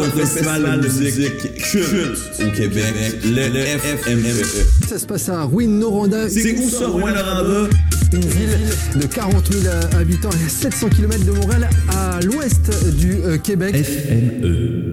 Parle 0.00 0.12
d'un 0.12 0.16
festival 0.16 0.80
de 0.80 0.88
musique 0.88 1.54
culte 1.56 2.18
au 2.40 2.50
Québec, 2.52 2.94
le 3.24 3.64
FME. 3.78 4.44
Ça 4.88 4.98
se 4.98 5.04
passe 5.04 5.28
à 5.28 5.42
Rouyn-Noranda. 5.42 6.28
C'est 6.30 6.58
où 6.58 6.70
ça, 6.70 6.86
Rouyn-Noranda? 6.86 7.68
Une 8.12 8.20
ville 8.20 8.58
de 8.96 9.06
40 9.06 9.52
000 9.52 9.74
habitants 9.98 10.30
et 10.30 10.48
700 10.48 10.88
km 10.88 11.24
de 11.24 11.32
Montréal, 11.32 11.68
à 11.90 12.20
l'ouest 12.20 12.70
du 12.96 13.18
euh, 13.24 13.36
Québec. 13.38 13.76
FME. 13.76 14.89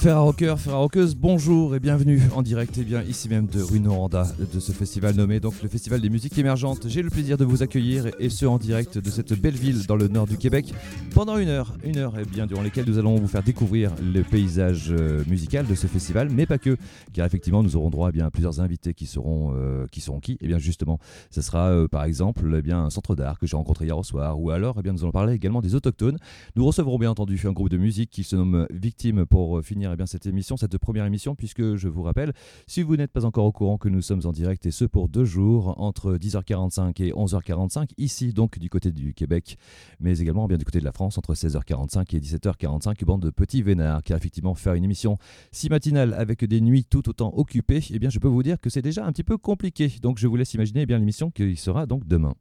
Ferrarocker, 0.00 0.54
Ferraroqueuse, 0.56 1.14
bonjour 1.14 1.74
et 1.74 1.78
bienvenue 1.78 2.22
en 2.34 2.40
direct 2.40 2.78
et 2.78 2.84
bien 2.84 3.02
ici 3.02 3.28
même 3.28 3.46
de 3.46 3.60
Rue 3.60 3.80
Noranda 3.80 4.26
de 4.50 4.58
ce 4.58 4.72
festival 4.72 5.14
nommé 5.14 5.40
donc 5.40 5.62
le 5.62 5.68
Festival 5.68 6.00
des 6.00 6.08
musiques 6.08 6.38
émergentes. 6.38 6.88
J'ai 6.88 7.02
le 7.02 7.10
plaisir 7.10 7.36
de 7.36 7.44
vous 7.44 7.62
accueillir 7.62 8.06
et 8.18 8.30
ce 8.30 8.46
en 8.46 8.56
direct 8.56 8.96
de 8.96 9.10
cette 9.10 9.38
belle 9.38 9.56
ville 9.56 9.84
dans 9.86 9.96
le 9.96 10.08
nord 10.08 10.26
du 10.26 10.38
Québec 10.38 10.72
pendant 11.14 11.36
une 11.36 11.50
heure, 11.50 11.74
une 11.84 11.98
heure 11.98 12.18
et 12.18 12.24
bien 12.24 12.46
durant 12.46 12.62
lesquelles 12.62 12.86
nous 12.86 12.96
allons 12.96 13.16
vous 13.16 13.28
faire 13.28 13.42
découvrir 13.42 13.92
le 14.02 14.22
paysage 14.22 14.86
euh, 14.90 15.22
musical 15.28 15.66
de 15.66 15.74
ce 15.74 15.86
festival, 15.86 16.30
mais 16.30 16.46
pas 16.46 16.56
que, 16.56 16.78
car 17.12 17.26
effectivement 17.26 17.62
nous 17.62 17.76
aurons 17.76 17.90
droit 17.90 18.08
eh 18.08 18.12
bien, 18.12 18.24
à 18.24 18.30
plusieurs 18.30 18.58
invités 18.60 18.94
qui 18.94 19.04
seront 19.04 19.52
euh, 19.54 19.84
qui 19.92 20.00
seront 20.00 20.20
qui 20.20 20.38
Et 20.40 20.46
bien 20.46 20.58
justement, 20.58 20.98
ce 21.30 21.42
sera 21.42 21.68
euh, 21.68 21.88
par 21.88 22.04
exemple 22.04 22.50
eh 22.56 22.62
bien 22.62 22.84
un 22.84 22.90
centre 22.90 23.14
d'art 23.14 23.38
que 23.38 23.46
j'ai 23.46 23.56
rencontré 23.56 23.84
hier 23.84 23.98
au 23.98 24.02
soir, 24.02 24.40
ou 24.40 24.48
alors 24.48 24.76
eh 24.78 24.82
bien 24.82 24.94
nous 24.94 25.02
allons 25.02 25.12
parler 25.12 25.34
également 25.34 25.60
des 25.60 25.74
autochtones. 25.74 26.16
Nous 26.56 26.64
recevrons 26.64 26.98
bien 26.98 27.10
entendu 27.10 27.38
un 27.44 27.52
groupe 27.52 27.68
de 27.68 27.76
musique 27.76 28.08
qui 28.08 28.24
se 28.24 28.34
nomme 28.34 28.66
Victime 28.70 29.26
pour 29.26 29.58
euh, 29.58 29.62
eh 29.92 29.96
bien, 29.96 30.06
cette 30.06 30.26
émission, 30.26 30.56
cette 30.56 30.78
première 30.78 31.04
émission, 31.04 31.34
puisque 31.34 31.76
je 31.76 31.88
vous 31.88 32.02
rappelle, 32.02 32.32
si 32.66 32.82
vous 32.82 32.96
n'êtes 32.96 33.12
pas 33.12 33.24
encore 33.24 33.44
au 33.44 33.52
courant 33.52 33.78
que 33.78 33.88
nous 33.88 34.02
sommes 34.02 34.22
en 34.24 34.32
direct, 34.32 34.66
et 34.66 34.70
ce 34.70 34.84
pour 34.84 35.08
deux 35.08 35.24
jours, 35.24 35.80
entre 35.80 36.16
10h45 36.16 37.02
et 37.02 37.12
11h45, 37.12 37.90
ici 37.98 38.32
donc 38.32 38.58
du 38.58 38.68
côté 38.68 38.92
du 38.92 39.14
Québec, 39.14 39.56
mais 40.00 40.18
également 40.18 40.46
bien 40.46 40.58
du 40.58 40.64
côté 40.64 40.80
de 40.80 40.84
la 40.84 40.92
France, 40.92 41.18
entre 41.18 41.34
16h45 41.34 42.16
et 42.16 42.20
17h45, 42.20 43.04
bande 43.04 43.22
de 43.22 43.30
petits 43.30 43.62
vénards, 43.62 44.02
car 44.02 44.16
effectivement 44.16 44.54
faire 44.54 44.74
une 44.74 44.84
émission 44.84 45.16
si 45.52 45.68
matinale 45.68 46.14
avec 46.14 46.44
des 46.44 46.60
nuits 46.60 46.84
tout 46.84 47.08
autant 47.08 47.32
occupées, 47.36 47.80
eh 47.90 47.98
bien 47.98 48.10
je 48.10 48.18
peux 48.18 48.28
vous 48.28 48.42
dire 48.42 48.60
que 48.60 48.70
c'est 48.70 48.82
déjà 48.82 49.04
un 49.04 49.12
petit 49.12 49.24
peu 49.24 49.38
compliqué. 49.38 49.92
Donc 50.02 50.18
je 50.18 50.26
vous 50.26 50.36
laisse 50.36 50.54
imaginer 50.54 50.82
eh 50.82 50.86
l'émission 50.86 51.30
qui 51.30 51.56
sera 51.56 51.86
donc 51.86 52.06
demain. 52.06 52.34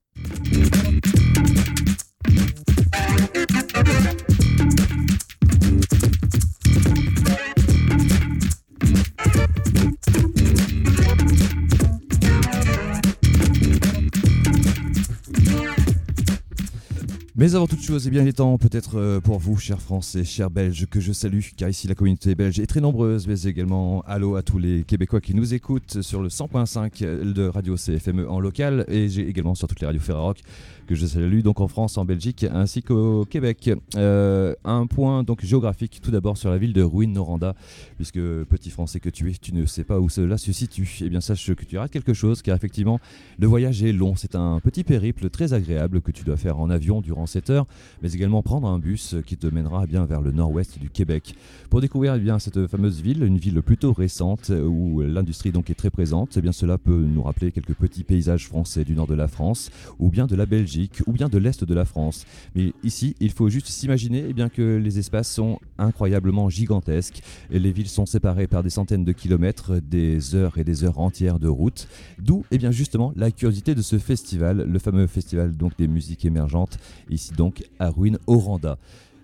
Mais 17.39 17.55
avant 17.55 17.67
toute 17.67 17.81
chose, 17.81 18.05
eh 18.05 18.09
bien, 18.09 18.23
il 18.23 18.27
est 18.27 18.33
temps 18.33 18.57
peut-être 18.57 18.99
euh, 18.99 19.21
pour 19.21 19.39
vous, 19.39 19.55
chers 19.55 19.81
Français, 19.81 20.25
chers 20.25 20.51
Belges, 20.51 20.87
que 20.87 20.99
je 20.99 21.13
salue, 21.13 21.39
car 21.55 21.69
ici 21.69 21.87
la 21.87 21.95
communauté 21.95 22.35
belge 22.35 22.59
est 22.59 22.67
très 22.67 22.81
nombreuse, 22.81 23.29
mais 23.29 23.43
également 23.43 24.01
allô 24.01 24.35
à 24.35 24.41
tous 24.41 24.57
les 24.57 24.83
Québécois 24.83 25.21
qui 25.21 25.33
nous 25.33 25.53
écoutent 25.53 26.01
sur 26.01 26.21
le 26.21 26.27
100.5 26.27 27.31
de 27.31 27.47
Radio 27.47 27.77
CFME 27.77 28.29
en 28.29 28.41
local, 28.41 28.83
et 28.89 29.07
j'ai 29.07 29.25
également 29.25 29.55
sur 29.55 29.69
toutes 29.69 29.79
les 29.79 29.87
radios 29.87 30.01
Ferrarock 30.01 30.41
que 30.89 30.95
je 30.95 31.05
salue 31.05 31.41
donc 31.41 31.61
en 31.61 31.67
France, 31.67 31.99
en 31.99 32.05
Belgique 32.05 32.47
ainsi 32.51 32.81
qu'au 32.81 33.23
Québec. 33.23 33.69
Euh, 33.95 34.55
un 34.63 34.87
point 34.87 35.21
donc 35.21 35.45
géographique 35.45 35.99
tout 36.01 36.09
d'abord 36.09 36.35
sur 36.35 36.49
la 36.49 36.57
ville 36.57 36.73
de 36.73 36.81
Rouyn-Noranda, 36.81 37.53
puisque 37.97 38.17
petit 38.17 38.71
Français 38.71 38.99
que 38.99 39.09
tu 39.09 39.29
es, 39.29 39.35
tu 39.39 39.53
ne 39.53 39.67
sais 39.67 39.83
pas 39.83 39.99
où 39.99 40.09
cela 40.09 40.39
se 40.39 40.51
situe. 40.51 40.89
Eh 41.01 41.09
bien 41.09 41.21
sache 41.21 41.53
que 41.53 41.63
tu 41.63 41.77
rates 41.77 41.91
quelque 41.91 42.15
chose, 42.15 42.41
car 42.41 42.55
effectivement 42.55 42.99
le 43.37 43.45
voyage 43.45 43.83
est 43.83 43.91
long. 43.91 44.15
C'est 44.15 44.33
un 44.33 44.59
petit 44.61 44.83
périple 44.83 45.29
très 45.29 45.53
agréable 45.53 46.01
que 46.01 46.09
tu 46.09 46.23
dois 46.23 46.37
faire 46.37 46.57
en 46.57 46.71
avion 46.71 47.01
durant 47.01 47.27
7 47.27 47.51
heures, 47.51 47.67
mais 48.01 48.11
également 48.11 48.41
prendre 48.41 48.67
un 48.67 48.79
bus 48.79 49.15
qui 49.27 49.37
te 49.37 49.45
mènera 49.45 49.85
bien 49.85 50.07
vers 50.07 50.21
le 50.21 50.31
nord-ouest 50.31 50.79
du 50.79 50.89
Québec 50.89 51.35
pour 51.69 51.81
découvrir 51.81 52.15
eh 52.15 52.19
bien 52.19 52.39
cette 52.39 52.65
fameuse 52.65 52.99
ville, 52.99 53.23
une 53.23 53.37
ville 53.37 53.61
plutôt 53.61 53.93
récente 53.93 54.49
où 54.49 55.01
l'industrie 55.01 55.51
donc 55.51 55.69
est 55.69 55.75
très 55.75 55.91
présente. 55.91 56.35
Eh 56.35 56.41
bien 56.41 56.51
cela 56.51 56.79
peut 56.79 56.99
nous 56.99 57.21
rappeler 57.21 57.51
quelques 57.51 57.75
petits 57.75 58.03
paysages 58.03 58.47
français 58.47 58.85
du 58.85 58.95
nord 58.95 59.05
de 59.05 59.13
la 59.13 59.27
France 59.27 59.69
ou 59.99 60.09
bien 60.09 60.25
de 60.25 60.35
la 60.35 60.47
Belgique 60.47 60.78
ou 61.07 61.11
bien 61.11 61.27
de 61.29 61.37
l'Est 61.37 61.63
de 61.63 61.73
la 61.73 61.85
France. 61.85 62.25
Mais 62.55 62.73
ici, 62.83 63.15
il 63.19 63.31
faut 63.31 63.49
juste 63.49 63.67
s'imaginer 63.67 64.25
eh 64.29 64.33
bien, 64.33 64.49
que 64.49 64.77
les 64.77 64.99
espaces 64.99 65.31
sont 65.31 65.59
incroyablement 65.77 66.49
gigantesques 66.49 67.21
et 67.51 67.59
les 67.59 67.71
villes 67.71 67.89
sont 67.89 68.05
séparées 68.05 68.47
par 68.47 68.63
des 68.63 68.69
centaines 68.69 69.03
de 69.03 69.11
kilomètres, 69.11 69.79
des 69.81 70.35
heures 70.35 70.57
et 70.57 70.63
des 70.63 70.83
heures 70.83 70.99
entières 70.99 71.39
de 71.39 71.47
route. 71.47 71.87
D'où 72.19 72.45
eh 72.51 72.57
bien, 72.57 72.71
justement 72.71 73.13
la 73.15 73.31
curiosité 73.31 73.75
de 73.75 73.81
ce 73.81 73.97
festival, 73.97 74.65
le 74.69 74.79
fameux 74.79 75.07
festival 75.07 75.55
donc, 75.55 75.77
des 75.77 75.87
musiques 75.87 76.25
émergentes, 76.25 76.77
ici 77.09 77.33
donc 77.33 77.63
à 77.79 77.89
Ruine-Oranda. 77.89 78.77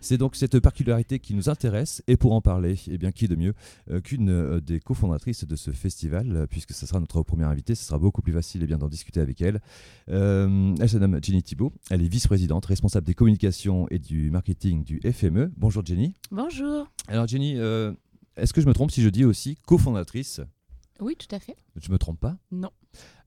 C'est 0.05 0.19
donc 0.19 0.35
cette 0.35 0.59
particularité 0.59 1.17
qui 1.17 1.33
nous 1.33 1.49
intéresse 1.49 2.03
et 2.05 2.15
pour 2.15 2.33
en 2.33 2.41
parler, 2.41 2.75
eh 2.91 2.99
bien, 2.99 3.11
qui 3.11 3.27
de 3.27 3.35
mieux 3.35 3.55
euh, 3.89 4.01
qu'une 4.01 4.29
euh, 4.29 4.61
des 4.61 4.79
cofondatrices 4.79 5.45
de 5.45 5.55
ce 5.55 5.71
festival, 5.71 6.31
euh, 6.35 6.45
puisque 6.45 6.73
ce 6.73 6.85
sera 6.85 6.99
notre 6.99 7.23
première 7.23 7.47
invitée, 7.47 7.73
ce 7.73 7.83
sera 7.83 7.97
beaucoup 7.97 8.21
plus 8.21 8.31
facile 8.31 8.61
eh 8.61 8.67
bien, 8.67 8.77
d'en 8.77 8.87
discuter 8.87 9.19
avec 9.19 9.41
elle. 9.41 9.61
Euh, 10.09 10.75
elle 10.79 10.89
se 10.89 10.99
nomme 10.99 11.19
Jenny 11.23 11.41
Thibault, 11.41 11.73
elle 11.89 12.03
est 12.03 12.07
vice-présidente, 12.07 12.67
responsable 12.67 13.07
des 13.07 13.15
communications 13.15 13.87
et 13.89 13.97
du 13.97 14.29
marketing 14.29 14.83
du 14.83 15.01
FME. 15.11 15.51
Bonjour 15.57 15.83
Jenny. 15.83 16.13
Bonjour. 16.29 16.87
Alors 17.07 17.25
Jenny, 17.25 17.55
euh, 17.57 17.91
est-ce 18.37 18.53
que 18.53 18.61
je 18.61 18.67
me 18.67 18.75
trompe 18.75 18.91
si 18.91 19.01
je 19.01 19.09
dis 19.09 19.25
aussi 19.25 19.57
cofondatrice? 19.65 20.39
Oui, 20.99 21.15
tout 21.15 21.35
à 21.35 21.39
fait. 21.39 21.55
Je 21.77 21.91
me 21.91 21.97
trompe 21.97 22.19
pas? 22.19 22.37
Non. 22.51 22.69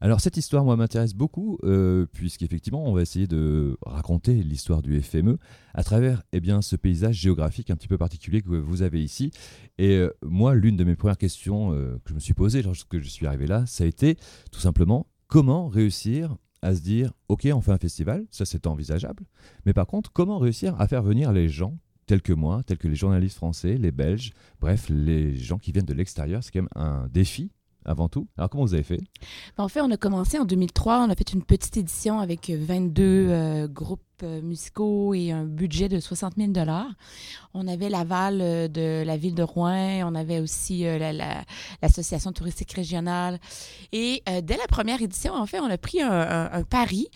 Alors 0.01 0.21
cette 0.21 0.37
histoire, 0.37 0.65
moi, 0.65 0.77
m'intéresse 0.77 1.15
beaucoup, 1.15 1.59
euh, 1.65 2.07
puisqu'effectivement, 2.13 2.85
on 2.87 2.93
va 2.93 3.03
essayer 3.03 3.27
de 3.27 3.77
raconter 3.85 4.43
l'histoire 4.43 4.81
du 4.81 5.01
FME 5.01 5.39
à 5.75 5.83
travers 5.83 6.23
eh 6.33 6.41
bien, 6.41 6.63
ce 6.63 6.77
paysage 6.77 7.17
géographique 7.17 7.71
un 7.71 7.77
petit 7.77 7.89
peu 7.89 7.99
particulier 7.99 8.41
que 8.41 8.49
vous 8.49 8.83
avez 8.83 9.03
ici. 9.03 9.33
Et 9.79 9.97
euh, 9.97 10.11
moi, 10.23 10.55
l'une 10.55 10.77
de 10.77 10.85
mes 10.85 10.95
premières 10.95 11.19
questions 11.19 11.73
euh, 11.73 11.99
que 12.05 12.11
je 12.11 12.15
me 12.15 12.21
suis 12.21 12.35
posée 12.35 12.63
lorsque 12.63 12.99
je 12.99 13.09
suis 13.09 13.27
arrivé 13.27 13.47
là, 13.47 13.65
ça 13.67 13.85
a 13.85 13.87
été 13.87 14.17
tout 14.53 14.61
simplement 14.61 15.07
comment 15.27 15.69
réussir 15.69 16.37
à 16.63 16.75
se 16.75 16.81
dire, 16.81 17.13
ok, 17.29 17.49
on 17.53 17.61
fait 17.61 17.73
un 17.73 17.79
festival, 17.79 18.27
ça 18.31 18.45
c'est 18.45 18.67
envisageable, 18.67 19.25
mais 19.65 19.73
par 19.73 19.87
contre, 19.87 20.13
comment 20.13 20.39
réussir 20.39 20.81
à 20.81 20.89
faire 20.89 21.03
venir 21.03 21.33
les 21.33 21.49
gens 21.49 21.79
tels 22.07 22.23
que 22.23 22.33
moi, 22.33 22.63
tels 22.65 22.79
que 22.79 22.89
les 22.89 22.97
journalistes 22.97 23.37
français, 23.37 23.77
les 23.77 23.93
Belges, 23.93 24.33
bref, 24.61 24.89
les 24.89 25.37
gens 25.37 25.59
qui 25.59 25.73
viennent 25.73 25.85
de 25.85 25.95
l'extérieur, 25.95 26.43
c'est 26.43 26.51
quand 26.51 26.63
même 26.63 26.69
un 26.75 27.07
défi 27.09 27.53
avant 27.89 28.09
tout. 28.09 28.29
Alors 28.37 28.51
comment 28.51 28.65
vous 28.65 28.75
avez 28.75 28.83
fait? 28.83 29.01
Ben, 29.57 29.65
En 29.65 29.69
fait, 29.69 29.81
on 29.81 29.91
a 29.91 29.97
commencé 29.97 30.39
en 30.39 30.45
2003. 30.45 31.01
On 31.07 31.11
a 31.11 31.15
fait 31.15 31.33
une 31.33 31.43
petite 31.43 31.77
édition 31.77 32.21
avec 32.21 32.51
22 32.51 33.03
euh, 33.03 33.69
groupes 33.69 34.01
euh, 34.01 34.08
musicaux 34.23 35.15
et 35.15 35.31
un 35.33 35.45
budget 35.45 35.89
de 35.89 36.01
60 36.01 36.35
000 36.37 36.53
On 37.55 37.67
avait 37.69 37.89
l'aval 37.89 38.41
euh, 38.41 38.69
de 38.69 39.03
la 39.05 39.17
ville 39.17 39.35
de 39.35 39.43
Rouen. 39.43 40.03
On 40.05 40.15
avait 40.15 40.41
aussi 40.41 40.87
euh, 40.87 40.99
la- 40.99 41.13
la- 41.13 41.45
l'association 41.83 42.33
touristique 42.33 42.73
régionale. 42.73 43.39
Et 43.93 44.23
euh, 44.29 44.41
dès 44.41 44.57
la 44.57 44.67
première 44.69 45.01
édition, 45.03 45.35
en 45.35 45.47
fait, 45.47 45.61
on 45.61 45.71
a 45.71 45.79
pris 45.79 46.01
un, 46.03 46.63
pari. 46.69 47.09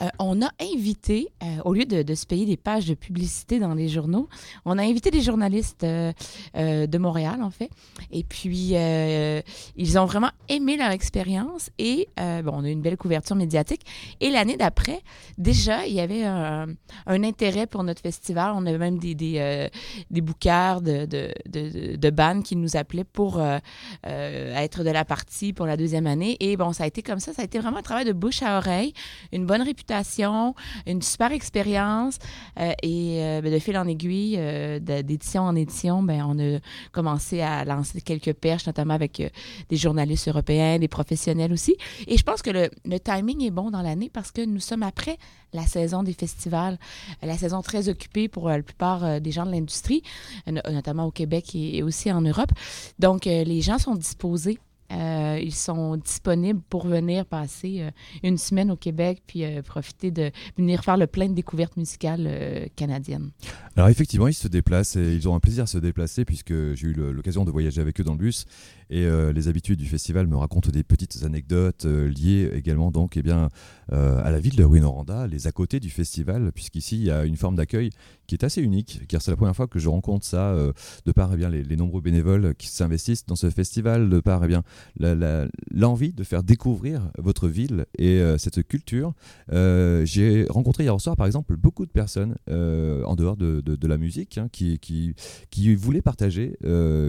Euh, 0.00 0.08
on 0.18 0.42
a 0.42 0.50
invité, 0.60 1.28
euh, 1.42 1.46
au 1.64 1.72
lieu 1.74 1.84
de, 1.84 2.02
de 2.02 2.14
se 2.14 2.26
payer 2.26 2.46
des 2.46 2.56
pages 2.56 2.86
de 2.86 2.94
publicité 2.94 3.58
dans 3.58 3.74
les 3.74 3.88
journaux, 3.88 4.28
on 4.64 4.78
a 4.78 4.82
invité 4.82 5.10
des 5.10 5.20
journalistes 5.22 5.84
euh, 5.84 6.12
euh, 6.56 6.86
de 6.86 6.98
Montréal, 6.98 7.42
en 7.42 7.50
fait. 7.50 7.70
Et 8.10 8.24
puis, 8.24 8.70
euh, 8.74 9.40
ils 9.76 9.98
ont 9.98 10.04
vraiment 10.04 10.30
aimé 10.48 10.76
leur 10.76 10.90
expérience 10.90 11.70
et 11.78 12.08
euh, 12.20 12.42
bon, 12.42 12.52
on 12.56 12.64
a 12.64 12.68
eu 12.68 12.72
une 12.72 12.82
belle 12.82 12.96
couverture 12.96 13.36
médiatique. 13.36 13.82
Et 14.20 14.30
l'année 14.30 14.56
d'après, 14.56 15.00
déjà, 15.38 15.86
il 15.86 15.94
y 15.94 16.00
avait 16.00 16.24
un, 16.32 16.66
un 17.06 17.24
intérêt 17.24 17.66
pour 17.66 17.84
notre 17.84 18.00
festival. 18.02 18.52
On 18.54 18.66
avait 18.66 18.78
même 18.78 18.98
des, 18.98 19.14
des, 19.14 19.36
euh, 19.38 19.68
des 20.10 20.20
bouqueurs 20.20 20.80
de, 20.80 21.06
de, 21.06 21.32
de, 21.48 21.96
de 21.96 22.10
bandes 22.10 22.42
qui 22.42 22.56
nous 22.56 22.76
appelaient 22.76 23.04
pour 23.04 23.38
euh, 23.38 23.58
euh, 24.06 24.54
être 24.56 24.84
de 24.84 24.90
la 24.90 25.04
partie 25.04 25.52
pour 25.52 25.66
la 25.66 25.76
deuxième 25.76 26.06
année. 26.06 26.36
Et 26.40 26.56
bon, 26.56 26.72
ça 26.72 26.84
a 26.84 26.86
été 26.86 27.02
comme 27.02 27.20
ça. 27.20 27.32
Ça 27.32 27.42
a 27.42 27.44
été 27.44 27.58
vraiment 27.58 27.78
un 27.78 27.82
travail 27.82 28.04
de 28.04 28.12
bouche 28.12 28.42
à 28.42 28.58
oreille, 28.58 28.92
une 29.32 29.46
bonne 29.46 29.62
réputation, 29.62 30.54
une 30.86 31.02
super 31.02 31.32
expérience. 31.32 32.18
Euh, 32.58 32.72
et 32.82 33.22
euh, 33.22 33.40
ben, 33.42 33.52
de 33.52 33.58
fil 33.58 33.76
en 33.76 33.86
aiguille, 33.86 34.36
euh, 34.38 34.78
d'édition 34.78 35.42
en 35.42 35.54
édition, 35.56 36.02
ben, 36.02 36.24
on 36.26 36.38
a 36.38 36.58
commencé 36.92 37.40
à 37.40 37.64
lancer 37.64 38.00
quelques 38.00 38.32
perches, 38.32 38.66
notamment 38.66 38.94
avec 38.94 39.20
euh, 39.20 39.28
des 39.68 39.76
journalistes 39.76 40.28
européens, 40.28 40.78
des 40.78 40.88
professionnels 40.88 41.52
aussi. 41.52 41.76
Et 42.06 42.16
je 42.16 42.22
pense 42.22 42.42
que 42.42 42.50
le 42.50 43.00
timing 43.00 43.42
est 43.44 43.50
bon 43.50 43.70
dans 43.70 43.82
l'année 43.82 44.10
parce 44.12 44.30
que 44.30 44.44
nous 44.44 44.60
sommes 44.60 44.82
après 44.82 45.18
la 45.52 45.66
saison 45.66 46.02
des 46.02 46.12
festivals, 46.12 46.78
la 47.22 47.36
saison 47.36 47.62
très 47.62 47.88
occupée 47.88 48.28
pour 48.28 48.48
la 48.48 48.62
plupart 48.62 49.20
des 49.20 49.30
gens 49.30 49.46
de 49.46 49.50
l'industrie, 49.50 50.02
notamment 50.46 51.06
au 51.06 51.10
Québec 51.10 51.54
et, 51.54 51.82
aussi 51.82 52.10
en 52.10 52.20
Europe. 52.20 52.50
Donc, 52.98 53.24
les 53.26 53.60
gens 53.60 53.78
sont 53.78 53.94
disposés 53.94 54.58
euh, 54.92 55.38
ils 55.42 55.54
sont 55.54 55.96
disponibles 55.96 56.60
pour 56.68 56.86
venir 56.86 57.24
passer 57.24 57.80
euh, 57.80 57.90
une 58.22 58.36
semaine 58.36 58.70
au 58.70 58.76
Québec 58.76 59.22
puis 59.26 59.44
euh, 59.44 59.62
profiter 59.62 60.10
de 60.10 60.30
venir 60.58 60.84
faire 60.84 60.96
le 60.96 61.06
plein 61.06 61.28
de 61.28 61.34
découvertes 61.34 61.76
musicales 61.76 62.68
canadiennes. 62.76 63.30
Alors 63.76 63.88
effectivement, 63.88 64.28
ils 64.28 64.34
se 64.34 64.48
déplacent 64.48 64.96
et 64.96 65.14
ils 65.14 65.28
ont 65.28 65.34
un 65.34 65.40
plaisir 65.40 65.64
à 65.64 65.66
se 65.66 65.78
déplacer 65.78 66.24
puisque 66.24 66.74
j'ai 66.74 66.88
eu 66.88 66.92
l'occasion 66.92 67.44
de 67.44 67.50
voyager 67.50 67.80
avec 67.80 68.00
eux 68.00 68.04
dans 68.04 68.12
le 68.12 68.18
bus 68.18 68.44
et 68.92 69.08
les 69.32 69.48
habitudes 69.48 69.78
du 69.78 69.86
festival 69.86 70.26
me 70.26 70.36
racontent 70.36 70.70
des 70.70 70.82
petites 70.82 71.22
anecdotes 71.24 71.84
liées 71.84 72.50
également 72.54 72.90
donc 72.90 73.16
eh 73.16 73.22
bien 73.22 73.48
à 73.90 74.30
la 74.30 74.38
ville 74.38 74.56
de 74.56 74.64
Ruinoranda, 74.64 75.26
les 75.26 75.46
à 75.46 75.52
côté 75.52 75.80
du 75.80 75.90
festival 75.90 76.52
puisqu'ici 76.52 76.96
il 76.96 77.04
y 77.04 77.10
a 77.10 77.24
une 77.24 77.36
forme 77.36 77.56
d'accueil 77.56 77.90
qui 78.26 78.34
est 78.34 78.44
assez 78.44 78.60
unique 78.60 79.02
car 79.08 79.22
c'est 79.22 79.30
la 79.30 79.36
première 79.36 79.56
fois 79.56 79.66
que 79.66 79.78
je 79.78 79.88
rencontre 79.88 80.26
ça 80.26 80.54
de 81.06 81.12
par 81.12 81.32
eh 81.32 81.36
bien 81.36 81.48
les, 81.48 81.76
nombreux 81.76 82.00
bénévoles 82.00 82.54
qui 82.54 82.68
s'investissent 82.68 83.26
dans 83.26 83.36
ce 83.36 83.50
festival 83.50 84.08
de 84.08 84.20
par 84.20 84.44
eh 84.44 84.48
bien 84.48 84.62
l'envie 85.70 86.12
de 86.12 86.24
faire 86.24 86.42
découvrir 86.42 87.10
votre 87.18 87.48
ville 87.48 87.86
et 87.98 88.20
euh, 88.20 88.38
cette 88.38 88.66
culture. 88.66 89.12
Euh, 89.52 90.04
j'ai 90.04 90.46
rencontré 90.48 90.84
hier 90.84 91.00
soir, 91.00 91.16
par 91.16 91.26
exemple, 91.26 91.56
beaucoup 91.56 91.86
de 91.86 91.90
personnes 91.90 92.36
euh, 92.48 93.04
en 93.04 93.16
dehors 93.16 93.36
de, 93.36 93.86
la 93.86 93.98
musique 93.98 94.38
hein, 94.38 94.48
qui, 94.50 94.78
qui, 94.78 95.14
qui, 95.50 95.74
voulaient 95.74 96.02
partager 96.02 96.56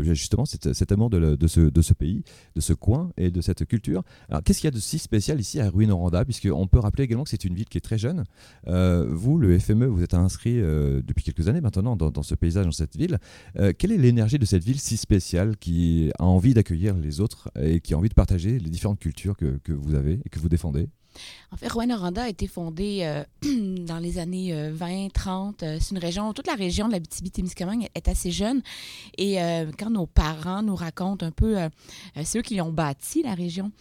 justement 0.01 0.45
cet, 0.45 0.91
amour 0.91 1.09
de, 1.09 1.36
de, 1.36 1.47
ce, 1.47 1.69
de 1.74 1.81
ce 1.81 1.94
pays, 1.94 2.24
de 2.56 2.62
ce 2.62 2.74
coin 2.74 3.12
et 3.18 3.31
de 3.31 3.42
cette 3.42 3.66
culture. 3.66 4.04
Alors, 4.30 4.44
qu'est-ce 4.44 4.62
qu'il 4.62 4.68
y 4.68 4.70
a 4.70 4.72
de 4.72 4.80
si 4.80 5.00
spécial 5.00 5.40
ici 5.40 5.60
à 5.60 5.70
Ruinoranda? 5.70 6.24
Puisqu'on 6.25 6.68
peut 6.68 6.80
rappeler 6.80 7.04
également 7.04 7.24
que 7.24 7.30
c'est 7.30 7.46
une 7.46 7.56
ville 7.56 7.68
qui 7.68 7.78
est 7.78 7.81
très 7.81 7.98
jeune. 7.98 8.24
vous, 8.66 9.38
le 9.38 9.58
FME, 9.60 9.86
vous 9.86 10.04
êtes 10.04 10.14
inscrit 10.14 10.56
depuis 10.56 11.24
quelques 11.24 11.48
années 11.48 11.62
maintenant 11.62 11.96
dans, 11.96 12.24
ce 12.24 12.36
paysage, 12.36 12.66
dans 12.66 12.72
cette 12.72 12.96
ville. 12.96 13.20
quelle 13.78 13.92
est 13.92 13.98
l'énergie 13.98 14.40
de 14.40 14.46
cette 14.46 14.64
ville 14.64 14.80
si 14.80 14.98
spéciale 14.98 15.58
qui 15.58 16.12
a 16.20 16.25
envie 16.25 16.54
d'accueillir 16.54 16.96
les 16.96 17.20
autres 17.20 17.50
et 17.60 17.80
qui 17.80 17.94
a 17.94 17.98
envie 17.98 18.10
de 18.10 18.14
partager 18.14 18.60
les 18.60 18.70
différentes 18.70 19.00
cultures 19.00 19.36
que 19.38 19.74
vous 19.74 19.96
avez 19.96 20.20
et 20.25 20.30
que 20.30 20.40
vous 20.40 20.50
défendez? 20.50 20.88
En 21.54 21.56
fait, 21.56 21.71
Rouen-Noranda 21.71 22.24
a 22.24 22.30
été 22.30 22.48
fondée 22.48 23.01
euh, 23.04 23.24
dans 23.86 24.00
les 24.00 24.18
années 24.18 24.54
20, 24.71 25.06
euh, 25.06 25.10
30. 25.13 25.62
Euh, 25.62 25.77
c'est 25.80 25.92
une 25.92 26.00
région, 26.00 26.33
toute 26.33 26.48
la 26.48 26.56
région 26.56 26.88
de 26.88 26.94
la 26.94 27.00
témiscamingue 27.00 27.88
est 27.94 28.07
assez 28.07 28.31
jeune. 28.31 28.62
Et 29.18 29.38
quand 29.77 29.89
nos 29.89 30.07
parents 30.07 30.63
nous 30.63 30.75
racontent 30.75 31.25
un 31.25 31.31
peu, 31.31 31.57
c'est 32.24 32.39
eux 32.39 32.42
qui 32.42 32.60
ont 32.62 32.71
bâti 32.71 33.24
la 33.24 33.33
région. 33.33 33.71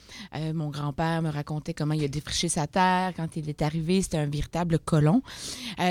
mon 0.54 0.68
grand-père 0.68 1.22
me 1.22 1.30
racontait 1.30 1.74
comment 1.74 1.94
il 1.94 2.04
a 2.04 2.08
défriché 2.08 2.48
sa 2.48 2.66
terre. 2.66 3.12
Quand 3.16 3.36
il 3.36 3.48
est 3.48 3.62
arrivé, 3.62 4.02
c'était 4.02 4.18
un 4.18 4.26
véritable 4.26 4.78
colon. 4.78 5.22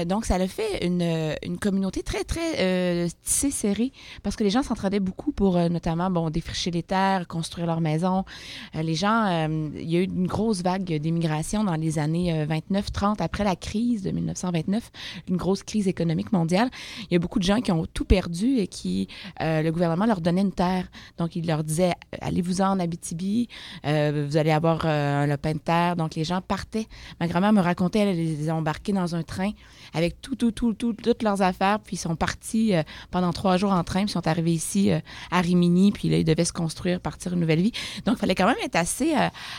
donc, 0.06 0.26
ça 0.26 0.36
a 0.36 0.48
fait 0.48 0.86
une, 0.86 1.36
une 1.44 1.58
communauté 1.58 2.04
très, 2.04 2.24
très 2.24 3.10
tissée, 3.24 3.52
serrée, 3.52 3.92
parce 4.24 4.36
que 4.36 4.44
les 4.44 4.50
gens 4.50 4.64
s'entraidaient 4.64 5.00
beaucoup 5.00 5.32
pour 5.32 5.58
notamment 5.70 6.10
bon, 6.10 6.30
défricher 6.30 6.72
les 6.72 6.84
terres, 6.84 7.28
construire 7.28 7.68
leurs 7.68 7.82
maisons. 7.82 8.26
les 8.74 8.96
gens, 8.96 9.48
il 9.76 9.90
y 9.90 9.98
a 9.98 10.00
eu 10.00 10.06
une 10.06 10.28
grosse 10.28 10.62
vague 10.62 10.84
d'immigration 10.84 11.31
dans 11.32 11.76
les 11.76 11.98
années 11.98 12.46
29-30, 12.46 13.22
euh, 13.22 13.24
après 13.24 13.44
la 13.44 13.56
crise 13.56 14.04
de 14.04 14.12
1929, 14.12 14.92
une 15.30 15.38
grosse 15.38 15.64
crise 15.64 15.88
économique 15.88 16.32
mondiale. 16.34 16.70
Il 17.04 17.14
y 17.14 17.16
a 17.16 17.20
beaucoup 17.20 17.40
de 17.40 17.44
gens 17.44 17.62
qui 17.62 17.72
ont 17.72 17.86
tout 17.86 18.04
perdu 18.04 18.58
et 18.58 18.68
qui, 18.68 19.08
euh, 19.42 19.62
le 19.62 19.72
gouvernement 19.72 20.06
leur 20.06 20.20
donnait 20.20 20.42
une 20.42 20.52
terre. 20.52 20.88
Donc, 21.18 21.36
il 21.36 21.48
leur 21.48 21.64
disait, 21.64 21.94
allez-vous 22.20 22.62
en 22.62 22.80
Abitibi, 22.80 23.48
euh, 23.86 24.26
vous 24.28 24.38
allez 24.38 24.52
avoir 24.52 24.86
un 24.86 25.26
lopin 25.26 25.54
de 25.54 25.60
terre. 25.60 25.96
Donc, 25.96 26.16
les 26.16 26.24
gens 26.24 26.42
partaient. 26.42 26.88
Ma 27.20 27.28
grand-mère 27.28 27.54
me 27.54 27.62
racontait, 27.62 28.00
elle 28.00 28.16
les 28.16 28.50
a 28.50 28.56
embarqués 28.56 28.92
dans 28.94 29.16
un 29.16 29.24
train 29.24 29.52
avec 29.94 30.22
tout, 30.22 30.36
tout, 30.36 30.52
tout, 30.52 30.74
tout, 30.74 30.94
toutes 30.94 31.24
leurs 31.24 31.42
affaires, 31.42 31.80
puis 31.80 31.96
ils 31.96 32.00
sont 32.00 32.16
partis 32.16 32.74
pendant 33.10 33.32
trois 33.32 33.58
jours 33.58 33.72
en 33.72 33.84
train, 33.84 34.02
puis 34.02 34.10
ils 34.10 34.14
sont 34.14 34.28
arrivés 34.28 34.54
ici 34.54 34.92
à 35.32 35.42
Rimini, 35.42 35.92
puis 35.92 36.10
là, 36.10 36.18
ils 36.18 36.24
devaient 36.24 36.46
se 36.46 36.54
construire, 36.54 37.00
partir 37.00 37.34
une 37.34 37.40
nouvelle 37.40 37.62
vie. 37.62 37.74
Donc, 38.06 38.18
il 38.18 38.20
fallait 38.20 38.36
quand 38.36 38.48
même 38.48 38.56
être 38.64 38.76
assez 38.76 39.14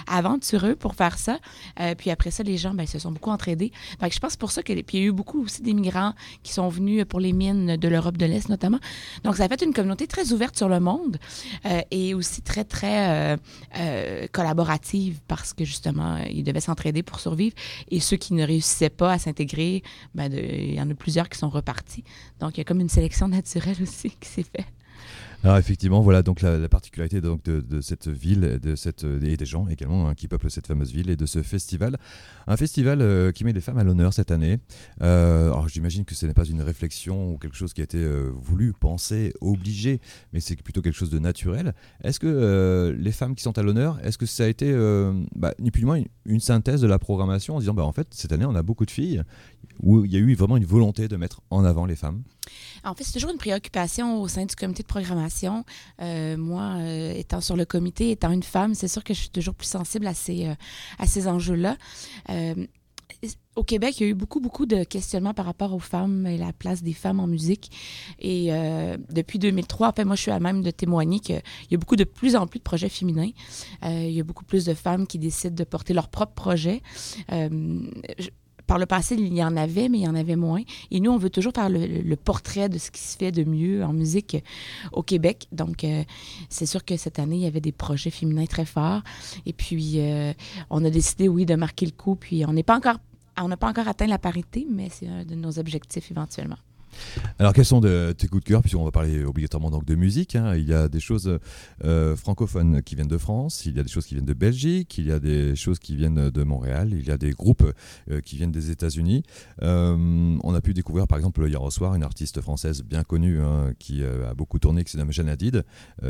aventureux 0.07 0.75
pour 0.75 0.95
faire 0.95 1.19
ça. 1.19 1.38
Euh, 1.81 1.95
puis 1.95 2.11
après 2.11 2.31
ça, 2.31 2.42
les 2.42 2.57
gens 2.57 2.75
ben, 2.75 2.87
se 2.87 2.99
sont 2.99 3.12
beaucoup 3.12 3.31
entraidés. 3.31 3.73
Fait 4.00 4.09
que 4.09 4.14
je 4.14 4.21
pense 4.21 4.37
pour 4.37 4.50
ça 4.50 4.62
que 4.62 4.73
puis 4.73 4.99
il 4.99 5.00
y 5.00 5.04
a 5.04 5.07
eu 5.09 5.12
beaucoup 5.12 5.45
aussi 5.45 5.62
d'immigrants 5.62 6.14
qui 6.42 6.52
sont 6.52 6.69
venus 6.69 7.04
pour 7.09 7.21
les 7.21 7.33
mines 7.33 7.76
de 7.76 7.88
l'Europe 7.88 8.16
de 8.16 8.26
l'Est 8.26 8.49
notamment. 8.49 8.78
Donc 9.25 9.37
ça 9.37 9.45
a 9.45 9.49
fait 9.49 9.62
une 9.62 9.73
communauté 9.73 10.07
très 10.07 10.33
ouverte 10.33 10.57
sur 10.57 10.69
le 10.69 10.81
monde 10.81 11.19
euh, 11.66 11.81
et 11.90 12.14
aussi 12.14 12.42
très 12.42 12.64
très 12.64 13.37
euh, 13.76 14.26
collaborative 14.33 15.21
parce 15.28 15.52
que 15.52 15.64
justement 15.64 16.16
ils 16.31 16.42
devaient 16.42 16.61
s'entraider 16.61 17.02
pour 17.02 17.21
survivre 17.21 17.54
et 17.90 18.00
ceux 18.00 18.16
qui 18.16 18.35
ne 18.35 18.45
réussissaient 18.45 18.90
pas 18.90 19.12
à 19.12 19.19
s'intégrer, 19.19 19.83
ben, 20.14 20.33
il 20.33 20.75
y 20.75 20.81
en 20.81 20.90
a 20.90 20.95
plusieurs 20.95 21.28
qui 21.28 21.38
sont 21.38 21.50
repartis. 21.50 22.04
Donc 22.40 22.57
il 22.57 22.59
y 22.59 22.61
a 22.62 22.64
comme 22.64 22.81
une 22.81 22.88
sélection 22.88 23.28
naturelle 23.28 23.76
aussi 23.83 24.11
qui 24.11 24.28
s'est 24.28 24.45
faite. 24.45 24.82
Alors 25.45 25.57
effectivement, 25.57 26.03
voilà 26.03 26.23
donc 26.23 26.41
la, 26.41 26.69
particularité 26.69 27.21
donc 27.21 27.43
de, 27.43 27.81
cette 27.81 28.07
ville, 28.07 28.61
de 28.63 28.77
cette 28.77 29.05
et 29.05 29.37
des 29.37 29.45
gens 29.45 29.67
également 29.67 30.09
hein, 30.09 30.15
qui 30.15 30.29
peuplent 30.29 30.51
cette 30.51 30.69
fameuse 30.69 30.93
ville 30.93 31.11
et 31.11 31.17
de 31.17 31.27
ce 31.27 31.43
festival, 31.43 31.99
un 32.47 32.57
festival 32.57 33.03
euh, 33.03 33.33
qui 33.33 33.43
met 33.43 33.53
les 33.53 33.61
femmes 33.61 33.79
à 33.79 33.83
l'honneur 33.83 34.13
cette 34.13 34.31
année. 34.31 34.59
Euh, 35.03 35.47
alors 35.47 35.69
j'imagine 35.69 36.05
que 36.05 36.15
ce 36.15 36.27
n'est 36.27 36.35
pas 36.35 36.45
une 36.45 36.63
réflexion 36.63 37.33
ou 37.33 37.39
quelque 37.39 37.57
chose 37.57 37.73
qui 37.73 37.81
a 37.81 37.85
été 37.85 37.99
euh, 37.99 38.31
voulu, 38.37 38.73
pensé, 38.73 39.33
obligé, 39.41 40.01
mais 40.33 40.39
c'est 40.39 40.55
plutôt 40.63 40.81
quelque 40.81 40.97
chose 40.97 41.11
de 41.11 41.19
naturel. 41.19 41.75
Est-ce 42.05 42.21
que 42.21 42.97
les 42.97 43.13
femmes 43.13 43.35
qui 43.35 43.43
sont 43.43 43.59
à 43.59 43.63
l'honneur, 43.63 43.99
est-ce 44.05 44.19
que 44.19 44.27
ça 44.27 44.45
a 44.45 44.47
été 44.47 44.73
bah, 45.35 45.55
ni 45.59 45.73
plus 45.73 45.83
ni 45.83 45.87
moins 45.87 46.01
une, 46.25 46.41
synthèse 46.41 46.81
de 46.81 46.87
la 46.87 47.01
programmation 47.01 47.57
en 47.57 47.61
disant 47.61 47.75
bah 47.75 47.85
en 47.85 47.93
fait 47.93 48.07
cette 48.11 48.33
année 48.33 48.45
on 48.45 48.55
a 48.55 48.63
beaucoup 48.63 48.87
de 48.87 48.91
filles 48.91 49.23
où 49.81 50.05
il 50.05 50.13
y 50.13 50.17
a 50.17 50.19
eu 50.19 50.35
vraiment 50.35 50.57
une 50.57 50.65
volonté 50.65 51.09
de 51.09 51.17
mettre 51.17 51.41
en 51.51 51.65
avant 51.65 51.87
les 51.87 51.97
femmes? 51.97 52.23
En 52.85 52.95
fait, 52.95 53.05
c'est 53.05 53.13
toujours 53.13 53.31
une 53.31 53.39
préoccupation 53.39 54.21
au 54.21 54.29
sein 54.29 54.45
du 54.45 54.57
comité 54.57 54.83
de 54.83 54.89
programmation. 54.89 55.65
Euh, 56.01 56.37
moi, 56.37 56.77
euh, 56.79 57.15
étant 57.15 57.41
sur 57.41 57.57
le 57.57 57.65
comité, 57.65 58.11
étant 58.11 58.33
une 58.33 58.43
femme, 58.43 58.75
c'est 58.75 58.89
sûr 58.89 59.05
que 59.05 59.15
je 59.15 59.21
suis 59.21 59.31
toujours 59.31 59.55
plus 59.55 59.69
sensible 59.69 60.07
à 60.07 60.15
ces, 60.15 60.47
euh, 60.47 60.55
ces 61.07 61.29
enjeux-là. 61.29 61.77
au 63.55 63.63
Québec, 63.63 64.01
il 64.01 64.05
y 64.05 64.07
a 64.07 64.11
eu 64.11 64.15
beaucoup, 64.15 64.41
beaucoup 64.41 64.67
de 64.67 64.83
questionnements 64.85 65.35
par 65.35 65.45
rapport 65.45 65.75
aux 65.75 65.79
femmes 65.79 66.27
et 66.27 66.39
la 66.39 66.53
place 66.53 66.83
des 66.83 66.95
femmes 66.95 67.21
en 67.21 67.27
musique. 67.27 67.71
Et 68.19 68.51
depuis 69.11 69.39
2003, 69.39 69.89
en 69.89 69.93
fait, 69.93 70.05
moi, 70.05 70.17
je 70.17 70.23
suis 70.23 70.31
à 70.31 70.41
même 70.41 70.63
de 70.63 70.71
témoigner 70.71 71.21
qu'il 71.21 71.43
y 71.71 71.75
a 71.75 71.79
beaucoup 71.79 71.97
de 71.97 72.05
plus 72.05 72.35
en 72.35 72.47
plus 72.47 72.59
de 72.59 72.65
projets 72.65 72.89
féminins. 72.89 73.31
il 73.85 74.11
y 74.11 74.21
a 74.21 74.25
beaucoup 74.25 74.45
plus 74.45 74.65
de 74.65 74.75
femmes 74.75 75.07
qui 75.07 75.19
décident 75.19 75.55
de 75.55 75.65
porter 75.65 75.93
leurs 75.93 76.09
propres 76.09 76.33
projets. 76.33 76.81
Je, 77.29 78.31
par 78.66 78.78
le 78.78 78.87
passé, 78.87 79.16
il 79.16 79.35
y 79.35 79.42
en 79.42 79.57
avait, 79.57 79.88
mais 79.88 79.99
il 79.99 80.04
y 80.04 80.09
en 80.09 80.14
avait 80.14 80.37
moins. 80.37 80.62
Et 80.90 81.00
nous, 81.00 81.11
on 81.11 81.16
veut 81.16 81.31
toujours 81.31 81.52
faire 81.54 81.69
le, 81.69 82.16
portrait 82.16 82.69
de 82.69 82.78
ce 82.78 82.90
qui 82.90 83.00
se 83.00 83.16
fait 83.16 83.33
de 83.33 83.45
mieux 83.45 83.85
en 83.85 83.92
musique 83.92 84.37
au 84.92 85.02
Québec. 85.02 85.49
Donc, 85.52 85.85
euh, 85.85 86.04
c'est 86.49 86.66
sûr 86.66 86.85
que 86.85 86.97
cette 86.97 87.19
année, 87.19 87.37
il 87.37 87.42
y 87.42 87.47
avait 87.47 87.61
des 87.61 87.73
projets 87.73 88.11
féminins 88.11 88.47
très 88.47 88.64
forts. 88.64 89.02
Et 89.47 89.52
puis, 89.52 90.00
euh, 90.00 90.33
on 90.71 90.85
a 90.85 90.90
décidé, 90.90 91.28
oui, 91.28 91.47
de 91.47 91.54
marquer 91.54 91.87
le 91.87 91.92
coup. 91.92 92.16
Puis, 92.16 92.45
on 92.47 92.52
n'est 92.52 92.62
pas 92.62 92.76
encore, 92.76 92.99
on 93.38 93.49
n'a 93.49 93.57
pas 93.57 93.69
encore 93.69 93.88
atteint 93.88 94.07
la 94.07 94.19
parité, 94.19 94.66
mais 94.71 94.88
c'est 94.90 95.09
un 95.09 95.25
de 95.25 95.35
nos 95.35 95.59
objectifs 95.59 96.11
éventuellement. 96.11 96.59
Alors, 97.39 97.53
quels 97.53 97.65
sont 97.65 97.81
de, 97.81 98.13
tes 98.17 98.29
coups 98.29 98.45
de 98.45 98.49
cœur 98.49 98.61
Puisqu'on 98.61 98.85
va 98.85 98.91
parler 98.91 99.25
obligatoirement 99.25 99.71
donc 99.71 99.85
de 99.85 99.95
musique. 99.95 100.37
Hein. 100.37 100.55
Il 100.57 100.69
y 100.69 100.75
a 100.75 100.89
des 100.89 101.01
choses 101.01 101.39
euh, 101.85 102.17
francophones 102.17 102.83
qui 102.83 102.95
viennent 102.95 103.09
de 103.09 103.19
France, 103.19 103.67
il 103.67 103.77
y 103.77 103.81
a 103.81 103.83
des 103.83 103.89
choses 103.89 104.07
qui 104.07 104.15
viennent 104.15 104.27
de 104.27 104.35
Belgique, 104.35 104.99
il 104.99 105.07
y 105.07 105.13
a 105.13 105.19
des 105.19 105.57
choses 105.57 105.79
qui 105.79 105.97
viennent 105.97 106.31
de 106.31 106.43
Montréal, 106.43 106.91
il 106.93 107.07
y 107.07 107.11
a 107.11 107.19
des 107.19 107.33
groupes 107.33 107.73
euh, 108.11 108.21
qui 108.21 108.37
viennent 108.37 108.53
des 108.53 108.71
États-Unis. 108.71 109.23
Euh, 109.63 110.37
on 110.43 110.55
a 110.55 110.61
pu 110.61 110.75
découvrir 110.75 111.07
par 111.07 111.19
exemple 111.19 111.47
hier 111.47 111.63
au 111.63 111.71
soir 111.71 111.95
une 111.95 112.03
artiste 112.03 112.41
française 112.41 112.83
bien 112.83 113.03
connue 113.03 113.41
hein, 113.41 113.73
qui 113.79 114.03
a 114.05 114.35
beaucoup 114.35 114.59
tourné, 114.59 114.85
qui 114.85 114.93
s'appelle 114.93 115.13
Jeanne 115.13 115.29
Hadid, 115.29 115.65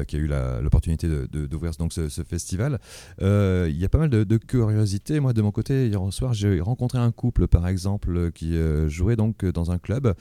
qui 0.06 0.16
a 0.16 0.18
eu 0.18 0.28
l'opportunité 0.62 1.08
d'ouvrir 1.08 1.72
ce, 1.74 2.22
festival. 2.22 2.78
il 3.20 3.76
y 3.76 3.84
a 3.84 3.88
pas 3.88 3.98
mal 3.98 4.10
de, 4.10 4.24
de 4.24 4.36
curiosités. 4.36 5.20
Moi, 5.20 5.32
de 5.32 5.42
mon 5.42 5.50
côté, 5.50 5.88
hier 5.88 6.02
au 6.02 6.10
soir, 6.10 6.34
j'ai 6.34 6.60
rencontré 6.60 6.98
un 6.98 7.10
couple 7.10 7.48
par 7.48 7.66
exemple 7.68 8.32
qui 8.32 8.56
jouait 8.88 9.16
donc 9.16 9.44
dans 9.44 9.70
un 9.70 9.78
club. 9.78 10.14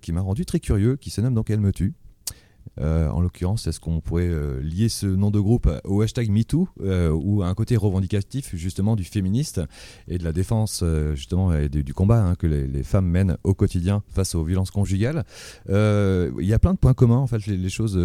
Qui 0.00 0.12
m'a 0.12 0.20
rendu 0.20 0.44
très 0.46 0.60
curieux, 0.60 0.96
qui 0.96 1.10
se 1.10 1.20
nomme 1.20 1.34
donc 1.34 1.50
Elle 1.50 1.60
me 1.60 1.72
tue. 1.72 1.94
Euh, 2.80 3.08
en 3.08 3.20
l'occurrence, 3.20 3.66
est-ce 3.66 3.80
qu'on 3.80 4.00
pourrait 4.00 4.28
euh, 4.28 4.60
lier 4.60 4.88
ce 4.88 5.06
nom 5.06 5.30
de 5.30 5.40
groupe 5.40 5.70
au 5.84 6.02
hashtag 6.02 6.30
MeToo 6.30 6.68
ou 6.78 7.42
à 7.42 7.48
un 7.48 7.54
côté 7.54 7.76
revendicatif 7.76 8.54
justement 8.54 8.96
du 8.96 9.04
féministe 9.04 9.60
et 10.08 10.18
de 10.18 10.24
la 10.24 10.32
défense 10.32 10.84
justement 11.14 11.52
du, 11.68 11.94
combat 11.94 12.22
hein, 12.22 12.34
que 12.34 12.46
les, 12.46 12.82
femmes 12.82 13.06
mènent 13.06 13.36
au 13.44 13.54
quotidien 13.54 14.02
face 14.08 14.34
aux 14.34 14.44
violences 14.44 14.70
conjugales? 14.70 15.24
Il 15.68 16.34
y 16.40 16.52
a 16.52 16.58
plein 16.58 16.74
de 16.74 16.78
points 16.78 16.94
communs 16.94 17.18
en 17.18 17.26
fait, 17.26 17.46
les, 17.46 17.68
choses 17.68 17.96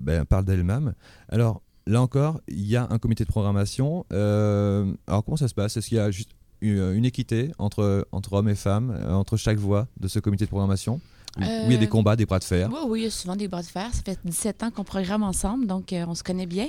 ben, 0.00 0.24
parlent 0.24 0.44
d'elles-mêmes. 0.44 0.94
Alors 1.28 1.62
là 1.86 2.00
encore, 2.00 2.40
il 2.48 2.66
y 2.66 2.76
a 2.76 2.86
un 2.90 2.98
comité 2.98 3.24
de 3.24 3.30
programmation. 3.30 4.04
alors 4.10 5.24
comment 5.24 5.36
ça 5.36 5.48
se 5.48 5.54
passe? 5.54 5.76
Est-ce 5.76 5.88
qu'il 5.88 5.98
y 5.98 6.00
a 6.00 6.10
juste 6.10 6.30
euh, 6.62 6.94
une 6.94 7.04
équité 7.04 7.52
entre, 7.58 8.06
entre 8.12 8.34
hommes 8.34 8.48
et 8.48 8.54
femmes, 8.54 8.94
euh, 8.94 9.12
entre 9.12 9.36
chaque 9.36 9.58
voix 9.58 9.88
de 9.98 10.08
ce 10.08 10.18
comité 10.18 10.44
de 10.44 10.50
programmation 10.50 11.00
où, 11.38 11.42
il 11.42 11.72
y 11.72 11.74
a 11.74 11.78
des 11.78 11.86
euh, 11.86 11.88
combats, 11.88 12.16
des 12.16 12.26
bras 12.26 12.40
de 12.40 12.44
fer 12.44 12.68
Oui, 12.72 12.80
oui, 12.86 13.00
il 13.00 13.04
y 13.04 13.06
a 13.06 13.10
souvent 13.10 13.36
des 13.36 13.46
bras 13.46 13.62
de 13.62 13.66
fer. 13.66 13.88
Ça 13.92 14.02
fait 14.02 14.18
17 14.24 14.64
ans 14.64 14.70
qu'on 14.70 14.82
programme 14.84 15.22
ensemble, 15.22 15.66
donc 15.66 15.94
on 15.94 16.14
se 16.14 16.24
connaît 16.24 16.46
bien. 16.46 16.66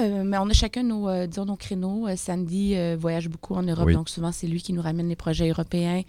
Euh, 0.00 0.24
mais 0.24 0.36
on 0.38 0.50
a 0.50 0.52
chacun 0.52 0.82
nos, 0.82 1.08
euh, 1.08 1.26
disons, 1.28 1.44
nos 1.44 1.54
créneaux. 1.56 2.08
Euh, 2.08 2.16
Sandy 2.16 2.74
euh, 2.74 2.96
voyage 2.98 3.28
beaucoup 3.28 3.54
en 3.54 3.62
Europe, 3.62 3.86
Oui. 3.86 3.94
donc 3.94 4.08
souvent 4.08 4.32
c'est 4.32 4.48
lui 4.48 4.60
qui 4.60 4.72
nous 4.72 4.82
ramène 4.82 5.08
les 5.08 5.14
projets 5.14 5.48
européens, 5.48 6.02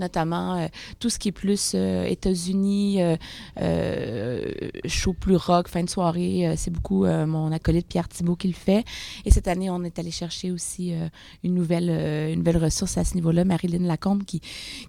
notamment 0.00 0.68
tout 0.98 1.10
ce 1.10 1.18
qui 1.18 1.28
est 1.28 1.32
plus 1.32 1.74
États-Unis, 1.74 3.00
euh, 3.02 3.16
euh, 3.60 4.44
show 4.86 5.12
plus 5.12 5.36
rock, 5.36 5.68
fin 5.68 5.84
de 5.84 5.88
soirée. 5.90 6.54
c'est 6.56 6.72
beaucoup 6.72 7.04
mon 7.06 7.52
acolyte 7.52 7.86
Pierre 7.86 8.08
Thibault 8.08 8.34
qui 8.36 8.48
le 8.48 8.54
fait. 8.54 8.84
Et 9.24 9.30
cette 9.30 9.46
année, 9.48 9.70
on 9.70 9.84
est 9.84 9.98
allé 9.98 10.10
chercher 10.10 10.50
aussi 10.50 10.92
une, 11.44 11.54
nouvelle, 11.54 11.88
une 12.32 12.38
nouvelle 12.40 12.56
ressource 12.58 12.98
à 12.98 13.04
ce 13.04 13.14
niveau-là, 13.14 13.44
Marilyn 13.44 13.86
Lacombe, 13.86 14.24
qui, 14.24 14.40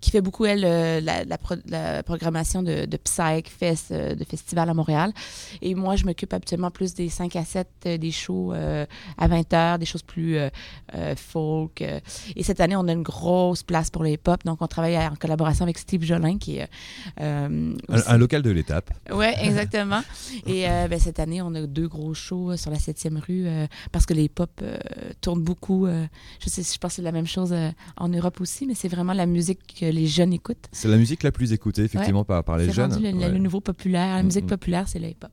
qui 0.02 0.10
fait 0.10 0.22
beaucoup, 0.22 0.46
elle, 0.46 0.62
la, 1.04 1.24
la 1.26 1.38
pro- 1.38 1.56
la 1.68 2.02
programmation 2.04 2.64
de, 2.64 2.86
de 2.86 2.98
Psych 2.98 3.50
Fest, 3.50 3.94
de 3.94 4.24
festival 4.24 4.70
à 4.70 4.74
Montréal. 4.74 5.14
Et 5.62 5.76
moi, 5.76 5.96
je 5.96 6.06
m'occupe 6.06 6.34
habituellement 6.34 6.72
plus 6.72 6.94
des 6.96 7.10
5 7.10 7.36
à 7.36 7.46
7, 7.46 7.68
euh, 7.86 7.98
des 7.98 8.12
shows 8.12 8.31
euh, 8.54 8.86
à 9.18 9.28
20 9.28 9.52
h, 9.54 9.78
des 9.80 9.86
choses 9.86 10.02
plus 10.04 10.38
euh, 10.38 10.50
euh, 10.96 11.16
folk. 11.16 11.82
Et 12.36 12.44
cette 12.44 12.60
année, 12.62 12.76
on 12.76 12.88
a 12.88 12.92
une 12.94 13.04
grosse 13.04 13.64
place 13.64 13.90
pour 13.90 14.04
le 14.04 14.10
hip-hop. 14.12 14.44
Donc, 14.46 14.62
on 14.62 14.68
travaille 14.68 14.98
en 14.98 15.16
collaboration 15.16 15.64
avec 15.64 15.78
Steve 15.78 16.04
Jolin, 16.04 16.38
qui 16.38 16.58
est. 16.58 16.70
Un, 17.18 18.18
local 18.18 18.42
de 18.42 18.50
l'étape. 18.52 18.92
oui, 19.12 19.28
exactement. 19.42 20.02
Et 20.46 20.64
ben, 20.90 21.00
cette 21.00 21.20
année, 21.20 21.42
on 21.42 21.54
a 21.56 21.62
deux 21.68 21.88
gros 21.88 22.14
shows 22.14 22.58
sur 22.58 22.72
la 22.72 22.78
7e 22.78 23.20
rue 23.20 23.46
parce 23.92 24.06
que 24.06 24.14
les 24.14 24.24
hip-hop 24.26 24.62
tournent 25.22 25.44
beaucoup. 25.44 25.88
je 25.88 26.50
sais, 26.50 26.64
je 26.64 26.78
pense 26.78 26.92
que 26.92 26.96
c'est 26.98 27.02
la 27.02 27.12
même 27.12 27.28
chose 27.28 27.54
en 27.98 28.10
Europe 28.10 28.40
aussi, 28.42 28.66
mais 28.66 28.74
c'est 28.76 28.88
vraiment 28.90 29.14
la 29.14 29.26
musique 29.26 29.60
que 29.80 29.86
les 29.86 30.08
jeunes 30.08 30.34
écoutent. 30.34 30.68
C'est 30.72 30.88
la 30.88 30.98
musique 30.98 31.24
la 31.24 31.32
plus 31.32 31.54
écoutée, 31.54 31.84
effectivement, 31.84 32.24
par, 32.26 32.44
par 32.44 32.58
les 32.58 32.68
C'est 32.68 32.74
jeunes. 32.74 32.92
rendu 32.94 33.04
le, 33.04 33.12
le 33.12 33.18
Ouais. 33.32 33.40
nouveau 33.40 33.62
populaire. 33.62 34.16
La 34.16 34.24
Mm, 34.24 34.26
musique 34.26 34.46
mm. 34.46 34.56
populaire, 34.56 34.88
c'est 34.88 35.00
le 35.00 35.08
hip-hop. 35.10 35.32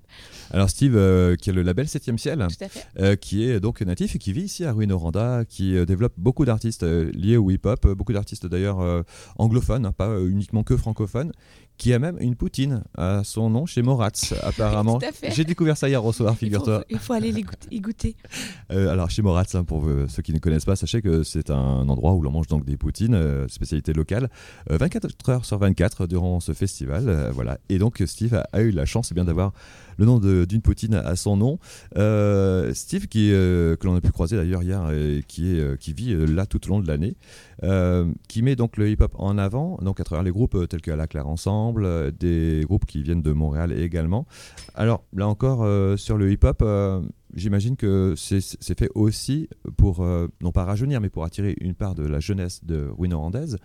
Alors 0.51 0.71
Steve, 0.71 0.97
euh, 0.97 1.37
qui 1.37 1.51
a 1.51 1.53
le 1.53 1.63
label 1.63 1.87
7e 1.87 2.17
ciel, 2.19 2.39
Tout 2.49 2.65
à 2.65 2.69
fait. 2.69 2.87
Euh, 2.99 3.17
qui 3.17 3.45
est 3.45 3.61
donc 3.61 3.81
natif 3.83 4.17
et 4.17 4.19
qui 4.19 4.33
vit 4.33 4.43
ici 4.43 4.65
à 4.65 4.73
Ruinoranda, 4.73 5.45
qui 5.49 5.77
euh, 5.77 5.85
développe 5.85 6.15
beaucoup 6.17 6.45
d'artistes 6.45 6.83
euh, 6.83 7.11
liés 7.13 7.37
au 7.37 7.51
hip-hop, 7.51 7.87
beaucoup 7.89 8.13
d'artistes 8.13 8.47
d'ailleurs 8.47 9.05
anglophones, 9.37 9.87
hein, 9.87 9.93
pas 9.93 10.21
uniquement 10.21 10.63
que 10.63 10.77
francophones, 10.77 11.33
qui 11.79 11.95
a 11.95 11.99
même 11.99 12.17
une 12.21 12.35
poutine 12.35 12.83
à 12.97 13.23
son 13.25 13.49
nom 13.49 13.65
chez 13.65 13.83
Moratz, 13.83 14.35
apparemment. 14.43 14.99
J'ai 15.31 15.45
découvert 15.45 15.77
ça 15.77 15.89
hier 15.89 16.05
au 16.05 16.13
soir, 16.13 16.37
figure-toi. 16.37 16.85
il 16.91 16.99
faut 16.99 17.13
aller 17.15 17.33
y 17.71 17.81
goûter. 17.81 18.17
Euh, 18.71 18.91
alors 18.91 19.09
chez 19.09 19.23
Moratz, 19.23 19.55
hein, 19.55 19.65
pour 19.65 19.87
euh, 19.87 20.07
ceux 20.09 20.21
qui 20.21 20.33
ne 20.33 20.39
connaissent 20.39 20.65
pas, 20.67 20.77
sachez 20.77 21.01
que 21.01 21.23
c'est 21.23 21.51
un 21.51 21.89
endroit 21.89 22.13
où 22.15 22.23
l'on 22.23 22.31
mange 22.31 22.49
donc 22.49 22.67
des 22.67 22.77
poutines, 22.77 23.15
euh, 23.15 23.47
spécialité 23.49 23.95
locale, 23.95 24.29
euh, 24.71 24.77
24 24.77 25.31
heures 25.31 25.45
sur 25.45 25.59
24 25.59 26.07
durant 26.07 26.41
ce 26.41 26.53
festival. 26.53 27.31
voilà. 27.33 27.59
Et 27.69 27.79
donc 27.79 28.03
Steve 28.05 28.35
a, 28.35 28.47
a 28.53 28.61
eu 28.61 28.71
la 28.71 28.85
chance 28.85 29.09
eh 29.13 29.15
bien 29.15 29.25
d'avoir 29.25 29.53
le 29.99 30.07
nom 30.07 30.19
d'une 30.19 30.63
poutine 30.63 30.95
à 30.95 31.17
son 31.17 31.37
nom. 31.37 31.59
Euh, 31.97 32.73
Steve, 32.73 33.07
qui, 33.09 33.33
euh, 33.33 33.77
que 33.77 33.87
l'on 33.87 33.97
a 33.97 34.01
pu 34.01 34.11
croiser 34.11 34.37
d'ailleurs 34.37 34.63
hier, 34.63 34.91
et 34.93 35.23
qui, 35.27 35.55
est, 35.55 35.61
euh, 35.61 35.77
qui 35.77 35.93
vit 35.93 36.13
euh, 36.15 36.25
là 36.25 36.47
tout 36.47 36.65
au 36.67 36.71
long 36.71 36.81
de 36.81 36.87
l'année, 36.87 37.17
euh, 37.65 38.07
qui 38.29 38.43
met 38.43 38.57
donc 38.57 38.77
le 38.77 38.89
hip-hop 38.89 39.13
en 39.19 39.37
avant, 39.37 39.79
donc 39.83 40.01
à 40.01 40.05
travers 40.05 40.23
les 40.23 40.31
groupes 40.31 40.55
euh, 40.55 40.67
tels 40.67 40.81
que 40.81 40.91
la 40.91 41.07
Claire 41.07 41.27
Ensemble, 41.27 41.85
euh, 41.85 42.11
des 42.11 42.63
groupes 42.65 42.87
qui 42.87 43.03
viennent 43.03 43.23
de 43.23 43.33
Montréal 43.33 43.73
également. 43.73 44.27
Alors 44.75 45.05
là 45.13 45.27
encore, 45.27 45.63
euh, 45.65 45.97
sur 45.97 46.17
le 46.17 46.31
hip-hop, 46.31 46.63
euh, 46.63 47.01
j'imagine 47.35 47.77
que 47.77 48.15
c'est 48.17 48.79
fait 48.79 48.91
aussi 48.95 49.49
pour, 49.77 50.03
euh, 50.03 50.29
non 50.41 50.53
pas 50.53 50.65
rajeunir, 50.65 51.01
mais 51.01 51.11
pour 51.11 51.25
attirer 51.25 51.57
une 51.61 51.75
part 51.75 51.95
de 51.95 52.07
la 52.07 52.21
jeunesse 52.21 52.65
de 52.65 52.89
Ruinorlandaise. 52.97 53.59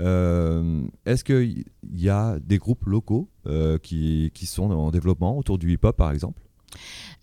Euh, 0.00 0.82
Est-ce 1.06 1.24
qu'il 1.24 1.64
y 1.90 2.08
a 2.08 2.38
des 2.40 2.58
groupes 2.58 2.84
locaux 2.84 3.28
euh, 3.46 3.78
qui, 3.78 4.30
qui 4.34 4.46
sont 4.46 4.70
en 4.70 4.90
développement 4.90 5.36
autour 5.38 5.58
du 5.58 5.72
hip-hop, 5.72 5.96
par 5.96 6.12
exemple? 6.12 6.42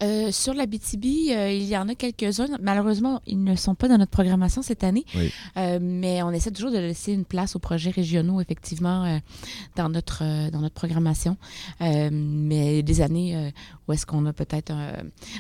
Euh, 0.04 0.32
sur 0.32 0.54
la 0.54 0.66
BTB, 0.66 1.06
euh, 1.30 1.52
il 1.52 1.64
y 1.64 1.78
en 1.78 1.88
a 1.88 1.96
quelques-uns. 1.96 2.48
Malheureusement, 2.62 3.22
ils 3.26 3.42
ne 3.44 3.56
sont 3.56 3.76
pas 3.76 3.88
dans 3.88 3.98
notre 3.98 4.12
programmation 4.12 4.62
cette 4.62 4.84
année. 4.84 5.06
Oui. 5.16 5.32
Euh, 5.58 5.80
mais 5.82 6.22
on 6.24 6.32
essaie 6.32 6.52
toujours 6.52 6.72
de 6.72 6.78
laisser 6.78 7.14
une 7.14 7.26
place 7.26 7.56
aux 7.56 7.60
projets 7.60 7.92
régionaux, 7.92 8.42
effectivement, 8.42 9.20
dans, 9.76 9.90
notre, 9.90 10.50
dans 10.52 10.60
notre 10.60 10.76
programmation. 10.76 11.38
Mais 11.80 12.10
il 12.12 12.76
y 12.76 12.80
a 12.80 12.82
des 12.82 13.02
années 13.02 13.54
où 13.88 13.94
est-ce 13.94 14.06
qu'on 14.06 14.26
a 14.26 14.34
peut-être... 14.34 14.74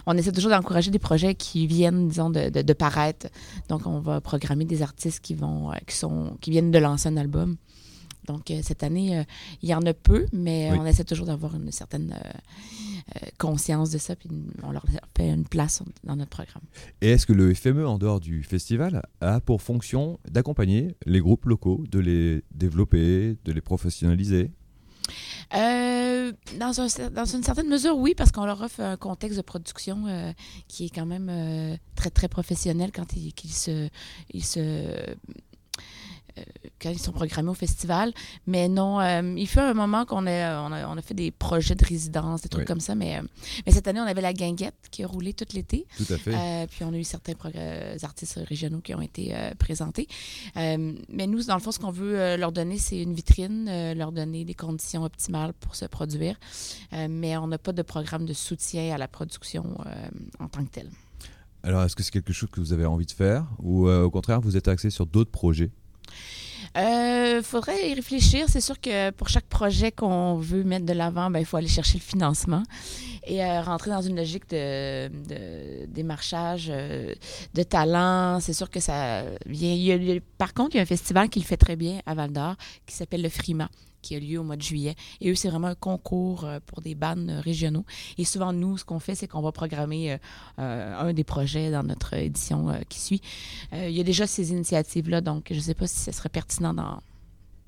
on 0.05 0.17
essaie 0.17 0.31
toujours 0.31 0.51
d'encourager 0.51 0.91
des 0.91 1.00
projets 1.00 1.36
qui 1.36 1.67
viennent, 1.67 2.07
disons, 2.07 2.29
de, 2.29 2.50
de, 2.50 2.62
de 2.62 2.74
paraître. 2.74 3.27
Donc, 3.69 3.86
on 3.86 4.00
va 4.00 4.22
programmer 4.22 4.65
des 4.65 4.81
artistes 4.81 5.19
qui, 5.19 5.36
vont, 5.36 5.72
qui, 5.88 5.95
sont, 5.95 6.38
qui 6.39 6.51
viennent 6.51 6.72
de 6.72 6.79
lancer 6.79 7.10
un 7.10 7.17
album. 7.17 7.57
Donc, 8.27 8.51
euh, 8.51 8.60
cette 8.63 8.84
année, 8.84 9.17
euh, 9.20 9.24
il 9.62 9.70
y 9.70 9.74
en 9.75 9.82
a 9.86 9.94
peu, 9.94 10.25
mais 10.34 10.70
Oui. 10.72 10.77
on 10.82 10.86
essaie 10.86 11.03
toujours 11.03 11.25
d'avoir 11.27 11.55
une 11.55 11.72
certaine 11.72 12.13
euh, 12.13 13.20
conscience 13.38 13.91
de 13.91 13.98
ça, 13.98 14.15
puis 14.15 14.29
on 14.63 14.72
leur 14.72 14.86
fait 15.15 15.29
une 15.29 15.46
place 15.48 15.82
dans 16.03 16.15
notre 16.15 16.32
programme. 16.32 16.63
Et 17.01 17.12
est-ce 17.12 17.25
que 17.25 17.34
le 17.34 17.53
FME, 17.53 17.88
en 17.88 17.98
dehors 17.98 18.20
du 18.20 18.44
festival, 18.44 19.03
a 19.22 19.39
pour 19.39 19.62
fonction 19.62 20.20
d'accompagner 20.29 20.96
les 21.05 21.20
groupes 21.20 21.46
locaux, 21.46 21.84
de 21.91 22.00
les 22.00 22.44
développer, 22.51 23.38
de 23.46 23.51
les 23.51 23.62
professionnaliser? 23.62 24.51
Euh, 25.53 26.32
dans, 26.60 26.82
un 26.82 26.88
cer- 26.88 27.12
dans 27.12 27.25
une 27.25 27.44
certaine 27.44 27.70
mesure, 27.70 27.96
oui, 27.98 28.15
parce 28.17 28.32
qu'on 28.32 28.46
leur 28.46 28.60
offre 28.62 28.79
un 28.79 28.98
contexte 28.98 29.38
de 29.38 29.44
production 29.44 30.05
euh, 30.08 30.32
qui 30.67 30.86
est 30.86 30.89
quand 30.89 31.05
même 31.05 31.27
euh, 31.29 31.77
très, 31.96 32.10
très 32.10 32.27
professionnel 32.27 32.91
quand 32.91 33.15
ils, 33.15 33.32
se, 33.51 33.88
ils 34.34 34.44
se 34.44 35.15
quand 36.82 36.89
ils 36.89 37.00
sont 37.00 37.12
programmés 37.12 37.50
au 37.50 37.54
festival. 37.56 38.13
Mais 38.48 38.68
non, 38.68 39.00
euh, 39.00 39.34
il 39.38 39.48
fait 39.48 39.62
un 39.62 39.74
moment 39.74 40.06
qu'on 40.06 40.27
a, 40.27 40.62
on 40.62 40.72
a, 40.72 40.88
on 40.88 40.98
a 40.98 41.01
fait 41.01 41.13
des 41.13 41.32
projets 41.32 41.75
de 41.75 41.86
résidence, 41.86 42.42
des 42.42 42.50
trucs 42.50 42.62
Oui. 42.63 42.68
comme 42.68 42.80
ça. 42.80 42.96
Mais, 42.96 43.18
euh, 43.18 43.22
mais 43.65 43.72
cette 43.72 43.88
année, 43.88 44.00
on 44.00 44.04
avait 44.06 44.22
la 44.22 44.34
guinguette 44.34 44.75
qui 44.92 45.04
a 45.04 45.08
roulé 45.08 45.34
tout 45.34 45.46
l'été. 45.54 45.86
Tout 45.98 46.13
à 46.13 46.18
fait. 46.18 46.36
Euh, 46.36 46.68
puis 46.70 46.84
on 46.84 46.94
a 46.94 46.98
eu 46.98 47.04
certains 47.04 47.34
euh, 47.56 47.98
artistes 48.04 48.39
régionaux 48.48 48.82
qui 48.82 48.94
ont 48.94 49.01
été 49.01 49.36
euh, 49.36 49.51
présentés. 49.58 50.08
Euh, 50.58 50.94
mais 51.10 51.27
nous, 51.27 51.44
dans 51.44 51.56
le 51.56 51.62
fond, 51.62 51.72
ce 51.72 51.80
qu'on 51.80 51.92
veut 51.92 52.20
euh, 52.20 52.38
leur 52.38 52.51
donner, 52.51 52.77
c'est 52.77 53.01
une 53.01 53.13
vitrine, 53.13 53.68
euh, 53.70 53.94
leur 53.94 54.12
donner 54.12 54.46
des 54.46 54.54
conditions 54.56 55.04
optimales 55.04 55.54
pour 55.54 55.75
se 55.75 55.86
produire. 55.86 56.38
Euh, 56.94 57.08
mais 57.10 57.38
on 57.38 57.48
n'a 57.48 57.58
pas 57.58 57.72
de 57.74 57.82
programme 57.82 58.25
de 58.25 58.34
soutien 58.34 58.94
à 58.94 58.98
la 58.98 59.08
production 59.08 59.77
euh, 59.86 60.08
en 60.39 60.48
tant 60.48 60.63
que 60.63 60.70
tel. 60.70 60.89
Alors, 61.63 61.84
est-ce 61.84 61.96
que 61.96 62.04
c'est 62.04 62.12
quelque 62.12 62.32
chose 62.34 62.50
que 62.51 62.60
vous 62.60 62.74
avez 62.74 62.86
envie 62.86 63.08
de 63.08 63.12
faire 63.12 63.46
ou 63.60 63.88
euh, 63.88 64.04
au 64.04 64.12
contraire, 64.12 64.39
vous 64.39 64.56
êtes 64.56 64.68
axé 64.68 64.89
sur 64.92 65.06
d'autres 65.08 65.32
projets? 65.32 65.72
Il 66.75 67.41
faudrait 67.43 67.89
y 67.89 67.93
réfléchir. 67.93 68.45
C'est 68.50 68.62
sûr 68.62 68.79
que 68.79 69.12
pour 69.12 69.29
chaque 69.29 69.45
projet 69.45 69.91
qu'on 69.91 70.36
veut 70.36 70.63
mettre 70.63 70.86
de 70.86 70.93
l'avant, 70.93 71.29
ben, 71.29 71.39
il 71.39 71.45
faut 71.45 71.57
aller 71.57 71.67
chercher 71.67 71.98
le 71.98 72.03
financement 72.03 72.63
et 73.25 73.43
euh, 73.43 73.62
rentrer 73.62 73.91
dans 73.91 74.01
une 74.01 74.15
logique 74.15 74.50
de, 74.50 75.10
démarchage 75.88 76.67
euh, 76.69 77.13
de 77.53 77.63
talent. 77.63 78.39
C'est 78.39 78.53
sûr 78.53 78.69
que 78.69 78.79
ça 78.79 79.24
vient. 79.45 79.98
par 80.38 80.53
contre, 80.53 80.75
il 80.75 80.77
y 80.77 80.79
a 80.79 80.84
un 80.84 80.88
festival 80.88 81.29
qui 81.29 81.39
le 81.39 81.45
fait 81.45 81.57
très 81.57 81.75
bien 81.75 82.00
à 82.05 82.13
Val 82.13 82.31
d'Or 82.31 82.55
qui 82.86 82.95
s'appelle 82.95 83.22
le 83.22 83.29
Frima 83.29 83.69
qui 84.06 84.16
a 84.16 84.20
lieu 84.20 84.40
au 84.40 84.44
mois 84.44 84.56
de 84.56 84.62
juillet. 84.62 84.96
Et 85.20 85.32
eux, 85.32 85.36
c'est 85.36 85.50
vraiment 85.50 85.68
un 85.68 85.76
concours 85.76 86.46
euh, 86.46 86.60
pour 86.64 86.82
des 86.82 86.94
bandes 86.94 87.28
euh, 87.30 87.40
régionaux. 87.40 87.86
Et 88.20 88.24
souvent, 88.24 88.54
nous, 88.54 88.78
ce 88.78 88.86
qu'on 88.86 89.00
fait, 89.00 89.16
c'est 89.16 89.28
qu'on 89.28 89.42
va 89.42 89.52
programmer 89.52 90.18
euh, 90.60 91.00
un 91.00 91.12
des 91.14 91.24
projets 91.24 91.72
dans 91.72 91.82
notre 91.82 92.14
édition 92.14 92.80
qui 92.88 93.00
suit. 93.00 93.22
Il 93.74 93.92
y 93.92 94.00
a 94.00 94.04
déjà 94.04 94.28
ces 94.28 94.52
initiatives-là, 94.52 95.22
donc 95.22 95.48
je 95.50 95.56
ne 95.56 95.60
sais 95.60 95.74
pas 95.74 95.88
si 95.88 96.00
ce 96.00 96.12
serait 96.12 96.30
pertinent 96.30 96.74
d'en 96.74 97.00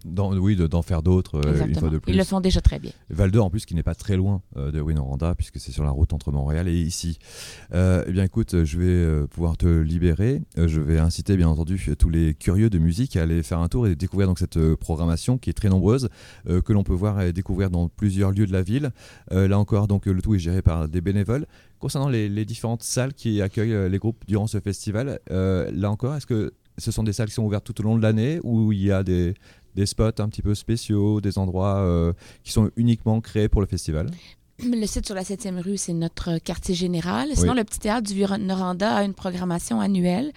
Dans- 0.06 0.36
Oui, 0.38 0.56
de- 0.56 0.68
d'en 0.68 0.82
faire 0.84 1.02
d'autres 1.02 1.42
euh, 1.46 1.66
une 1.66 1.76
fois 1.76 1.90
de 1.90 1.98
plus. 1.98 2.12
Ils 2.14 2.18
le 2.18 2.24
font 2.24 2.40
déjà 2.40 2.62
très 2.62 2.78
bien. 2.80 2.92
Val 3.10 3.32
d'Or 3.32 3.46
en 3.46 3.50
plus 3.50 3.66
qui 3.66 3.74
n'est 3.76 3.84
pas 3.84 3.96
très 3.96 4.16
loin 4.16 4.42
euh, 4.56 4.72
de 4.72 4.80
Winoranda 4.80 5.34
puisque 5.36 5.60
c'est 5.60 5.72
sur 5.72 5.84
la 5.84 5.90
route 5.90 6.14
entre 6.14 6.32
Montréal 6.32 6.68
et 6.68 6.80
ici. 6.80 7.18
Euh, 7.74 8.04
eh 8.08 8.12
bien 8.12 8.24
écoute, 8.24 8.64
je 8.64 8.78
vais 8.78 8.86
euh, 8.86 9.28
pouvoir 9.28 9.58
te 9.58 9.66
libérer. 9.68 10.42
Euh, 10.58 10.68
je 10.68 10.80
vais 10.82 11.00
inciter 11.00 11.36
bien 11.36 11.50
entendu 11.50 11.78
tous 11.98 12.10
les 12.10 12.34
curieux 12.36 12.70
de 12.70 12.78
musique 12.78 13.16
à 13.16 13.24
aller 13.24 13.42
faire 13.44 13.60
un 13.60 13.68
tour 13.70 13.88
et 13.88 13.96
découvrir 13.96 14.28
donc 14.28 14.40
cette 14.40 14.76
programmation 14.76 15.38
qui 15.38 15.50
est 15.50 15.54
très 15.54 15.70
nombreuse 15.70 16.10
que 16.46 16.74
l'on 16.74 16.84
peut 16.84 16.94
voir 16.94 17.22
et 17.22 17.34
découvrir 17.34 17.70
dans 17.70 17.90
plusieurs 17.90 18.32
lieux 18.32 18.46
de 18.46 18.54
la 18.54 18.62
ville. 18.62 18.92
Là 19.32 19.58
encore 19.58 19.88
donc 19.88 20.06
le 20.06 20.22
tout 20.22 20.36
est 20.36 20.40
géré 20.40 20.62
par 20.62 20.88
des 20.88 21.02
bénévoles. 21.02 21.46
Concernant 21.80 22.10
les, 22.10 22.30
les 22.30 22.46
différentes 22.46 22.84
salles 22.84 23.14
qui 23.14 23.42
accueillent 23.42 23.90
les 23.90 23.98
groupes 23.98 24.24
durant 24.28 24.48
ce 24.48 24.60
festival, 24.60 25.20
là 25.30 25.90
encore 25.92 26.16
est-ce 26.16 26.26
que 26.28 26.54
ce 26.80 26.92
sont 26.92 27.04
des 27.04 27.14
salles 27.14 27.28
qui 27.30 27.34
sont 27.34 27.44
ouvertes 27.44 27.66
tout 27.66 27.80
au 27.82 27.84
long 27.84 27.98
de 27.98 28.04
l'année 28.04 28.40
ou 28.44 28.72
il 28.72 28.84
y 28.84 28.92
a 28.92 29.04
des, 29.04 29.34
des 29.78 29.86
spots 29.86 30.20
un 30.20 30.28
petit 30.28 30.42
peu 30.42 30.56
spéciaux, 30.56 31.22
des 31.22 31.38
endroits 31.38 31.78
euh, 31.78 32.12
qui 32.44 32.52
sont 32.52 32.72
uniquement 32.76 33.22
créés 33.22 33.48
pour 33.48 33.62
le 33.62 33.68
festival. 33.68 34.08
Le 34.66 34.88
site 34.88 35.06
sur 35.06 35.14
la 35.14 35.22
7e 35.22 35.62
rue, 35.62 35.78
c'est 35.78 35.94
notre 35.94 36.40
quartier 36.40 36.74
général. 36.74 37.30
Sinon, 37.36 37.52
Oui. 37.52 37.58
le 37.60 37.64
petit 37.64 37.78
théâtre 37.78 38.12
du 38.12 38.20
Noranda 38.44 38.96
a 38.96 39.04
une 39.04 39.14
programmation 39.14 39.80
annuelle. 39.80 40.32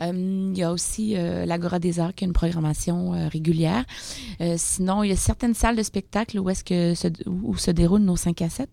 Euh, 0.00 0.50
il 0.54 0.56
y 0.58 0.62
a 0.62 0.72
aussi 0.72 1.16
euh, 1.18 1.44
l'Agora 1.44 1.78
des 1.78 2.00
Arts 2.00 2.14
qui 2.14 2.24
a 2.24 2.26
une 2.26 2.32
programmation 2.32 3.12
euh, 3.12 3.28
régulière. 3.28 3.84
Euh, 4.40 4.54
sinon, 4.56 5.02
il 5.02 5.10
y 5.10 5.12
a 5.12 5.16
certaines 5.16 5.52
salles 5.52 5.76
de 5.76 5.82
spectacle 5.82 6.38
où, 6.38 6.48
est-ce 6.48 6.64
que 6.64 6.94
se, 6.94 7.08
où 7.26 7.58
se 7.58 7.70
déroulent 7.70 8.00
nos 8.00 8.16
5 8.16 8.40
à 8.40 8.48
7. 8.48 8.70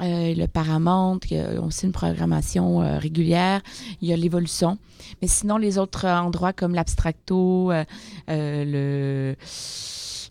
Euh, 0.00 0.34
le 0.34 0.46
Paramount, 0.48 1.20
qui 1.20 1.36
a 1.38 1.60
aussi 1.62 1.86
une 1.86 1.92
programmation 1.92 2.82
euh, 2.82 2.98
régulière. 2.98 3.60
Il 4.02 4.08
y 4.08 4.12
a 4.12 4.16
l'Évolution. 4.16 4.78
Mais 5.22 5.28
sinon, 5.28 5.58
les 5.58 5.78
autres 5.78 6.06
endroits 6.08 6.52
comme 6.52 6.74
l'Abstracto, 6.74 7.70
le 8.26 9.36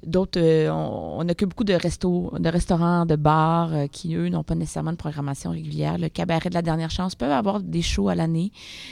d'autres, 0.06 0.40
euh, 0.40 0.70
on, 0.70 1.20
on 1.20 1.30
occupe 1.30 1.50
beaucoup 1.50 1.64
de 1.64 1.74
restos, 1.74 2.32
de 2.38 2.50
restaurants, 2.50 3.06
de 3.06 3.16
bars 3.16 3.74
euh, 3.74 3.88
qui, 3.88 4.16
eux, 4.16 4.30
n'ont 4.30 4.44
pas 4.44 4.56
nécessairement 4.56 4.92
de 4.92 4.98
programmation 4.98 5.52
régulière. 5.52 5.98
Le 5.98 6.10
cabaret 6.10 6.50
de 6.50 6.54
la 6.54 6.62
dernière 6.62 6.92
chance 6.92 7.16
peut 7.16 7.32
avoir 7.32 7.62
des 7.62 7.82
shows 7.82 8.10
à 8.10 8.16
l'année, 8.16 8.52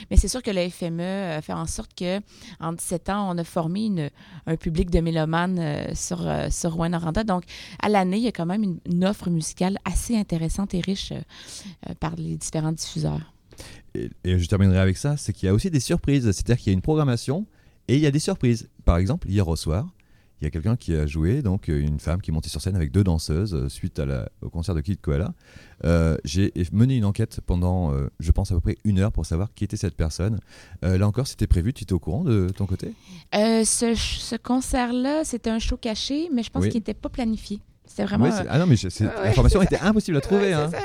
mais 0.10 0.18
c'est 0.18 0.28
sûr 0.28 0.42
que 0.42 0.52
le 0.52 0.70
FME 0.70 1.02
euh, 1.02 1.42
fait 1.42 1.54
en 1.54 1.66
sorte 1.66 1.94
que 1.94 2.20
en 2.60 2.74
17 2.74 3.10
ans, 3.10 3.30
on 3.34 3.38
a 3.38 3.44
formé 3.44 3.76
un 4.46 4.56
public 4.56 4.90
de 4.90 5.00
mélomanes 5.00 5.94
sur, 5.94 6.28
sur 6.50 6.74
Rouen-Noranda. 6.74 7.24
Donc, 7.24 7.44
à 7.82 7.90
l'année, 7.90 8.18
il 8.18 8.24
y 8.24 8.28
a 8.28 8.32
quand 8.32 8.46
même 8.46 8.64
une, 8.64 9.06
offre 9.06 9.30
musicale 9.30 9.78
assez 9.86 10.18
intéressante 10.18 10.74
et 10.74 10.82
riche 10.82 11.14
par 12.00 12.16
les 12.16 12.38
différents 12.38 12.72
diffuseurs. 12.72 13.34
Et, 13.94 14.10
et 14.24 14.40
je 14.40 14.48
terminerai 14.48 14.80
avec 14.80 14.98
ça, 14.98 15.18
c'est 15.18 15.34
qu'il 15.34 15.48
y 15.48 15.50
a 15.50 15.54
aussi 15.54 15.70
des 15.70 15.80
surprises. 15.80 16.24
C'est-à-dire 16.32 16.58
qu'il 16.58 16.68
y 16.68 16.70
a 16.72 16.74
une 16.74 16.82
programmation 16.82 17.46
et 17.88 17.96
il 17.96 18.02
y 18.02 18.08
a 18.08 18.12
des 18.12 18.20
surprises. 18.20 18.70
Par 18.84 18.98
exemple, 18.98 19.30
hier 19.30 19.48
au 19.48 19.56
soir, 19.56 19.95
il 20.46 20.48
y 20.48 20.50
a 20.50 20.52
quelqu'un 20.52 20.76
qui 20.76 20.94
a 20.96 21.08
joué, 21.08 21.42
donc 21.42 21.70
euh, 21.70 21.80
une 21.80 22.00
femme 22.00 22.22
qui 22.22 22.32
montée 22.32 22.50
sur 22.50 22.62
scène 22.62 22.76
avec 22.76 22.92
deux 22.92 23.04
danseuses 23.04 23.56
euh, 23.56 23.68
suite 23.70 23.98
à 24.00 24.06
la- 24.06 24.30
au 24.42 24.50
concert 24.50 24.76
de 24.76 24.82
Kid 24.82 25.02
Koala. 25.02 25.34
Euh, 25.84 26.18
J'ai 26.24 26.54
mené 26.72 26.96
une 26.98 27.06
enquête 27.06 27.42
pendant, 27.46 27.92
euh, 27.94 28.10
je 28.20 28.32
pense, 28.32 28.52
à 28.52 28.56
peu 28.56 28.62
près 28.62 28.78
une 28.84 29.00
heure 29.00 29.12
pour 29.12 29.26
savoir 29.26 29.54
qui 29.56 29.64
était 29.64 29.78
cette 29.78 29.96
personne. 29.96 30.40
Euh, 30.84 30.98
là 31.00 31.08
encore, 31.08 31.26
c'était 31.28 31.48
prévu, 31.48 31.74
tu 31.74 31.84
étais 31.84 31.94
au 31.94 32.00
courant 32.00 32.24
de 32.24 32.50
ton 32.56 32.66
côté? 32.68 32.94
Ce, 33.34 34.38
concert-là, 34.38 35.24
c'était 35.24 35.50
un 35.50 35.60
show 35.60 35.78
caché, 35.78 36.30
mais 36.34 36.44
je 36.44 36.50
pense 36.52 36.64
Oui. 36.64 36.70
qu'il 36.70 36.80
n'était 36.80 36.94
pas 36.94 37.10
planifié. 37.10 37.60
C'était 37.86 38.04
vraiment. 38.06 38.32
C'est- 38.32 38.46
Ah 38.50 38.60
non, 38.60 38.66
mais 38.68 38.78
c'est- 38.78 38.88
Ouais, 39.02 39.34
c'est 39.50 39.64
était 39.64 39.80
impossible 39.80 40.18
à 40.18 40.22
trouver. 40.22 40.48
Ouais, 40.48 40.54
hein. 40.54 40.70
ça. 40.72 40.78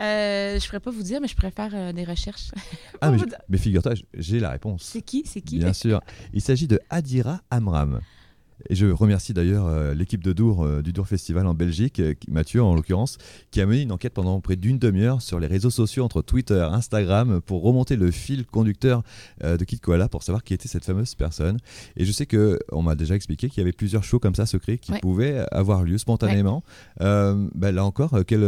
Euh, 0.00 0.58
je 0.58 0.66
pourrais 0.66 0.80
pas 0.80 0.90
vous 0.90 1.02
dire, 1.02 1.20
mais 1.20 1.28
je 1.28 1.34
pourrais 1.34 1.50
faire 1.50 1.70
euh, 1.74 1.92
des 1.92 2.04
recherches. 2.04 2.50
Ah, 3.00 3.10
mais, 3.10 3.18
mais 3.48 3.58
figure-toi, 3.58 3.94
j'ai 4.14 4.38
la 4.38 4.50
réponse. 4.50 4.84
C'est 4.84 5.02
qui 5.02 5.24
C'est 5.26 5.40
qui? 5.40 5.58
Bien 5.58 5.72
sûr. 5.72 6.00
Il 6.32 6.40
s'agit 6.40 6.68
de 6.68 6.78
Adira 6.88 7.40
Amram. 7.50 8.00
Et 8.68 8.74
je 8.74 8.86
remercie 8.86 9.32
d'ailleurs 9.32 9.66
euh, 9.66 9.94
l'équipe 9.94 10.22
de 10.22 10.32
Dour, 10.32 10.64
euh, 10.64 10.82
du 10.82 10.92
Dour 10.92 11.06
Festival 11.08 11.46
en 11.46 11.54
Belgique, 11.54 12.00
euh, 12.00 12.14
Mathieu 12.28 12.62
en 12.62 12.74
l'occurrence, 12.74 13.18
qui 13.50 13.60
a 13.60 13.66
mené 13.66 13.82
une 13.82 13.92
enquête 13.92 14.14
pendant 14.14 14.40
près 14.40 14.56
d'une 14.56 14.78
demi-heure 14.78 15.20
sur 15.22 15.40
les 15.40 15.46
réseaux 15.46 15.70
sociaux 15.70 16.04
entre 16.04 16.22
Twitter, 16.22 16.60
Instagram, 16.70 17.40
pour 17.40 17.62
remonter 17.62 17.96
le 17.96 18.10
fil 18.10 18.46
conducteur 18.46 19.02
de 19.42 19.62
Kid 19.64 19.80
Koala 19.80 20.08
pour 20.08 20.22
savoir 20.22 20.42
qui 20.44 20.54
était 20.54 20.68
cette 20.68 20.84
fameuse 20.84 21.14
personne. 21.14 21.58
Et 21.96 22.04
je 22.04 22.12
sais 22.12 22.26
que 22.26 22.58
on 22.70 22.82
m'a 22.82 22.94
déjà 22.94 23.14
expliqué 23.14 23.48
qu'il 23.48 23.58
y 23.58 23.62
avait 23.62 23.72
plusieurs 23.72 24.04
shows 24.04 24.18
comme 24.18 24.34
ça 24.34 24.46
secrets 24.46 24.78
qui 24.78 24.92
Ouais. 24.92 25.00
pouvaient 25.00 25.44
avoir 25.50 25.82
lieu 25.84 25.98
spontanément. 25.98 26.62
Euh, 27.00 27.48
bah, 27.54 27.72
là 27.72 27.84
encore, 27.84 28.18
quel, 28.26 28.42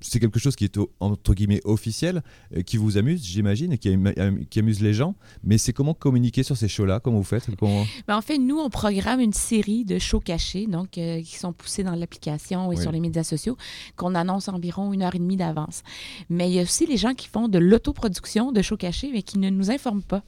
c'est 0.00 0.18
quelque 0.20 0.38
chose 0.38 0.56
qui 0.56 0.64
est 0.64 0.78
entre 1.00 1.34
guillemets 1.34 1.60
officiel, 1.64 2.22
euh, 2.56 2.62
qui 2.62 2.76
vous 2.76 2.96
amuse, 2.98 3.24
j'imagine, 3.24 3.72
et 3.72 3.78
qui, 3.78 3.90
am- 3.92 4.12
am- 4.16 4.44
qui 4.46 4.58
amuse 4.60 4.80
les 4.80 4.94
gens. 4.94 5.14
Mais 5.44 5.58
c'est 5.58 5.72
comment 5.72 5.94
communiquer 5.94 6.42
sur 6.42 6.56
ces 6.56 6.68
shows-là? 6.68 7.00
Comment 7.00 7.18
vous 7.18 7.24
faites? 7.24 7.46
Comment- 7.56 7.84
Ben, 8.08 8.16
en 8.16 8.22
fait, 8.22 8.38
nous, 8.38 8.58
on 8.58 8.70
programme 8.70 9.20
une 9.20 9.32
série 9.32 9.84
de 9.84 9.98
shows 9.98 10.20
cachés, 10.20 10.66
donc 10.66 10.96
euh, 10.98 11.20
qui 11.22 11.36
sont 11.36 11.52
poussés 11.52 11.82
dans 11.84 11.94
l'application 11.94 12.72
et 12.72 12.76
Oui. 12.76 12.82
sur 12.82 12.92
les 12.92 13.00
médias 13.00 13.24
sociaux, 13.24 13.56
qu'on 13.96 14.14
annonce 14.14 14.48
environ 14.48 14.92
une 14.92 15.02
heure 15.02 15.14
et 15.14 15.18
demie 15.18 15.36
d'avance. 15.36 15.82
Mais 16.28 16.48
il 16.50 16.54
y 16.54 16.58
a 16.58 16.62
aussi 16.62 16.86
les 16.86 16.96
gens 16.96 17.14
qui 17.14 17.28
font 17.28 17.48
de 17.48 17.58
l'autoproduction 17.58 18.52
de 18.52 18.62
shows 18.62 18.76
cachés, 18.76 19.10
mais 19.12 19.22
qui 19.22 19.38
ne 19.38 19.50
nous 19.50 19.70
informent 19.70 20.02
pas. 20.02 20.22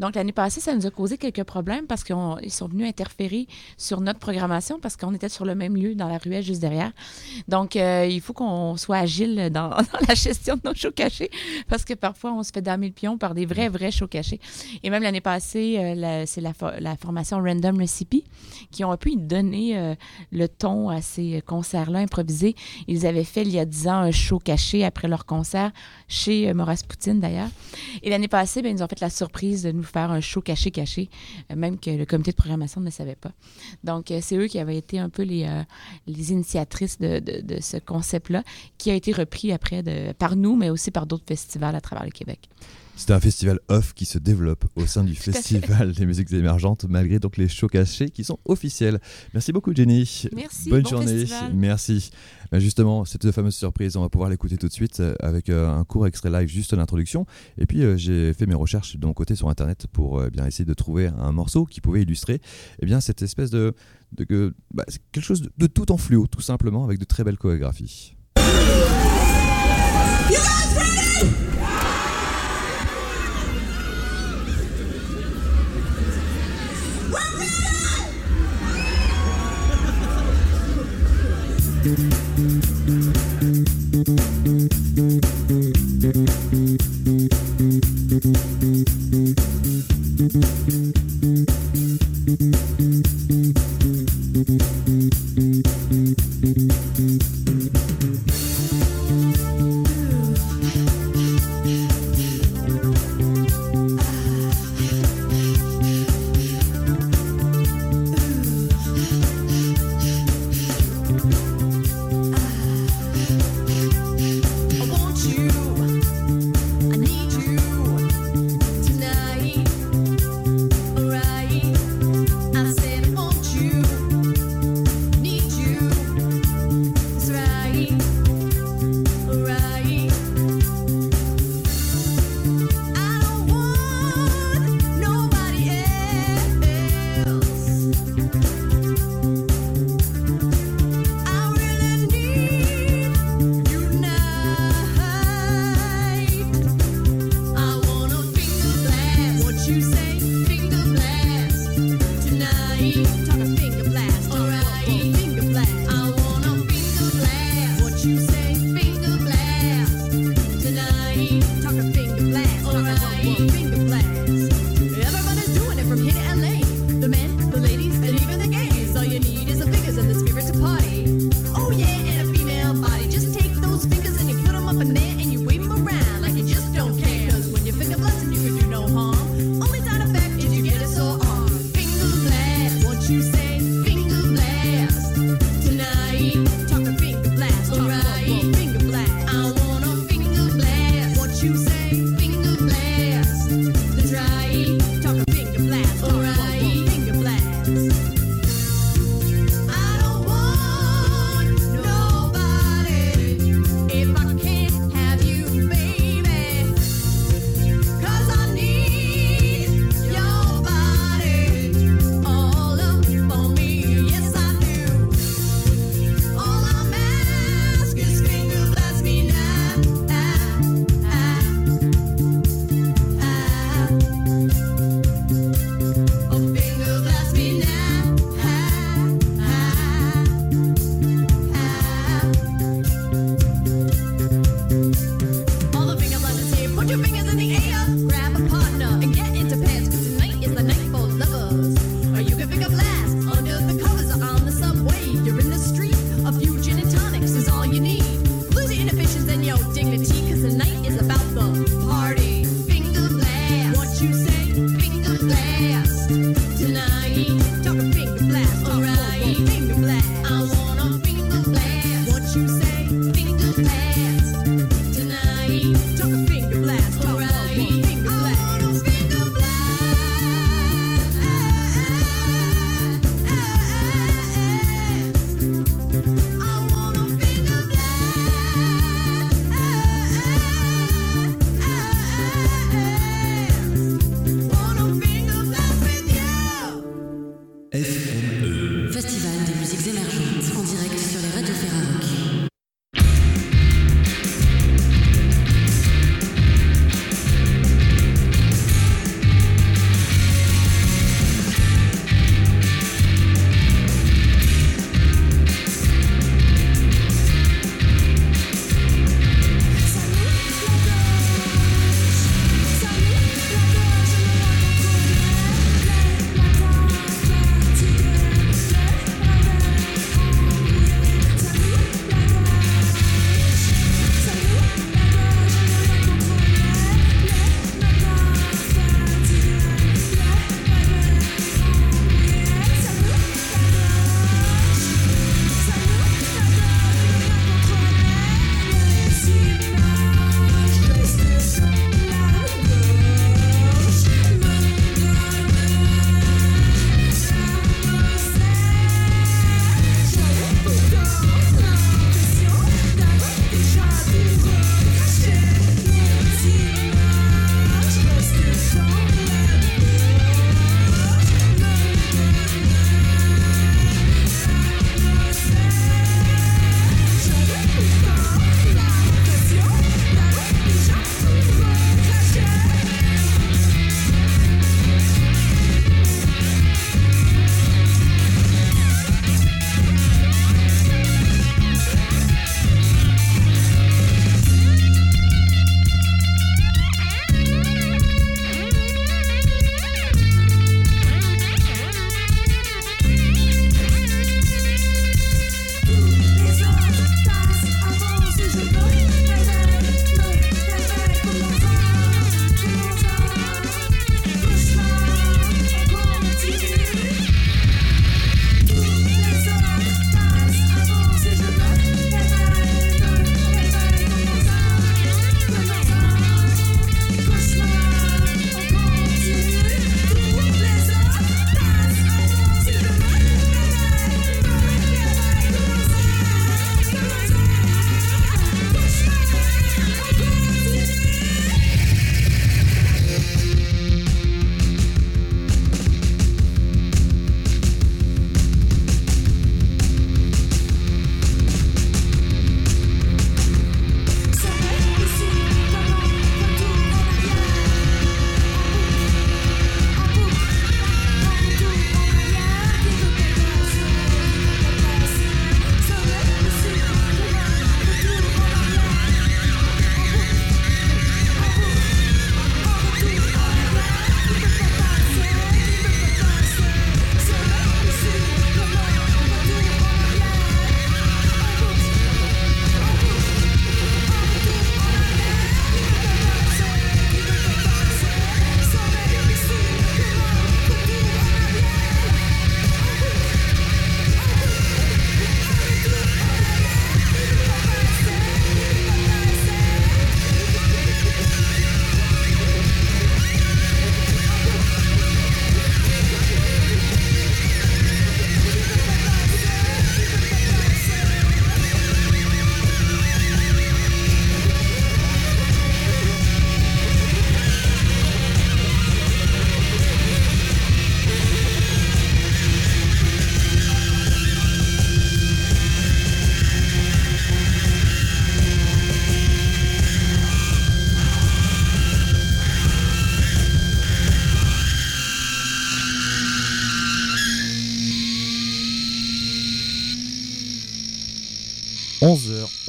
Donc, 0.00 0.14
l'année 0.14 0.32
passée, 0.32 0.60
ça 0.60 0.74
nous 0.74 0.86
a 0.86 0.90
causé 0.90 1.16
quelques 1.18 1.44
problèmes 1.44 1.86
parce 1.86 2.04
qu'ils 2.04 2.16
sont 2.50 2.68
venus 2.68 2.86
interférer 2.88 3.46
sur 3.78 4.00
notre 4.00 4.18
programmation 4.18 4.78
parce 4.80 4.96
qu'on 4.96 5.14
était 5.14 5.28
sur 5.28 5.44
le 5.44 5.54
même 5.54 5.76
lieu, 5.76 5.94
dans 5.94 6.08
la 6.08 6.18
ruelle 6.18 6.42
juste 6.44 6.60
derrière. 6.60 6.92
Donc, 7.48 7.76
euh, 7.76 8.06
il 8.10 8.20
faut 8.20 8.32
qu'on 8.32 8.76
soit 8.76 9.05
agile 9.06 9.50
dans, 9.52 9.68
dans 9.92 10.00
la 10.08 10.14
gestion 10.14 10.56
de 10.56 10.62
nos 10.68 10.74
shows 10.74 10.90
cachés 10.92 11.30
parce 11.68 11.84
que 11.84 11.94
parfois, 11.94 12.32
on 12.34 12.42
se 12.42 12.50
fait 12.52 12.62
damer 12.62 12.88
le 12.88 12.92
pion 12.92 13.16
par 13.18 13.34
des 13.34 13.46
vrais, 13.46 13.68
vrais 13.68 13.90
shows 13.90 14.08
cachés. 14.08 14.40
Et 14.82 14.90
même 14.90 15.02
l'année 15.02 15.20
passée, 15.20 15.76
euh, 15.78 15.94
la- 15.94 16.26
c'est 16.26 16.40
la 16.40 16.96
formation 16.96 17.38
Random 17.42 17.80
Recipe 17.80 18.24
qui 18.70 18.84
ont 18.84 18.96
pu 18.96 19.16
donner 19.16 19.78
euh, 19.78 19.94
le 20.32 20.48
ton 20.48 20.88
à 20.88 21.00
ces 21.00 21.42
concerts-là 21.46 22.00
improvisés. 22.00 22.54
Ils 22.88 23.06
avaient 23.06 23.24
fait 23.24 23.42
il 23.42 23.50
y 23.50 23.58
a 23.58 23.64
10 23.64 23.88
ans 23.88 23.98
un 23.98 24.10
show 24.10 24.38
caché 24.38 24.84
après 24.84 25.08
leur 25.08 25.24
concert 25.26 25.70
chez 26.08 26.48
euh, 26.48 26.54
Maurice 26.54 26.82
Poutine 26.82 27.20
d'ailleurs. 27.20 27.48
Et 28.02 28.10
l'année 28.10 28.28
passée, 28.28 28.62
ben, 28.62 28.70
ils 28.70 28.76
nous 28.76 28.82
ont 28.82 28.88
fait 28.88 29.00
la 29.00 29.10
surprise 29.10 29.62
de 29.62 29.72
nous 29.72 29.82
faire 29.82 30.10
un 30.10 30.20
show 30.20 30.40
caché-caché, 30.40 31.08
euh, 31.50 31.56
même 31.56 31.78
que 31.78 31.90
le 31.90 32.06
comité 32.06 32.30
de 32.30 32.36
programmation 32.36 32.80
ne 32.80 32.90
savait 32.90 33.16
pas. 33.16 33.32
Donc, 33.84 34.10
euh, 34.10 34.20
c'est 34.22 34.36
eux 34.36 34.46
qui 34.46 34.58
avaient 34.58 34.76
été 34.76 34.98
un 34.98 35.08
peu 35.08 35.22
les, 35.22 35.46
les 36.06 36.32
initiatrices 36.32 36.98
de, 36.98 37.20
ce 37.60 37.78
concept-là, 37.78 38.42
qui 38.78 38.90
a 38.90 38.94
été 38.94 39.12
repris 39.12 39.52
après 39.52 39.82
par 40.18 40.36
nous, 40.36 40.56
mais 40.56 40.70
aussi 40.70 40.90
par 40.90 41.06
d'autres 41.06 41.24
festivals 41.26 41.74
à 41.74 41.80
travers 41.80 42.04
le 42.04 42.10
Québec. 42.10 42.48
C'est 42.98 43.12
un 43.12 43.20
festival 43.20 43.60
off 43.68 43.92
qui 43.94 44.06
se 44.06 44.18
développe 44.18 44.64
au 44.74 44.86
sein 44.86 45.04
du 45.04 45.12
à 45.12 45.14
festival 45.16 45.92
des 45.92 46.06
musiques 46.06 46.32
émergentes, 46.32 46.86
malgré 46.88 47.18
donc 47.18 47.36
les 47.36 47.46
shows 47.46 47.68
cachés 47.68 48.08
qui 48.10 48.24
sont 48.24 48.38
officiels. 48.46 48.98
Merci 49.34 49.52
beaucoup 49.52 49.74
Jenny. 49.74 50.24
Merci, 50.34 50.70
Bonne 50.70 50.82
bon 50.82 50.88
journée. 50.88 51.18
festival. 51.20 51.52
Merci. 51.54 52.10
Ben, 52.50 52.58
justement, 52.58 53.04
cette 53.04 53.30
fameuse 53.32 53.54
surprise, 53.54 53.96
on 53.96 54.00
va 54.00 54.08
pouvoir 54.08 54.30
l'écouter 54.30 54.56
tout 54.56 54.66
de 54.66 54.72
suite 54.72 55.00
euh, 55.00 55.14
avec 55.20 55.50
euh, 55.50 55.68
un 55.68 55.84
court 55.84 56.06
extrait 56.06 56.30
live 56.30 56.48
juste 56.48 56.72
l'introduction. 56.72 57.26
Et 57.58 57.66
puis 57.66 57.82
euh, 57.82 57.96
j'ai 57.98 58.32
fait 58.32 58.46
mes 58.46 58.54
recherches 58.54 58.96
de 58.96 59.06
mon 59.06 59.12
côté 59.12 59.36
sur 59.36 59.48
internet 59.50 59.86
pour 59.92 60.18
euh, 60.18 60.30
bien 60.30 60.46
essayer 60.46 60.64
de 60.64 60.74
trouver 60.74 61.08
un 61.18 61.32
morceau 61.32 61.66
qui 61.66 61.80
pouvait 61.82 62.02
illustrer 62.02 62.40
eh 62.80 62.86
bien 62.86 63.00
cette 63.00 63.20
espèce 63.22 63.50
de, 63.50 63.74
de 64.16 64.24
que- 64.24 64.54
bah, 64.72 64.84
c'est 64.88 65.00
quelque 65.12 65.24
chose 65.24 65.42
de, 65.42 65.50
de 65.58 65.66
tout 65.66 65.92
en 65.92 65.98
fluo, 65.98 66.26
tout 66.26 66.40
simplement, 66.40 66.84
avec 66.84 66.98
de 66.98 67.04
très 67.04 67.24
belles 67.24 67.38
chorégraphies. 67.38 68.14
I 81.88 82.16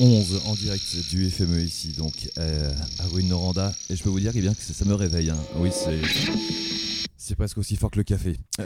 11h11 0.08 0.48
en 0.48 0.54
direct 0.54 0.96
du 1.10 1.30
FME 1.30 1.62
ici, 1.62 1.94
donc 1.98 2.30
euh, 2.38 2.74
à 3.00 3.08
rue 3.08 3.24
Noranda. 3.24 3.74
Et 3.90 3.96
je 3.96 4.04
peux 4.04 4.10
vous 4.10 4.20
dire 4.20 4.32
eh 4.36 4.42
bien, 4.42 4.54
que 4.54 4.62
ça 4.62 4.86
me 4.86 4.94
réveille. 4.94 5.30
hein. 5.30 5.38
Oui, 5.58 5.70
c'est. 5.74 6.00
Presque 7.36 7.58
aussi 7.58 7.76
fort 7.76 7.92
que 7.92 7.98
le 7.98 8.04
café. 8.04 8.38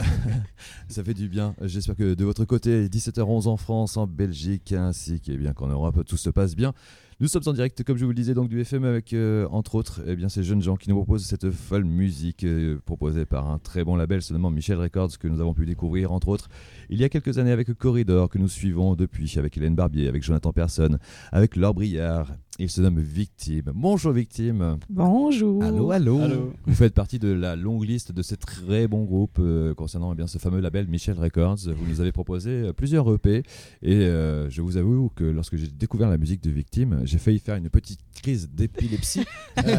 ça 0.88 1.04
fait 1.04 1.15
du 1.15 1.27
bien. 1.27 1.56
J'espère 1.63 1.95
que 1.95 2.13
de 2.13 2.23
votre 2.23 2.45
côté, 2.45 2.88
17h11 2.88 3.47
en 3.47 3.58
France, 3.58 3.97
en 3.97 4.06
Belgique, 4.06 4.71
ainsi 4.71 5.19
qu'en 5.19 5.34
bien 5.34 5.54
qu'en 5.54 5.67
Europe, 5.67 6.06
tout 6.08 6.15
se 6.15 6.30
passe 6.30 6.56
bien. 6.56 6.73
Nous 7.21 7.27
sommes 7.27 7.43
en 7.45 7.53
direct, 7.53 7.84
comme 7.84 7.97
je 7.97 8.03
vous 8.03 8.10
le 8.10 8.15
disais, 8.15 8.34
donc 8.34 8.49
du 8.49 8.60
FM 8.60 8.84
avec, 8.84 9.13
euh, 9.13 9.47
entre 9.51 9.75
autres, 9.75 10.01
eh 10.07 10.15
bien, 10.15 10.27
ces 10.27 10.41
jeunes 10.41 10.63
gens 10.63 10.75
qui 10.75 10.89
nous 10.89 10.95
proposent 10.95 11.23
cette 11.23 11.51
folle 11.51 11.86
musique 11.86 12.43
euh, 12.43 12.79
proposée 12.84 13.27
par 13.27 13.47
un 13.47 13.60
très 13.60 13.84
bon 13.84 13.95
label, 13.95 14.23
se 14.23 14.34
nommant 14.34 14.49
Michel 14.49 14.79
Records, 14.79 15.19
que 15.19 15.27
nous 15.27 15.39
avons 15.39 15.53
pu 15.53 15.67
découvrir, 15.67 16.12
entre 16.13 16.29
autres, 16.29 16.49
il 16.89 16.99
y 16.99 17.03
a 17.03 17.10
quelques 17.10 17.38
années 17.38 17.51
avec 17.51 17.71
Corridor, 17.75 18.27
que 18.27 18.39
nous 18.39 18.47
suivons 18.47 18.95
depuis, 18.95 19.36
avec 19.38 19.55
Hélène 19.55 19.75
Barbier, 19.75 20.07
avec 20.07 20.23
Jonathan 20.23 20.51
Persson, 20.51 20.97
avec 21.31 21.57
Laure 21.57 21.75
Briard. 21.75 22.34
Il 22.60 22.69
se 22.69 22.81
nomme 22.81 22.99
Victime. 22.99 23.71
Bonjour 23.73 24.12
Victime. 24.12 24.77
Bonjour. 24.89 25.63
Allô, 25.63 25.91
allô. 25.91 26.53
Vous 26.65 26.75
faites 26.75 26.93
partie 26.93 27.17
de 27.17 27.29
la 27.29 27.55
longue 27.55 27.86
liste 27.86 28.12
de 28.12 28.21
ces 28.21 28.36
très 28.36 28.88
bons 28.88 29.03
groupes 29.03 29.39
euh, 29.39 29.73
concernant 29.73 30.12
eh 30.12 30.15
bien, 30.15 30.27
ce 30.27 30.38
fameux 30.38 30.60
label 30.60 30.88
Michel 30.88 31.17
Records. 31.17 31.57
Vous 31.75 31.88
nous 31.88 32.01
avez 32.01 32.12
proposé 32.12 32.71
plusieurs 32.73 33.12
EP 33.13 33.43
et 33.81 33.95
euh, 33.95 34.49
je 34.49 34.62
vous 34.62 34.77
avoue 34.77 35.10
que 35.15 35.23
lorsque 35.23 35.55
j'ai 35.55 35.67
découvert 35.67 36.10
la 36.10 36.17
musique 36.17 36.43
de 36.43 36.51
Victime, 36.51 37.01
j'ai 37.12 37.17
failli 37.19 37.39
faire 37.39 37.56
une 37.56 37.69
petite 37.69 38.00
crise 38.21 38.50
d'épilepsie, 38.50 39.26
euh, 39.65 39.78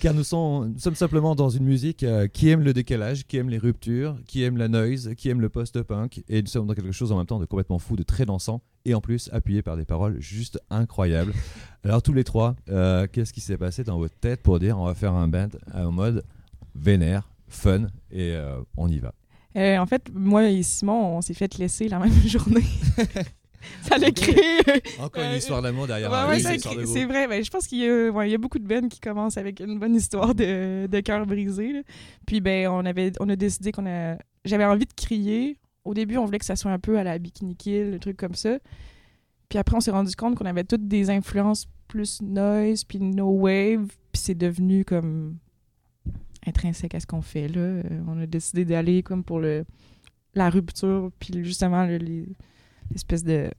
car 0.00 0.14
nous, 0.14 0.24
sommes- 0.24 0.72
nous 0.74 0.78
sommes 0.78 0.94
simplement 0.94 1.34
dans 1.34 1.48
une 1.48 1.64
musique 1.64 2.02
euh, 2.02 2.26
qui 2.28 2.48
aime 2.50 2.60
le 2.62 2.72
décalage, 2.72 3.26
qui 3.26 3.36
aime 3.38 3.48
les 3.48 3.58
ruptures, 3.58 4.16
qui 4.26 4.42
aime 4.42 4.56
la 4.56 4.68
noise, 4.68 5.10
qui 5.16 5.28
aime 5.28 5.40
le 5.40 5.48
post-punk, 5.48 6.22
et 6.28 6.42
nous 6.42 6.48
sommes 6.48 6.66
dans 6.66 6.74
quelque 6.74 6.92
chose 6.92 7.12
en 7.12 7.16
même 7.18 7.26
temps 7.26 7.38
de 7.38 7.44
complètement 7.46 7.78
fou, 7.78 7.96
de 7.96 8.02
très 8.02 8.24
dansant, 8.26 8.62
et 8.84 8.94
en 8.94 9.00
plus 9.00 9.28
appuyé 9.32 9.62
par 9.62 9.76
des 9.76 9.84
paroles 9.84 10.20
juste 10.20 10.60
incroyables. 10.70 11.32
Alors 11.84 12.02
tous 12.02 12.12
les 12.12 12.24
trois, 12.24 12.54
euh, 12.68 13.06
qu'est-ce 13.10 13.32
qui 13.32 13.40
s'est 13.40 13.56
passé 13.58 13.82
dans 13.84 13.98
votre 13.98 14.16
tête 14.18 14.42
pour 14.42 14.58
dire 14.58 14.78
on 14.78 14.86
va 14.86 14.94
faire 14.94 15.12
un 15.14 15.28
band 15.28 15.48
en 15.74 15.90
mode 15.90 16.24
vénère, 16.74 17.30
fun, 17.48 17.86
et 18.10 18.32
euh, 18.32 18.60
on 18.76 18.88
y 18.88 18.98
va? 18.98 19.12
Euh, 19.56 19.78
en 19.78 19.86
fait, 19.86 20.10
moi 20.12 20.48
et 20.50 20.62
Simon, 20.62 21.16
on 21.16 21.20
s'est 21.22 21.32
fait 21.32 21.56
laisser 21.56 21.88
la 21.88 21.98
même 21.98 22.12
journée. 22.26 22.64
Ça 23.82 23.98
l'a 23.98 24.10
créé. 24.10 24.60
Encore 25.00 25.22
une 25.24 25.36
histoire 25.36 25.62
d'amour 25.62 25.86
derrière 25.86 26.10
ouais, 26.10 26.36
de 26.38 26.86
c'est 26.86 27.04
vrai. 27.04 27.26
Ben, 27.28 27.44
je 27.44 27.50
pense 27.50 27.66
qu'il 27.66 27.78
y, 27.78 27.88
a- 27.88 28.10
ouais, 28.10 28.28
il 28.28 28.32
y 28.32 28.34
a 28.34 28.38
beaucoup 28.38 28.58
de 28.58 28.66
bands 28.66 28.88
qui 28.88 29.00
commencent 29.00 29.36
avec 29.36 29.60
une 29.60 29.78
bonne 29.78 29.94
histoire 29.94 30.34
de, 30.34 30.86
de 30.86 31.00
cœur 31.00 31.24
brisé. 31.26 31.72
là. 31.72 31.80
Puis 32.26 32.40
ben, 32.40 32.68
on, 32.68 32.84
avait, 32.84 33.12
on 33.20 33.28
a 33.28 33.36
décidé 33.36 33.72
qu'on 33.72 33.86
a. 33.86 34.16
J'avais 34.44 34.64
envie 34.64 34.86
de 34.86 34.92
crier. 34.94 35.58
Au 35.84 35.94
début, 35.94 36.16
on 36.16 36.24
voulait 36.24 36.38
que 36.40 36.44
ça 36.44 36.56
soit 36.56 36.72
un 36.72 36.78
peu 36.80 36.98
à 36.98 37.04
la 37.04 37.18
Bikini 37.18 37.54
Kill, 37.56 37.92
le 37.92 37.98
truc 37.98 38.16
comme 38.16 38.34
ça. 38.34 38.58
Puis 39.48 39.58
après, 39.58 39.76
on 39.76 39.80
s'est 39.80 39.92
rendu 39.92 40.14
compte 40.16 40.34
qu'on 40.34 40.46
avait 40.46 40.64
toutes 40.64 40.88
des 40.88 41.10
influences 41.10 41.68
plus 41.86 42.20
noise, 42.22 42.82
puis 42.82 42.98
no 42.98 43.30
wave. 43.30 43.86
Puis 44.12 44.20
c'est 44.22 44.34
devenu 44.34 44.84
comme 44.84 45.36
intrinsèque 46.46 46.94
à 46.94 47.00
ce 47.00 47.06
qu'on 47.06 47.22
fait 47.22 47.48
là. 47.48 47.82
On 48.08 48.20
a 48.20 48.26
décidé 48.26 48.64
d'aller 48.64 49.02
comme 49.02 49.22
pour 49.24 49.40
le 49.40 49.64
la 50.34 50.50
rupture, 50.50 51.10
puis 51.18 51.42
justement 51.44 51.86
le- 51.86 51.96
les- 51.96 52.26
l'espèce 52.90 53.24
de 53.24 53.50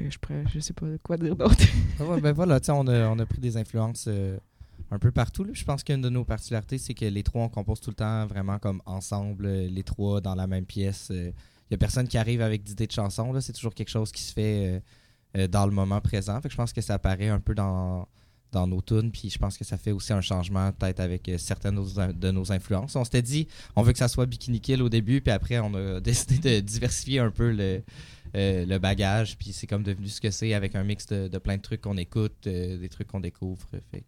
euh, 0.00 0.10
je, 0.52 0.58
sais 0.60 0.72
pas 0.72 0.86
quoi 1.02 1.16
dire 1.16 1.36
d'autre. 1.36 1.56
Ah 2.00 2.18
ben 2.20 2.32
voilà, 2.32 2.58
on 2.68 2.86
a, 2.88 3.08
on 3.08 3.18
a 3.18 3.26
pris 3.26 3.40
des 3.40 3.56
influences 3.56 4.06
euh, 4.08 4.36
un 4.90 4.98
peu 4.98 5.12
partout. 5.12 5.46
Je 5.52 5.64
pense 5.64 5.84
qu'une 5.84 6.00
de 6.00 6.08
nos 6.08 6.24
particularités, 6.24 6.78
c'est 6.78 6.94
que 6.94 7.04
les 7.04 7.22
trois, 7.22 7.42
on 7.42 7.48
compose 7.48 7.80
tout 7.80 7.90
le 7.90 7.96
temps 7.96 8.26
vraiment 8.26 8.58
comme 8.58 8.82
ensemble, 8.86 9.46
euh, 9.46 9.68
les 9.68 9.82
trois 9.82 10.20
dans 10.20 10.34
la 10.34 10.46
même 10.46 10.66
pièce. 10.66 11.08
Il 11.10 11.32
n'y 11.70 11.74
a 11.74 11.78
personne 11.78 12.08
qui 12.08 12.18
arrive 12.18 12.40
avec 12.40 12.62
d'idées 12.64 12.86
de 12.86 12.92
chansons. 12.92 13.40
C'est 13.40 13.52
toujours 13.52 13.74
quelque 13.74 13.90
chose 13.90 14.12
qui 14.12 14.22
se 14.22 14.32
fait 14.32 14.82
dans 15.48 15.66
le 15.66 15.72
moment 15.72 16.00
présent. 16.00 16.40
Fait 16.40 16.48
que 16.48 16.52
je 16.52 16.56
pense 16.56 16.72
que 16.72 16.80
ça 16.80 16.94
apparaît 16.94 17.28
un 17.28 17.40
peu 17.40 17.54
dans, 17.54 18.06
dans 18.54 18.66
nos 18.66 18.80
tunes. 18.80 19.10
Puis 19.10 19.28
je 19.30 19.38
pense 19.38 19.58
que 19.58 19.64
ça 19.64 19.76
fait 19.76 19.92
aussi 19.92 20.12
un 20.12 20.20
changement 20.20 20.72
peut-être 20.72 21.00
avec 21.00 21.28
euh, 21.28 21.38
certaines 21.38 21.74
de 21.74 22.30
nos, 22.30 22.52
influences. 22.52 22.96
On 22.96 23.04
s'était 23.04 23.22
dit, 23.22 23.46
on 23.76 23.82
veut 23.82 23.92
que 23.92 23.98
ça 23.98 24.08
soit 24.08 24.26
Bikini 24.26 24.60
Kill 24.60 24.82
au 24.82 24.88
début, 24.88 25.20
puis 25.20 25.32
après, 25.32 25.58
on 25.58 25.74
a 25.74 26.00
décidé 26.00 26.38
de 26.38 26.60
diversifier 26.60 27.18
un 27.18 27.30
peu 27.30 27.50
le, 27.50 27.82
euh, 28.36 28.64
le 28.64 28.78
bagage, 28.78 29.36
puis 29.36 29.52
c'est 29.52 29.66
comme 29.66 29.82
devenu 29.82 30.08
ce 30.08 30.20
que 30.20 30.30
c'est 30.30 30.54
avec 30.54 30.74
un 30.74 30.84
mix 30.84 31.06
de, 31.06 31.38
plein 31.38 31.56
de 31.56 31.62
trucs 31.62 31.82
qu'on 31.82 31.96
écoute, 31.96 32.46
euh, 32.46 32.78
des 32.78 32.88
trucs 32.88 33.08
qu'on 33.08 33.20
découvre. 33.20 33.66
Fait 33.90 34.04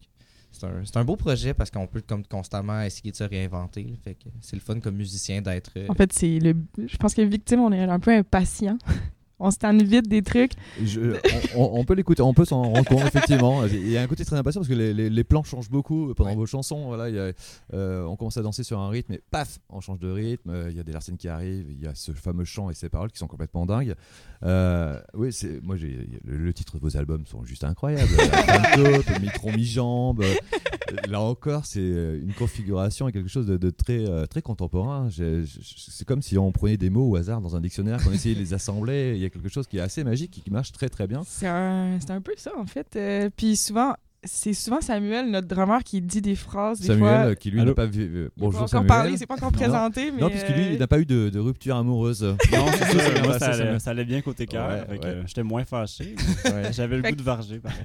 c'est 0.53 0.65
un, 0.65 0.83
un 1.01 1.05
beau 1.05 1.17
projet 1.17 1.53
parce 1.53 1.71
qu'on 1.71 1.87
peut 1.87 2.01
comme 2.01 2.25
constamment 2.25 2.81
essayer 2.81 3.11
de 3.11 3.17
se 3.17 3.25
réinventer. 3.25 3.93
c'est 4.41 4.57
le 4.57 4.61
fun 4.61 4.81
comme 4.81 4.97
musicien 4.97 5.43
d'être. 5.43 5.73
En 5.91 5.95
fait, 5.95 6.11
c'est 6.15 6.39
le. 6.39 6.57
Je 6.79 6.97
pense 6.97 7.13
que 7.13 7.21
victime, 7.21 7.61
on 7.61 7.73
est 7.73 7.83
un 7.83 8.01
peu 8.01 8.13
impatient. 8.13 8.79
On 9.38 9.51
se 9.51 9.85
vite 9.85 10.09
des 10.09 10.22
trucs. 10.22 10.53
Je- 10.83 11.16
on, 11.55 11.85
peut 11.85 11.94
l'écouter, 11.94 12.22
on 12.22 12.33
peut 12.35 12.44
s'en 12.44 12.62
rendre 12.62 12.85
compte 12.88 13.03
effectivement. 13.07 13.64
Il 13.66 13.90
y 13.90 13.96
a 13.96 14.03
un 14.03 14.07
côté 14.07 14.25
très 14.25 14.37
impatient 14.37 14.61
parce 14.61 14.68
que 14.68 14.75
les, 14.75 14.94
les- 14.94 15.11
les 15.11 15.25
plans 15.25 15.42
changent 15.44 15.70
beaucoup 15.70 16.14
pendant 16.14 16.31
Ouais. 16.31 16.37
vos 16.37 16.46
chansons. 16.46 16.87
Voilà, 16.87 17.09
il 17.09 17.14
y 17.14 17.18
a, 17.18 17.33
euh, 17.75 18.05
on 18.05 18.16
commence 18.16 18.37
à 18.37 18.42
danser 18.42 18.62
sur 18.64 18.79
un 18.81 18.88
rythme 18.88 19.12
et 19.12 19.20
paf, 19.31 19.59
on 19.68 19.81
change 19.81 19.99
de 20.01 20.11
rythme. 20.11 20.51
Euh, 20.51 20.70
Il 20.70 20.77
y 20.77 20.81
a 20.81 20.83
des 20.83 20.92
Larsen 20.92 21.16
qui 21.16 21.29
arrivent, 21.29 21.66
il 21.70 21.81
y 21.83 21.87
a 21.87 21.94
ce 21.94 22.12
fameux 22.12 22.44
chant 22.44 22.70
et 22.70 22.75
ses 22.75 22.88
paroles 22.88 23.11
qui 23.12 23.18
sont 23.18 23.27
complètement 23.27 23.66
dingues. 23.66 23.94
Euh, 24.42 25.01
oui, 25.14 25.33
c'est 25.33 25.61
moi 25.62 25.77
j'ai 25.77 26.09
le, 26.25 26.37
le 26.38 26.53
titre 26.55 26.77
de 26.77 26.81
vos 26.83 26.96
albums 26.96 27.27
sont 27.27 27.44
juste 27.44 27.64
incroyables. 27.64 28.11
Taupe, 28.75 29.20
mi-tronc 29.20 29.53
mi-jambe. 29.53 30.25
Là 31.09 31.20
encore, 31.20 31.66
c'est 31.66 31.81
euh, 31.81 32.20
une 32.20 32.33
configuration 32.33 33.09
et 33.09 33.12
quelque 33.12 33.29
chose 33.29 33.46
de, 33.46 33.70
très 33.70 34.09
euh, 34.09 34.27
très 34.27 34.42
contemporain. 34.42 35.09
C'est 35.11 36.05
comme 36.07 36.22
si 36.22 36.38
on 36.38 36.53
prenait 36.53 36.77
des 36.77 36.90
mots 36.90 37.11
au 37.11 37.16
hasard 37.16 37.40
dans 37.40 37.57
un 37.57 37.61
dictionnaire, 37.61 38.03
qu'on 38.03 38.12
essayait 38.12 38.35
de 38.35 38.40
les 38.40 38.55
assembler. 38.55 39.12
Il 39.16 39.20
y 39.20 39.25
a 39.25 39.31
quelque 39.31 39.49
chose 39.49 39.66
qui 39.66 39.79
est 39.79 39.81
assez 39.81 40.05
magique 40.05 40.38
et 40.38 40.40
qui 40.40 40.51
marche 40.51 40.72
très 40.72 40.88
très 40.88 41.07
bien. 41.07 41.22
C'est 41.27 41.46
un, 41.46 41.99
un 42.09 42.20
peu 42.20 42.35
ça, 42.37 42.53
en 42.57 42.66
fait. 42.66 42.96
Euh, 42.96 43.31
Puis 43.37 43.57
souvent, 43.57 43.94
c'est 44.27 44.53
souvent 44.53 44.81
Samuel, 44.81 45.31
notre 45.31 45.47
drummer, 45.49 45.83
qui 45.85 46.01
dit 46.03 46.21
des 46.21 46.35
phrases. 46.35 46.81
Des 46.81 46.89
Samuel, 46.89 47.23
fois, 47.25 47.35
qui 47.37 47.51
lui 47.51 47.65
n'a 47.65 47.75
pas 47.75 47.87
vu. 47.87 48.03
euh, 48.03 48.25
pas 48.29 48.33
bonjour 48.37 48.59
encore 48.61 48.69
Samuel. 48.69 48.87
parlé, 48.89 49.12
il 49.12 49.19
s'est 49.19 49.27
pas 49.27 49.35
encore 49.35 49.53
Non, 49.53 49.59
présenté. 49.59 50.11
Mais 50.12 50.21
Non, 50.21 50.29
puisque 50.31 50.49
lui, 50.49 50.62
euh, 50.65 50.73
il 50.73 50.79
n'a 50.79 50.87
pas 50.87 50.99
eu 50.99 51.07
de, 51.07 51.29
de 51.31 51.39
rupture 51.39 51.77
amoureuse. 51.77 52.23
Non, 52.23 52.37
c'est 52.73 52.99
ça, 52.99 53.23
moi, 53.23 53.39
ça 53.39 53.47
allait, 53.47 53.57
Samuel. 53.59 53.81
ça 53.81 53.91
allait 53.91 54.05
bien 54.05 54.21
côté 54.23 54.47
cœur. 54.47 54.69
Ouais, 54.69 54.99
ouais. 54.99 55.01
euh, 55.05 55.23
J'étais 55.27 55.43
moins 55.43 55.65
fâché. 55.65 56.15
Ouais. 56.45 56.51
mais 56.62 56.73
J'avais 56.73 56.97
le 56.97 57.03
Fait 57.03 57.11
goût 57.11 57.15
que- 57.17 57.21
de 57.21 57.25
varger, 57.27 57.59
pareil. 57.61 57.79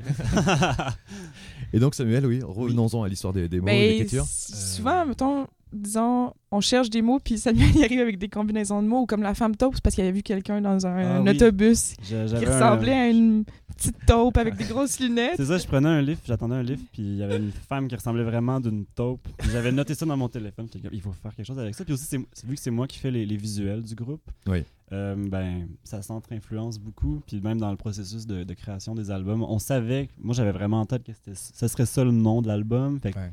Et 1.73 1.80
donc, 1.80 1.95
Samuel, 1.95 2.25
oui, 2.25 2.39
revenons-en 2.43 3.04
à 3.04 3.08
l'histoire 3.10 3.34
des, 3.34 3.47
des 3.47 3.60
mots 3.62 3.67
et 3.67 3.71
ben, 3.71 3.89
l'écriture. 3.91 4.25
Souvent, 4.27 5.06
mettons, 5.06 5.47
disons, 5.71 6.34
on 6.51 6.60
cherche 6.60 6.89
des 6.89 7.01
mots, 7.01 7.19
puis 7.23 7.38
Samuel 7.38 7.69
il 7.75 7.84
arrive 7.84 8.01
avec 8.01 8.17
des 8.17 8.27
combinaisons 8.27 8.82
de 8.82 8.88
mots, 8.88 9.01
ou 9.01 9.06
comme 9.06 9.23
la 9.23 9.34
femme 9.34 9.56
taupe, 9.56 9.75
c'est 9.75 9.84
parce 9.84 9.95
qu'il 9.95 10.04
avait 10.04 10.12
vu 10.13 10.21
quelqu'un 10.23 10.60
dans 10.62 10.86
un, 10.86 10.97
Ah 10.97 11.17
un 11.17 11.23
oui. 11.23 11.30
autobus 11.30 11.93
qui 12.01 12.13
un- 12.15 12.23
ressemblait 12.25 12.91
à 12.93 13.08
une 13.08 13.45
petite 13.75 14.05
taupe 14.05 14.38
avec 14.38 14.55
des 14.55 14.65
grosses 14.65 14.99
lunettes. 14.99 15.34
C'est 15.38 15.45
ça, 15.45 15.57
je 15.57 15.65
prenais 15.67 15.89
un 15.89 16.01
livre, 16.01 16.19
j'attendais 16.25 16.55
un 16.55 16.63
livre, 16.63 16.81
puis 16.91 17.01
il 17.03 17.15
y 17.17 17.23
avait 17.23 17.38
une 17.38 17.51
femme 17.51 17.88
qui 17.88 17.95
ressemblait 17.95 18.23
vraiment 18.23 18.60
d'une 18.60 18.86
taupe. 18.86 19.27
J'avais 19.51 19.71
noté 19.71 19.93
ça 19.95 20.05
dans 20.05 20.17
mon 20.17 20.29
téléphone. 20.29 20.67
il 20.91 21.01
faut 21.01 21.12
faire 21.13 21.36
quelque 21.36 21.45
chose 21.45 21.60
avec 21.60 21.75
ça. 21.75 21.84
Puis 21.86 21.93
aussi, 21.93 22.17
vu 22.17 22.55
que 22.55 22.62
c'est 22.62 22.71
moi 22.71 22.88
qui 22.88 22.97
fais 22.99 23.12
les, 23.12 23.25
les 23.25 23.38
visuels 23.38 23.84
du 23.84 23.95
groupe, 23.95 24.21
Oui. 24.47 24.63
euh, 24.91 25.15
ben, 25.29 25.67
ça 25.84 26.01
s'entre-influence 26.01 26.79
beaucoup. 26.79 27.21
Puis 27.25 27.39
même 27.41 27.60
dans 27.60 27.71
le 27.71 27.77
processus 27.77 28.25
de, 28.25 28.43
de 28.43 28.53
création 28.53 28.95
des 28.95 29.12
albums, 29.12 29.43
on 29.43 29.60
savait, 29.60 30.10
moi 30.19 30.34
j'avais 30.36 30.51
vraiment 30.51 30.81
en 30.81 30.86
tête 30.86 31.03
que 31.03 31.13
c'était- 31.13 31.36
ce 31.36 31.67
serait 31.67 31.86
ça 31.86 32.03
le 32.03 32.12
nom 32.12 32.41
de 32.41 32.47
l'album. 32.47 32.99
Fait 32.99 33.12
que 33.13 33.19
Ouais. 33.19 33.31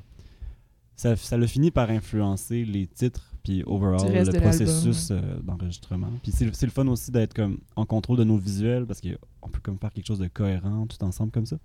ça, 0.97 1.17
ça 1.17 1.37
l'a 1.37 1.47
fini 1.47 1.71
par 1.71 1.91
influencer 1.91 2.65
les 2.65 2.87
titres, 2.87 3.33
puis 3.49 3.63
overall, 3.65 4.13
le 4.13 4.31
de 4.31 4.39
processus 4.41 5.11
euh, 5.11 5.21
d'enregistrement. 5.43 6.09
Puis 6.23 6.33
c'est 6.33 6.55
c'est 6.55 6.67
le 6.67 6.73
fun 6.73 6.87
aussi 6.89 7.11
d'être 7.11 7.33
comme 7.33 7.59
en 7.77 7.87
contrôle 7.87 8.19
de 8.19 8.25
nos 8.25 8.37
visuels 8.37 8.85
parce 8.85 9.01
qu'on 9.01 9.49
peut 9.49 9.61
comme 9.63 9.79
faire 9.79 9.91
quelque 9.91 10.07
chose 10.07 10.19
de 10.19 10.29
cohérent 10.29 10.87
tout 10.87 11.03
ensemble 11.03 11.33
comme 11.33 11.47
ça. 11.47 11.57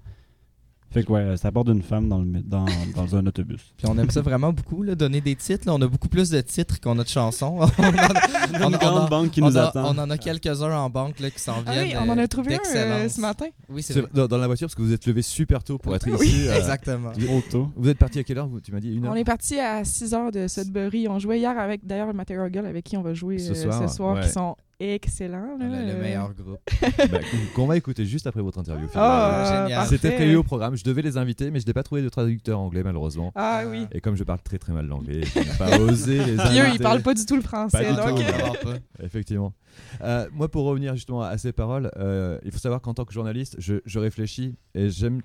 Fait 0.93 1.03
que 1.03 1.11
ouais, 1.11 1.37
ça 1.37 1.51
part 1.51 1.63
d'une 1.63 1.81
femme 1.81 2.07
dans, 2.07 2.19
le, 2.19 2.41
dans, 2.41 2.65
dans 2.95 3.15
un 3.15 3.25
autobus. 3.25 3.73
Puis 3.77 3.87
on 3.89 3.97
aime 3.97 4.11
ça 4.11 4.21
vraiment 4.21 4.53
beaucoup, 4.53 4.83
là, 4.83 4.93
donner 4.93 5.21
des 5.21 5.35
titres. 5.35 5.65
là. 5.65 5.73
On 5.73 5.81
a 5.81 5.87
beaucoup 5.87 6.07
plus 6.07 6.29
de 6.29 6.39
titres 6.41 6.79
qu'on 6.79 6.99
a 6.99 7.03
de 7.03 7.09
chansons. 7.09 7.57
on, 7.59 7.63
en 7.63 7.67
a, 7.67 8.57
une 8.59 8.63
on 8.65 8.69
grande 8.69 9.05
a- 9.05 9.07
banque 9.09 9.31
qui 9.31 9.41
on 9.41 9.47
nous 9.49 9.57
a- 9.57 9.69
attend. 9.69 9.85
on 9.95 9.97
en 9.97 10.09
a 10.09 10.17
quelques-uns 10.19 10.77
en 10.77 10.89
banque 10.91 11.19
là, 11.19 11.31
qui 11.31 11.39
s'en 11.39 11.55
Ah 11.65 11.71
viennent. 11.71 11.87
oui, 11.87 11.93
on 11.99 12.09
en 12.11 12.17
euh, 12.17 12.23
a 12.23 12.27
trouvé 12.27 12.55
un 12.55 12.59
euh, 12.77 13.09
ce 13.09 13.19
matin. 13.19 13.47
Oui, 13.69 13.81
c'est 13.81 14.03
dans, 14.13 14.27
dans 14.27 14.37
la 14.37 14.45
voiture, 14.45 14.67
parce 14.67 14.75
que 14.75 14.83
vous 14.83 14.93
êtes 14.93 15.05
levé 15.07 15.23
super 15.23 15.63
tôt 15.63 15.79
pour 15.79 15.95
être 15.95 16.07
Oui, 16.07 16.27
ici. 16.27 16.47
euh, 16.47 16.57
Exactement. 16.57 17.11
Trop 17.11 17.41
tôt. 17.49 17.69
Vous 17.75 17.89
êtes 17.89 17.97
parti 17.97 18.19
à 18.19 18.23
quelle 18.23 18.37
heure 18.37 18.47
vous- 18.47 18.59
Tu 18.61 18.71
m'as 18.71 18.79
dit 18.79 18.93
une 18.93 19.05
heure 19.05 19.11
On 19.13 19.15
est 19.15 19.23
parti 19.23 19.59
à 19.59 19.83
6 19.83 20.13
heures 20.13 20.31
de 20.31 20.47
Sudbury. 20.47 21.07
On 21.07 21.17
jouait 21.17 21.39
hier 21.39 21.57
avec 21.57 21.85
d'ailleurs 21.85 22.13
Material 22.13 22.51
Girl 22.53 22.67
avec 22.67 22.83
qui 22.85 22.97
on 22.97 23.01
va 23.01 23.13
jouer 23.15 23.39
Ce 23.39 23.53
euh, 23.53 23.87
soir, 23.87 24.13
ouais. 24.15 24.21
qui 24.21 24.29
sont 24.29 24.55
là. 24.79 25.43
A 25.59 25.63
le 25.93 26.01
meilleur 26.01 26.33
groupe. 26.33 26.59
Bah, 27.11 27.19
qu'on- 27.55 27.67
va 27.67 27.77
écouter 27.77 28.05
juste 28.05 28.27
après 28.27 28.41
votre 28.41 28.57
interview. 28.59 28.87
Génial. 28.89 29.69
parfait. 29.69 29.95
C'était 29.95 30.11
prévu 30.15 30.35
au 30.35 30.43
programme. 30.43 30.75
Je 30.75 30.83
devais 30.83 31.01
les 31.01 31.17
inviter, 31.17 31.51
mais 31.51 31.59
je 31.59 31.65
n'ai 31.67 31.73
pas 31.73 31.83
trouvé 31.83 32.01
de 32.01 32.09
traducteur 32.09 32.59
anglais, 32.59 32.83
malheureusement. 32.83 33.31
Ah 33.35 33.63
oui. 33.67 33.87
Et 33.91 34.01
comme 34.01 34.15
je 34.15 34.23
parle 34.23 34.39
très 34.41 34.57
très 34.57 34.73
mal 34.73 34.85
l'anglais, 34.87 35.21
je 35.23 35.39
n'ai 35.39 35.57
pas 35.57 35.77
osé 35.79 36.17
les 36.17 36.39
inviter. 36.39 36.49
Puis 36.49 36.59
eux, 36.59 36.65
ils 36.73 36.79
parlent 36.79 37.01
pas 37.01 37.13
du 37.13 37.25
tout 37.25 37.35
le 37.35 37.41
français. 37.41 37.83
Pas 37.83 37.89
du 37.89 37.95
donc, 37.95 38.19
tout, 38.19 38.23
Vraiment 38.31 38.53
pas. 38.63 39.03
Effectivement. 39.03 39.53
Euh, 40.01 40.27
moi, 40.33 40.49
pour 40.49 40.65
revenir 40.65 40.95
justement 40.95 41.21
à 41.21 41.37
ces 41.37 41.51
paroles, 41.51 41.91
euh, 41.97 42.39
il 42.43 42.51
faut 42.51 42.59
savoir 42.59 42.81
qu'en 42.81 42.93
tant 42.93 43.05
que 43.05 43.13
journaliste, 43.13 43.55
je, 43.59 43.75
je 43.85 43.99
réfléchis 43.99 44.55
et 44.75 44.89
j'aime 44.89 45.21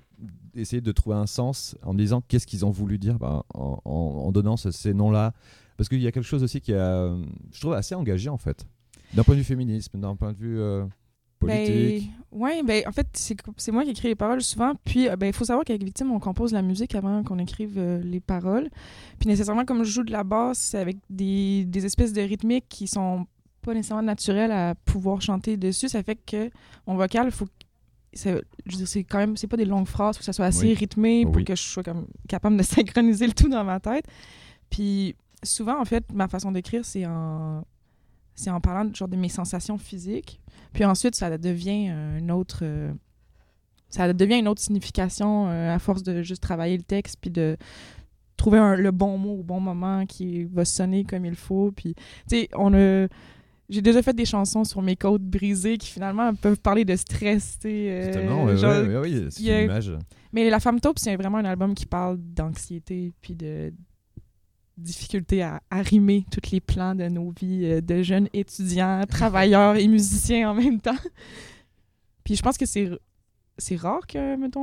essayer 0.55 0.81
de 0.81 0.91
trouver 0.91 1.15
un 1.17 1.27
sens 1.27 1.75
en 1.83 1.93
me 1.93 1.99
disant 1.99 2.21
qu'est-ce 2.27 2.47
qu'ils 2.47 2.65
ont 2.65 2.71
voulu 2.71 2.97
dire 2.97 3.19
bah, 3.19 3.43
en, 3.53 3.79
en- 3.85 3.89
en 3.91 4.31
donnant 4.31 4.57
ce- 4.57 4.71
ces 4.71 4.93
noms-là. 4.93 5.33
Parce 5.77 5.87
qu'il 5.87 6.01
y 6.01 6.07
a 6.07 6.11
quelque 6.11 6.25
chose 6.27 6.43
aussi 6.43 6.59
qui 6.61 6.71
est, 6.71 6.75
euh, 6.75 7.15
je 7.51 7.59
trouve, 7.61 7.73
assez 7.73 7.95
engagé 7.95 8.29
en 8.29 8.37
fait. 8.37 8.65
D'un 9.13 9.23
point 9.23 9.35
de 9.35 9.39
vue 9.39 9.45
féminisme, 9.45 9.99
d'un 9.99 10.15
point 10.15 10.31
de 10.33 10.37
vue 10.37 10.59
euh, 10.59 10.85
politique. 11.39 12.11
Ben, 12.31 12.39
ouais, 12.39 12.63
ben, 12.63 12.83
en 12.87 12.91
fait, 12.91 13.07
c'est 13.13 13.71
moi 13.71 13.83
qui 13.83 13.91
écris 13.91 14.07
les 14.09 14.15
paroles 14.15 14.41
souvent. 14.41 14.73
Puis, 14.85 15.09
euh, 15.09 15.15
ben, 15.15 15.27
il 15.27 15.33
faut 15.33 15.45
savoir 15.45 15.65
qu'avec 15.65 15.83
Victime, 15.83 16.11
on 16.11 16.19
compose 16.19 16.53
la 16.53 16.61
musique 16.61 16.93
avant 16.95 17.23
qu'on 17.23 17.39
écrive 17.39 17.75
euh, 17.77 18.01
les 18.03 18.19
paroles. 18.19 18.69
Puis, 19.19 19.27
nécessairement, 19.27 19.65
comme 19.65 19.83
je 19.83 19.91
joue 19.91 20.03
de 20.03 20.11
la 20.11 20.23
basse, 20.23 20.59
c'est 20.59 20.77
avec 20.77 20.97
des, 21.09 21.65
des 21.65 21.85
espèces 21.85 22.13
de 22.13 22.21
rythmiques 22.21 22.65
qui 22.69 22.87
sont 22.87 23.25
pas 23.61 23.73
nécessairement 23.73 24.03
naturelles 24.03 24.51
à 24.51 24.75
pouvoir 24.75 25.21
chanter 25.21 25.57
dessus. 25.57 25.89
Ça 25.89 26.03
fait 26.03 26.17
que 26.25 26.49
mon 26.87 26.95
vocal, 26.95 27.31
faut 27.31 27.47
c'est 28.11 29.03
quand 29.03 29.19
même, 29.19 29.37
c'est 29.37 29.45
pas 29.47 29.57
des 29.57 29.65
longues 29.65 29.85
phrases, 29.87 30.15
faut 30.15 30.19
que 30.21 30.25
ça 30.25 30.33
soit 30.33 30.45
assez 30.45 30.65
Oui. 30.67 30.73
rythmé 30.73 31.25
pour 31.25 31.35
Oui. 31.35 31.43
que 31.45 31.55
je 31.55 31.61
sois 31.61 31.83
comme 31.83 32.07
capable 32.27 32.57
de 32.57 32.63
synchroniser 32.63 33.27
le 33.27 33.33
tout 33.33 33.49
dans 33.49 33.63
ma 33.63 33.79
tête. 33.79 34.05
Puis, 34.69 35.15
souvent, 35.43 35.79
en 35.79 35.85
fait, 35.85 36.11
ma 36.11 36.27
façon 36.27 36.51
d'écrire, 36.51 36.83
c'est 36.85 37.05
en 37.05 37.63
c'est 38.39 38.49
en 38.49 38.61
parlant 38.61 38.91
genre 38.93 39.07
de 39.07 39.17
mes 39.17 39.29
sensations 39.29 39.77
physiques. 39.77 40.39
Puis 40.73 40.85
ensuite, 40.85 41.15
ça 41.15 41.37
devient 41.37 41.89
un 41.89 42.29
autre. 42.29 42.59
euh, 42.63 42.91
ça 43.89 44.11
devient 44.13 44.37
une 44.39 44.47
autre 44.47 44.61
signification 44.61 45.47
euh, 45.49 45.73
à 45.75 45.79
force 45.79 46.03
de 46.03 46.21
juste 46.21 46.43
travailler 46.43 46.77
le 46.77 46.83
texte 46.83 47.17
puis 47.19 47.31
de 47.31 47.57
trouver 48.37 48.59
un- 48.59 48.75
le 48.75 48.91
bon 48.91 49.17
mot 49.17 49.39
au 49.39 49.43
bon 49.43 49.59
moment 49.59 50.05
qui 50.05 50.43
va 50.45 50.63
sonner 50.63 51.03
comme 51.03 51.25
il 51.25 51.35
faut. 51.35 51.71
Puis, 51.71 51.95
tu 51.95 52.01
sais, 52.27 52.49
on 52.55 52.73
a. 52.73 53.07
j'ai 53.67 53.81
déjà 53.81 54.01
fait 54.01 54.13
des 54.13 54.25
chansons 54.25 54.63
sur 54.63 54.81
mes 54.81 54.95
côtes 54.95 55.23
brisées 55.23 55.77
qui 55.77 55.87
finalement 55.91 56.33
peuvent 56.35 56.59
parler 56.59 56.85
de 56.85 56.95
stress, 56.95 57.57
euh, 57.65 58.05
Justement, 58.05 58.45
ouais, 58.45 58.57
genre- 58.57 58.81
ouais, 58.83 58.87
ouais, 58.87 59.09
oui, 59.09 59.27
c'est 59.31 59.41
une 59.43 59.63
image. 59.65 59.91
Mais 60.31 60.49
La 60.49 60.59
Femme 60.59 60.79
Taupe, 60.79 60.99
c'est 60.99 61.15
vraiment 61.15 61.39
un 61.39 61.45
album 61.45 61.73
qui 61.73 61.85
parle 61.87 62.17
d'anxiété 62.19 63.11
puis 63.21 63.35
de 63.35 63.73
difficulté 64.79 65.41
à 65.43 65.61
arrimer 65.69 66.25
tous 66.31 66.51
les 66.51 66.59
plans 66.59 66.95
de 66.95 67.07
nos 67.07 67.31
vies 67.39 67.65
euh, 67.65 67.81
de 67.81 68.01
jeunes 68.01 68.27
étudiants, 68.33 69.01
travailleurs 69.07 69.75
et 69.75 69.87
musiciens 69.87 70.51
en 70.51 70.53
même 70.55 70.79
temps. 70.79 70.95
Puis 72.23 72.35
je 72.35 72.41
pense 72.41 72.57
que 72.57 72.65
c'est 72.65 72.89
c'est 73.57 73.75
rare 73.75 74.07
que, 74.07 74.35
mettons, 74.37 74.61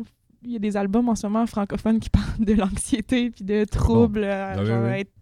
on- 0.00 0.04
il 0.44 0.50
y 0.50 0.56
a 0.56 0.58
des 0.58 0.76
albums 0.76 1.08
en 1.08 1.14
ce 1.14 1.26
moment 1.28 1.46
francophones 1.46 2.00
qui 2.00 2.10
parlent 2.10 2.44
de 2.44 2.52
l'anxiété 2.54 3.30
puis 3.30 3.44
de 3.44 3.64
troubles, 3.64 4.24
euh, 4.24 4.52
Ah 4.56 4.60
oui, 4.60 4.66
genre 4.66 4.84
oui. 4.84 4.90
être 5.00 5.12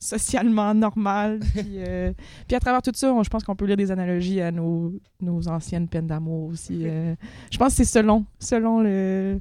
socialement 0.00 0.74
normal. 0.74 1.38
puis, 1.54 1.76
euh, 1.78 2.12
puis 2.46 2.56
à 2.56 2.60
travers 2.60 2.82
tout 2.82 2.90
ça, 2.94 3.12
on- 3.12 3.22
je 3.22 3.30
pense 3.30 3.44
qu'on 3.44 3.54
peut 3.56 3.66
lire 3.66 3.76
des 3.76 3.90
analogies 3.92 4.40
à 4.40 4.50
nos, 4.50 4.92
nos 5.20 5.46
anciennes 5.48 5.88
peines 5.88 6.06
d'amour 6.06 6.48
aussi. 6.48 6.82
euh. 6.86 7.14
je 7.50 7.58
pense 7.58 7.68
que 7.72 7.76
c'est 7.84 7.84
selon, 7.84 8.24
selon 8.40 8.80
le 8.80 9.38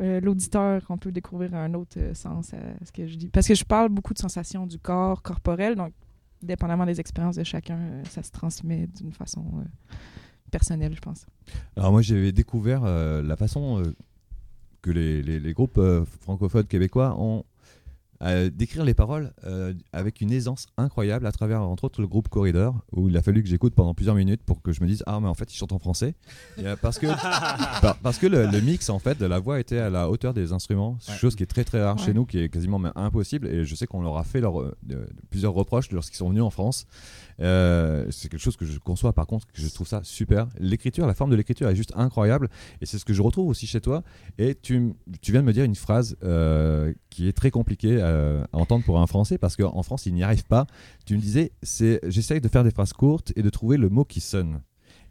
euh, 0.00 0.20
l'auditeur 0.20 0.84
qu'on 0.86 0.98
peut 0.98 1.12
découvrir 1.12 1.54
un 1.54 1.74
autre 1.74 1.98
euh, 1.98 2.14
sens 2.14 2.54
à 2.54 2.58
ce 2.84 2.92
que 2.92 3.06
je 3.06 3.16
dis. 3.16 3.28
Parce 3.28 3.46
que 3.48 3.54
je 3.54 3.64
parle 3.64 3.88
beaucoup 3.88 4.14
de 4.14 4.18
sensations 4.18 4.66
du 4.66 4.78
corps 4.78 5.22
corporel, 5.22 5.74
donc 5.74 5.92
dépendamment 6.42 6.86
des 6.86 7.00
expériences 7.00 7.36
de 7.36 7.44
chacun, 7.44 7.78
euh, 7.78 8.02
ça 8.04 8.22
se 8.22 8.30
transmet 8.30 8.86
d'une 8.86 9.12
façon 9.12 9.44
personnelle, 10.50 10.94
je 10.94 11.00
pense. 11.00 11.26
Alors 11.76 11.92
moi 11.92 12.02
j'avais 12.02 12.32
découvert 12.32 12.82
la 12.82 13.36
façon 13.36 13.82
que 14.82 14.90
les, 14.90 15.22
les- 15.22 15.52
groupes 15.52 15.80
francophones 16.20 16.66
québécois 16.66 17.16
ont 17.20 17.44
décrire 18.20 18.84
les 18.84 18.94
paroles 18.94 19.32
euh, 19.44 19.72
avec 19.92 20.20
une 20.20 20.32
aisance 20.32 20.66
incroyable 20.76 21.24
à 21.26 21.30
travers 21.32 21.62
entre 21.62 21.84
autres 21.84 22.00
le 22.00 22.08
groupe 22.08 22.28
Corridor 22.28 22.74
où 22.92 23.08
il 23.08 23.16
a 23.16 23.22
fallu 23.22 23.42
que 23.44 23.48
j'écoute 23.48 23.74
pendant 23.76 23.94
plusieurs 23.94 24.16
minutes 24.16 24.42
pour 24.44 24.60
que 24.60 24.72
je 24.72 24.82
me 24.82 24.88
dise 24.88 25.04
ah 25.06 25.20
mais 25.20 25.28
en 25.28 25.34
fait 25.34 25.52
ils 25.52 25.56
chantent 25.56 25.72
en 25.72 25.78
français 25.78 26.14
Et, 26.56 26.66
euh, 26.66 26.74
parce 26.80 26.98
que 26.98 27.06
par- 27.80 27.96
parce 27.98 28.18
que 28.18 28.26
le, 28.26 28.46
le 28.46 28.60
mix 28.60 28.90
en 28.90 28.98
fait 28.98 29.18
de 29.18 29.26
la 29.26 29.38
voix 29.38 29.60
était 29.60 29.78
à 29.78 29.88
la 29.88 30.10
hauteur 30.10 30.34
des 30.34 30.52
instruments 30.52 30.98
Ouais. 31.08 31.14
chose 31.16 31.36
qui 31.36 31.44
est 31.44 31.46
très 31.46 31.62
très 31.64 31.80
rare 31.82 31.96
Ouais. 31.96 32.02
chez 32.04 32.12
nous 32.12 32.26
qui 32.26 32.38
est 32.40 32.48
quasiment 32.48 32.78
même 32.80 32.92
impossible 32.96 33.46
et 33.46 33.64
je 33.64 33.74
sais 33.76 33.86
qu'on 33.86 34.02
leur 34.02 34.16
a 34.16 34.24
fait 34.24 34.40
leur, 34.40 34.60
euh, 34.60 34.76
plusieurs 35.30 35.52
reproches 35.54 35.90
lorsqu'ils 35.92 36.16
sont 36.16 36.28
venus 36.30 36.42
en 36.42 36.50
France 36.50 36.86
euh, 37.40 38.06
c'est 38.10 38.28
quelque 38.28 38.40
chose 38.40 38.56
que 38.56 38.64
je 38.64 38.78
conçois 38.78 39.12
par 39.12 39.26
contre, 39.26 39.46
que 39.46 39.60
je 39.60 39.68
trouve 39.68 39.86
ça 39.86 40.00
super. 40.02 40.48
L'écriture, 40.58 41.06
la 41.06 41.14
forme 41.14 41.30
de 41.30 41.36
l'écriture 41.36 41.68
est 41.68 41.76
juste 41.76 41.92
incroyable 41.96 42.48
et 42.80 42.86
c'est 42.86 42.98
ce 42.98 43.04
que 43.04 43.12
je 43.12 43.22
retrouve 43.22 43.48
aussi 43.48 43.66
chez 43.66 43.80
toi. 43.80 44.02
Et 44.38 44.54
tu, 44.54 44.94
tu 45.20 45.32
viens 45.32 45.42
de 45.42 45.46
me 45.46 45.52
dire 45.52 45.64
une 45.64 45.74
phrase 45.74 46.16
euh, 46.22 46.92
qui 47.10 47.28
est 47.28 47.32
très 47.32 47.50
compliquée 47.50 47.98
euh, 48.00 48.44
à 48.52 48.58
entendre 48.58 48.84
pour 48.84 49.00
un 49.00 49.06
Français 49.06 49.38
parce 49.38 49.56
qu'en 49.56 49.82
France, 49.82 50.06
il 50.06 50.14
n'y 50.14 50.22
arrive 50.22 50.44
pas. 50.44 50.66
Tu 51.06 51.14
me 51.14 51.20
disais, 51.20 51.52
c'est 51.62 52.00
j'essaye 52.06 52.40
de 52.40 52.48
faire 52.48 52.64
des 52.64 52.70
phrases 52.70 52.92
courtes 52.92 53.32
et 53.36 53.42
de 53.42 53.50
trouver 53.50 53.76
le 53.76 53.88
mot 53.88 54.04
qui 54.04 54.20
sonne. 54.20 54.60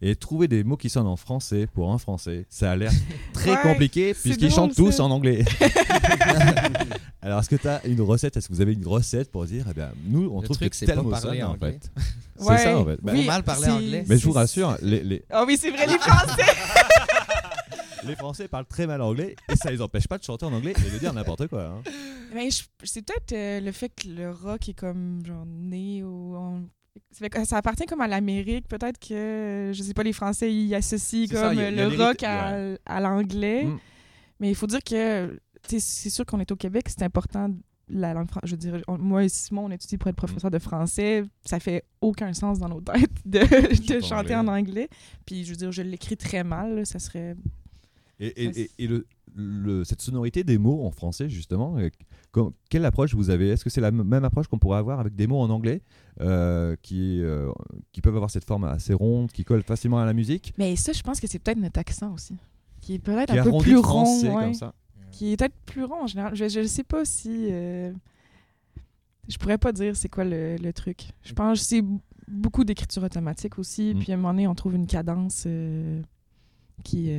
Et 0.01 0.15
trouver 0.15 0.47
des 0.47 0.63
mots 0.63 0.77
qui 0.77 0.89
sonnent 0.89 1.07
en 1.07 1.15
français 1.15 1.67
pour 1.73 1.91
un 1.91 1.97
Français, 1.97 2.45
ça 2.49 2.71
a 2.71 2.75
l'air 2.75 2.91
très 3.33 3.51
Ouais, 3.55 3.61
compliqué 3.63 4.13
puisqu'ils 4.13 4.51
chantent 4.51 4.75
tous 4.75 4.99
en 4.99 5.09
anglais. 5.09 5.43
Alors, 7.21 7.39
est-ce 7.39 7.49
que 7.49 7.55
tu 7.55 7.67
as 7.67 7.85
une 7.85 8.01
recette? 8.01 8.37
Est-ce 8.37 8.47
que 8.47 8.53
vous 8.53 8.61
avez 8.61 8.73
une 8.73 8.87
recette 8.87 9.31
pour 9.31 9.45
dire, 9.45 9.65
eh 9.69 9.73
bien, 9.73 9.91
nous, 10.05 10.29
on 10.31 10.39
Le 10.41 10.45
trouve 10.45 10.57
truc, 10.57 10.69
que 10.69 10.75
c'est 10.75 10.85
tel 10.85 10.99
mot 11.01 11.13
sonne, 11.15 11.41
en 11.43 11.51
anglais. 11.51 11.79
fait 11.81 11.91
C'est 12.37 12.45
Ouais, 12.47 12.57
ça, 12.59 12.77
en 12.79 12.85
fait. 12.85 12.99
Bah, 13.01 13.11
oui, 13.15 13.25
mal 13.25 13.43
parler 13.43 13.67
anglais. 13.69 14.05
mais 14.07 14.17
je 14.17 14.25
vous 14.25 14.31
rassure, 14.33 14.77
les, 14.81 15.03
les, 15.03 15.23
Ah 15.31 15.43
oui, 15.45 15.57
c'est 15.59 15.71
vrai, 15.71 15.87
les 15.87 15.97
Français! 15.97 16.43
les 18.05 18.15
Français 18.15 18.47
parlent 18.47 18.65
très 18.67 18.87
mal 18.87 19.01
anglais 19.01 19.35
et 19.51 19.55
ça 19.55 19.71
les 19.71 19.81
empêche 19.81 20.07
pas 20.07 20.17
de 20.17 20.23
chanter 20.23 20.45
en 20.45 20.53
anglais 20.53 20.73
et 20.77 20.91
de 20.93 20.97
dire 20.99 21.11
n'importe 21.13 21.47
quoi. 21.47 21.63
hein. 21.65 21.81
Ben, 22.33 22.49
c'est 22.83 23.01
peut-être 23.01 23.31
euh, 23.33 23.59
le 23.59 23.71
fait 23.71 23.89
que 23.89 24.07
le 24.07 24.31
rock 24.31 24.69
est 24.69 24.73
comme 24.73 25.21
genre 25.25 25.45
né 25.45 26.03
ou 26.03 26.35
on- 26.37 26.69
ça, 27.45 27.57
appartient 27.57 27.85
comme 27.85 28.01
à 28.01 28.07
l'Amérique. 28.07 28.67
Peut-être 28.67 28.99
que, 28.99 29.71
je 29.73 29.83
sais 29.83 29.93
pas, 29.93 30.03
les 30.03 30.13
Français 30.13 30.53
ils 30.53 30.73
associent 30.75 31.27
ça, 31.27 31.49
comme 31.49 31.57
y 31.57 31.61
a- 31.61 31.69
y 31.71 31.75
le 31.75 31.87
rock 31.87 32.23
à, 32.23 32.55
à 32.85 32.99
l'anglais. 32.99 33.63
Mm. 33.65 33.79
Mais 34.39 34.49
il 34.49 34.55
faut 34.55 34.67
dire 34.67 34.83
que, 34.83 35.39
c'est 35.67 36.09
sûr 36.09 36.25
qu'on 36.25 36.39
est 36.39 36.51
au 36.51 36.55
Québec, 36.55 36.85
c'est 36.89 37.03
important 37.03 37.51
la 37.89 38.13
langue 38.13 38.27
française. 38.29 38.49
Je 38.49 38.51
veux 38.55 38.57
dire, 38.77 38.83
on- 38.87 38.97
moi 38.97 39.23
et 39.23 39.29
Simon, 39.29 39.65
on 39.65 39.71
étudie 39.71 39.97
pour 39.97 40.09
être 40.09 40.15
professeur 40.15 40.51
de 40.51 40.59
français. 40.59 41.23
Ça 41.45 41.59
fait 41.59 41.83
aucun 42.01 42.33
sens 42.33 42.59
dans 42.59 42.67
nos 42.69 42.81
têtes 42.81 43.09
de, 43.25 43.39
chanter 44.01 44.35
anglais. 44.35 44.35
en 44.35 44.47
anglais. 44.47 44.89
Puis, 45.25 45.43
je 45.45 45.51
veux 45.51 45.55
dire, 45.55 45.71
je 45.71 45.81
l'écris 45.81 46.17
très 46.17 46.43
mal. 46.43 46.75
là, 46.75 46.85
Ça 46.85 46.99
serait. 46.99 47.35
Et, 48.19 48.43
et- 48.45 48.53
Ça, 48.53 48.59
et- 48.59 48.71
et 48.79 48.87
le, 48.87 49.05
le- 49.37 49.83
cette 49.83 50.01
sonorité 50.01 50.43
des 50.43 50.57
mots 50.57 50.85
en 50.85 50.91
français, 50.91 51.29
justement, 51.29 51.77
euh, 51.77 51.89
com- 52.31 52.51
quelle 52.69 52.83
approche 52.85 53.13
vous 53.13 53.29
avez? 53.29 53.49
Est-ce 53.49 53.63
que 53.63 53.69
c'est 53.69 53.81
la 53.81 53.91
même 53.91 54.25
approche 54.25 54.47
qu'on 54.47 54.57
pourrait 54.59 54.79
avoir 54.79 54.99
avec 54.99 55.15
des 55.15 55.27
mots 55.27 55.39
en 55.39 55.49
anglais 55.49 55.81
euh, 56.21 56.75
qui, 56.81 57.21
euh, 57.21 57.51
qui 57.91 58.01
peuvent 58.01 58.15
avoir 58.15 58.31
cette 58.31 58.45
forme 58.45 58.63
assez 58.65 58.93
ronde, 58.93 59.31
qui 59.31 59.43
colle 59.45 59.63
facilement 59.63 59.99
à 59.99 60.05
la 60.05 60.13
musique? 60.13 60.53
Mais 60.57 60.75
ça, 60.75 60.91
je 60.91 61.01
pense 61.03 61.19
que 61.19 61.27
c'est 61.27 61.39
peut-être 61.39 61.59
notre 61.59 61.79
accent 61.79 62.13
aussi. 62.13 62.35
Qui 62.81 62.95
est 62.95 62.99
peut-être 62.99 63.31
un 63.33 63.43
peu 63.43 63.57
plus 63.59 63.77
rond. 63.77 63.83
français 63.83 64.29
ouais. 64.29 64.43
comme 64.43 64.53
ça 64.53 64.73
qui 65.09 65.31
est 65.31 65.37
peut-être 65.37 65.55
plus 65.65 65.83
rond 65.85 66.03
en 66.03 66.07
général. 66.07 66.35
Je, 66.35 66.49
je 66.49 66.67
sais 66.67 66.83
pas 66.83 67.05
si. 67.05 67.47
euh, 67.49 67.93
je 69.27 69.37
pourrais 69.37 69.57
pas 69.57 69.71
dire 69.71 69.95
c'est 69.95 70.09
quoi 70.09 70.23
le, 70.25 70.57
le 70.57 70.73
truc. 70.73 71.07
Je 71.23 71.33
pense 71.33 71.59
que 71.61 71.65
c'est 71.65 71.83
beaucoup 72.27 72.63
d'écriture 72.65 73.03
automatique 73.03 73.57
aussi. 73.57 73.93
Mm. 73.95 73.99
Puis 73.99 74.11
à 74.11 74.15
un 74.15 74.17
moment 74.17 74.33
donné, 74.33 74.47
on 74.47 74.53
trouve 74.55 74.75
une 74.75 74.85
cadence 74.85 75.47
qui, 76.83 77.09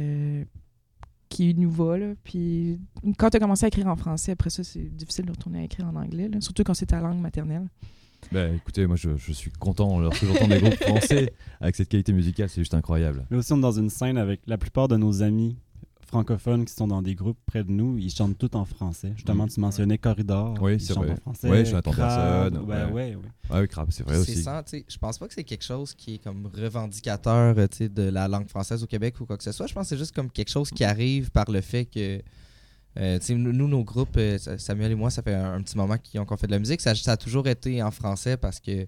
qui 1.29 1.55
nous 1.55 1.71
va. 1.71 1.99
Là. 1.99 2.15
Puis 2.25 2.79
quand 3.17 3.31
tu 3.31 3.37
as 3.37 3.41
commencé 3.41 3.65
à 3.65 3.69
écrire 3.69 3.87
en 3.87 3.97
français, 3.97 4.33
après 4.33 4.51
ça, 4.51 4.65
c'est 4.65 4.83
difficile 4.95 5.27
de 5.27 5.31
retourner 5.31 5.61
à 5.61 5.63
écrire 5.65 5.87
en 5.87 5.97
anglais. 5.97 6.29
là, 6.29 6.41
surtout 6.41 6.63
quand 6.65 6.75
c'est 6.75 6.87
ta 6.87 7.01
langue 7.01 7.21
maternelle. 7.21 7.69
Ben, 8.33 8.55
Écoutez, 8.55 8.87
moi 8.87 8.97
je, 8.97 9.17
je 9.17 9.33
suis 9.33 9.51
content 9.53 10.01
lorsque 10.01 10.25
j'entends 10.25 10.49
des 10.49 10.59
groupes 10.59 10.83
français 10.83 11.33
avec 11.61 11.77
cette 11.77 11.89
qualité 11.89 12.13
musicale, 12.13 12.49
c'est 12.49 12.61
juste 12.61 12.75
incroyable. 12.75 13.27
Mais 13.31 13.37
aussi, 13.37 13.53
on 13.53 13.59
est 13.59 13.63
dans 13.63 13.73
une 13.73 13.91
scène 13.91 14.19
avec 14.19 14.41
la 14.47 14.59
plupart 14.59 14.89
de 14.89 14.97
nos 14.97 15.23
amis 15.23 15.57
francophones 16.09 16.65
qui 16.65 16.73
sont 16.75 16.89
dans 16.89 17.03
des 17.03 17.15
groupes 17.15 17.39
près 17.47 17.63
de 17.63 17.71
nous, 17.71 17.97
ils 17.99 18.11
chantent 18.11 18.37
tout 18.39 18.57
en 18.57 18.65
français. 18.65 19.13
Justement, 19.15 19.45
Mm. 19.45 19.49
tu 19.51 19.61
mentionnais 19.61 19.99
Corridor. 19.99 20.55
Oui, 20.61 20.75
ils 20.75 20.81
c'est 20.81 20.95
chantent 20.95 21.05
vrai. 21.05 21.13
en 21.13 21.17
français. 21.17 21.49
Ouais, 21.49 21.65
Jonathan 21.65 21.91
Crabbe, 21.93 22.53
Persson, 22.53 22.67
Ben 22.67 22.87
ouais. 22.87 22.93
ouais, 22.93 23.15
ouais. 23.17 23.23
Ah 23.51 23.61
oui, 23.61 23.69
crap, 23.69 23.93
c'est 23.93 24.03
vrai 24.03 24.15
C'est 24.17 24.21
aussi. 24.33 24.43
ça, 24.43 24.63
tu 24.65 24.79
sais, 24.79 24.85
je 24.89 24.99
pense 24.99 25.19
pas 25.19 25.29
que 25.29 25.35
c'est 25.35 25.45
quelque 25.45 25.65
chose 25.65 25.95
qui 25.95 26.15
est 26.15 26.19
comme 26.19 26.47
revendicateur 26.55 27.57
euh, 27.57 27.67
tu 27.69 27.77
sais, 27.79 27.89
de 27.89 28.03
la 28.03 28.27
langue 28.29 28.49
française 28.49 28.83
au 28.83 28.87
Québec 28.87 29.21
ou 29.21 29.27
quoi 29.27 29.37
que 29.37 29.45
ce 29.45 29.53
soit. 29.53 29.67
Je 29.67 29.75
pense 29.75 29.85
que 29.85 29.89
c'est 29.91 29.99
juste 29.99 30.15
comme 30.15 30.31
quelque 30.31 30.51
chose 30.51 30.71
qui 30.71 30.85
arrive 30.85 31.31
par 31.31 31.51
le 31.51 31.61
fait 31.61 31.85
que 31.85 32.21
euh, 32.99 33.19
tu 33.21 33.27
sais, 33.27 33.35
nous, 33.35 33.69
nos 33.69 33.85
groupes, 33.85 34.17
euh, 34.17 34.39
Samuel 34.59 34.93
et 34.93 34.95
moi, 34.97 35.11
ça 35.11 35.23
fait 35.23 35.35
un, 35.35 35.55
un 35.55 35.63
petit 35.63 35.77
moment 35.77 35.97
qu'on 35.99 36.25
qu'on 36.25 36.37
fait 36.37 36.47
de 36.49 36.53
la 36.53 36.59
musique. 36.59 36.81
Ça, 36.81 36.95
ça 36.95 37.13
a 37.13 37.17
toujours 37.17 37.47
été 37.47 37.81
en 37.83 37.91
français 37.93 38.37
parce 38.37 38.59
que 38.59 38.87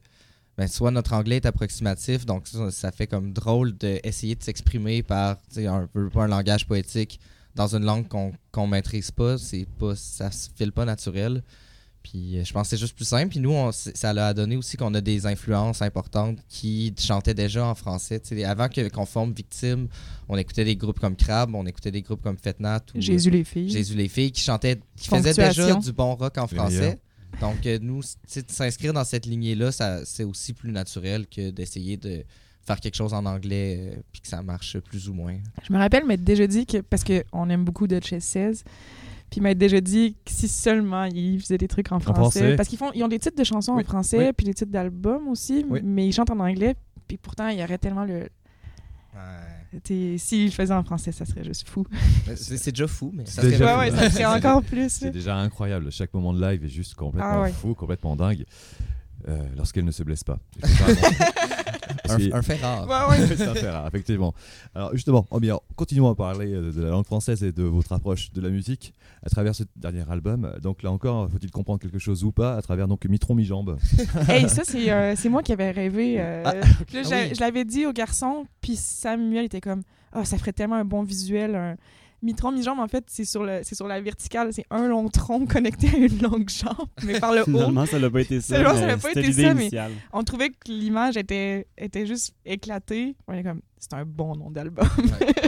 ben, 0.59 0.67
soit 0.69 0.91
notre 0.91 1.13
anglais 1.15 1.37
est 1.37 1.47
approximatif, 1.47 2.27
donc 2.27 2.47
ça, 2.47 2.71
ça 2.71 2.93
fait 2.93 3.07
comme 3.07 3.33
drôle 3.33 3.77
d'essayer 3.77 4.35
de 4.35 4.43
s'exprimer 4.43 5.03
par 5.03 5.37
tu 5.49 5.55
sais, 5.63 5.67
un 5.67 5.89
un 6.15 6.27
langage 6.27 6.67
poétique 6.67 7.19
dans 7.55 7.75
une 7.75 7.85
langue 7.85 8.07
qu'on 8.09 8.33
qu'on 8.53 8.67
maîtrise 8.67 9.11
pas. 9.11 9.39
C'est 9.39 9.67
pas 9.79 9.95
ça 9.97 10.31
se 10.31 10.49
file 10.55 10.73
pas 10.73 10.85
naturel. 10.85 11.43
Puis 12.03 12.39
euh, 12.39 12.45
je 12.45 12.53
pense 12.55 12.63
que 12.63 12.71
c'est 12.71 12.77
juste 12.81 12.97
plus 12.97 13.05
simple. 13.05 13.29
Puis 13.29 13.41
nous, 13.41 13.53
on- 13.53 13.73
ça 13.73 14.13
l'a 14.15 14.33
donné 14.33 14.57
aussi 14.57 14.77
qu'on 14.79 14.95
a 14.95 15.01
des 15.03 15.27
influences 15.27 15.83
importantes 15.83 16.39
qui 16.49 16.95
chantaient 16.99 17.35
déjà 17.35 17.67
en 17.67 17.75
français. 17.75 18.19
Tu 18.21 18.29
sais, 18.37 18.45
avant 18.45 18.69
que- 18.71 18.89
qu'on 18.89 19.05
forme 19.05 19.33
Victime, 19.35 19.87
on 20.29 20.39
écoutait 20.39 20.65
des 20.65 20.77
groupes 20.77 20.99
comme 20.99 21.15
Crab, 21.15 21.55
on 21.55 21.67
écoutait 21.67 21.91
des 21.91 22.01
groupes 22.01 22.23
comme 22.23 22.39
Fetnat 22.39 22.81
ou 22.95 23.01
Jésus 23.03 23.31
les 23.31 23.45
filles. 23.45 23.69
Jésus 23.69 23.95
les 23.95 24.09
filles 24.09 24.33
qui 24.33 24.41
chantaient, 24.43 24.81
qui 24.97 25.09
faisaient 25.19 25.35
déjà 25.51 25.67
du 25.81 25.93
bon 25.93 26.15
rock 26.15 26.39
en 26.39 26.47
français. 26.57 26.99
Donc 27.41 27.67
euh, 27.67 27.79
nous, 27.81 28.01
s'inscrire 28.27 28.93
dans 28.93 29.05
cette 29.05 29.27
lignée-là, 29.27 29.73
ça- 29.73 30.05
c'est 30.05 30.25
aussi 30.25 30.53
plus 30.53 30.73
naturel 30.73 31.27
que 31.27 31.51
d'essayer 31.51 31.97
de 31.97 32.25
faire 32.63 32.79
quelque 32.81 32.95
chose 32.97 33.15
en 33.15 33.25
anglais 33.27 33.79
euh, 33.81 34.01
puis 34.13 34.21
que 34.21 34.29
ça 34.29 34.43
marche 34.43 34.79
plus 34.81 35.09
ou 35.09 35.15
moins. 35.15 35.37
Je 35.67 35.73
me 35.73 35.79
rappelle 35.79 36.05
m'être 36.07 36.25
déjà 36.25 36.47
dit 36.47 36.67
que, 36.67 36.79
parce 36.79 37.05
qu'on 37.05 37.49
aime 37.51 37.65
beaucoup 37.65 37.87
Duchess 37.87 38.25
16, 38.25 38.65
puis 39.31 39.41
m'être 39.41 39.59
déjà 39.59 39.81
dit 39.81 40.15
que 40.25 40.31
si 40.33 40.49
seulement 40.49 41.05
ils 41.05 41.41
faisaient 41.41 41.59
des 41.59 41.69
trucs 41.69 41.91
en 41.93 42.01
français. 42.01 42.21
français. 42.41 42.57
Parce 42.57 42.69
qu'ils 42.69 42.79
font, 42.79 42.91
ils 42.95 43.03
ont 43.05 43.09
des 43.09 43.19
titres 43.19 43.37
de 43.39 43.45
chansons 43.45 43.75
Oui, 43.77 43.83
en 43.83 43.87
français, 43.87 44.19
oui. 44.27 44.33
puis 44.37 44.47
des 44.47 44.55
titres 44.55 44.73
d'albums 44.73 45.29
aussi, 45.29 45.65
Oui. 45.69 45.81
mais 45.83 46.07
ils 46.07 46.13
chantent 46.13 46.31
en 46.31 46.41
anglais, 46.41 46.75
puis 47.09 47.17
pourtant 47.17 47.49
il 47.49 47.59
y 47.59 47.63
aurait 47.63 47.79
tellement 47.79 48.05
le. 48.05 48.29
S'ils 49.85 50.47
le 50.47 50.51
faisaient 50.51 50.75
en 50.75 50.83
français, 50.83 51.13
ça 51.13 51.25
serait 51.25 51.45
juste 51.45 51.69
fou. 51.69 51.87
C'est 52.37 52.71
déjà 52.73 52.87
fou, 52.89 53.13
mais 53.15 53.25
ça 53.27 53.33
C'est 53.33 53.41
serait 53.43 53.51
déjà 53.53 53.79
ouais, 53.79 53.91
fou. 53.91 53.97
ouais, 53.97 54.01
ça 54.03 54.11
serait 54.11 54.25
encore 54.39 54.63
plus. 54.63 54.89
C'est 54.91 55.11
déjà 55.11 55.37
incroyable. 55.37 55.91
Chaque 55.93 56.13
moment 56.13 56.33
de 56.33 56.41
live 56.41 56.65
est 56.65 56.69
juste 56.69 56.95
complètement 56.95 57.31
Ah 57.33 57.43
ouais. 57.43 57.53
fou, 57.53 57.75
complètement 57.75 58.17
dingue. 58.17 58.45
Euh, 59.29 59.45
Lorsqu'elle 59.57 59.85
ne 59.85 59.91
se 59.93 60.03
blesse 60.03 60.25
pas. 60.25 60.39
un, 62.15 62.39
un 62.39 62.43
fait 62.43 62.57
rare. 62.57 62.89
Ouais, 62.89 63.19
ouais. 63.21 63.27
c'est 63.37 63.47
un 63.47 63.55
fait 63.55 63.71
rare, 63.71 63.87
effectivement. 63.87 64.35
Alors 64.75 64.93
justement, 64.95 65.27
oh 65.31 65.41
bien, 65.41 65.59
continuons 65.77 66.09
à 66.11 66.15
parler 66.15 66.53
euh, 66.55 66.73
de 66.73 66.83
la 66.83 66.91
langue 66.91 67.05
française 67.07 67.43
et 67.45 67.53
de 67.53 67.63
votre 67.63 67.93
approche 67.93 68.33
de 68.33 68.41
la 68.41 68.49
musique 68.51 68.95
à 69.23 69.29
travers 69.31 69.55
ce 69.55 69.65
dernier 69.77 70.05
album. 70.11 70.51
Donc 70.63 70.83
là 70.83 70.91
encore, 70.91 71.31
faut-il 71.31 71.51
comprendre 71.51 71.81
quelque 71.81 71.99
chose 71.99 72.25
ou 72.25 72.33
pas 72.33 72.57
à 72.57 72.63
travers 72.63 72.89
donc 72.89 73.05
Mitron 73.07 73.35
mi-jambe? 73.35 73.79
Hey, 74.29 74.49
ça, 74.49 74.63
c'est 74.65 74.91
euh, 74.91 75.15
c'est 75.17 75.29
moi 75.29 75.43
qui 75.43 75.53
avais 75.53 75.71
rêvé. 75.71 76.17
euh, 76.19 76.43
Ah, 76.45 76.55
là, 76.55 76.61
Ah 76.95 76.99
oui. 77.11 77.35
Je 77.35 77.41
l'avais 77.41 77.65
dit 77.65 77.87
au 77.87 77.93
garçon, 77.93 78.45
puis 78.61 78.77
Samuel 78.77 79.45
était 79.47 79.61
comme 79.61 79.83
Ah, 80.13 80.25
ça 80.25 80.39
ferait 80.39 80.53
tellement 80.53 80.77
un 80.77 80.85
bon 80.85 81.03
visuel, 81.03 81.55
un- 81.55 81.77
mi-tronc, 82.23 82.53
mi-jambe, 82.53 82.79
en 82.81 82.89
fait, 82.89 83.05
c'est 83.09 83.25
sur, 83.25 83.43
le, 83.45 83.61
c'est 83.63 83.75
sur 83.75 83.87
la 83.87 84.01
verticale. 84.01 84.53
C'est 84.53 84.67
un 84.71 84.89
long 84.89 85.09
tronc 85.09 85.47
connecté 85.49 85.89
à 85.89 85.97
une 85.99 86.21
longue 86.23 86.49
jambe, 86.49 86.89
mais 87.05 87.19
par 87.19 87.33
le 87.33 87.41
haut. 87.43 87.45
Finalement, 87.45 87.87
ça 87.87 87.99
l'a 87.99 88.11
pas 88.11 88.21
été 88.21 88.41
ça. 88.41 88.57
Finalement, 88.57 88.79
ça 88.79 88.87
l'a 88.87 88.97
pas 88.97 89.11
été 89.11 89.23
l'idée 89.23 89.43
ça, 89.43 89.55
mais-. 89.55 89.71
On 90.13 90.23
trouvait 90.23 90.51
que 90.51 90.71
l'image 90.71 91.17
était, 91.17 91.67
était 91.79 92.07
juste 92.07 92.35
éclatée. 92.45 93.17
On 93.29 93.33
est 93.33 93.43
comme, 93.43 93.61
c'est 93.79 93.95
un 93.95 94.05
bon 94.05 94.37
nom 94.37 94.51
d'album. 94.51 94.87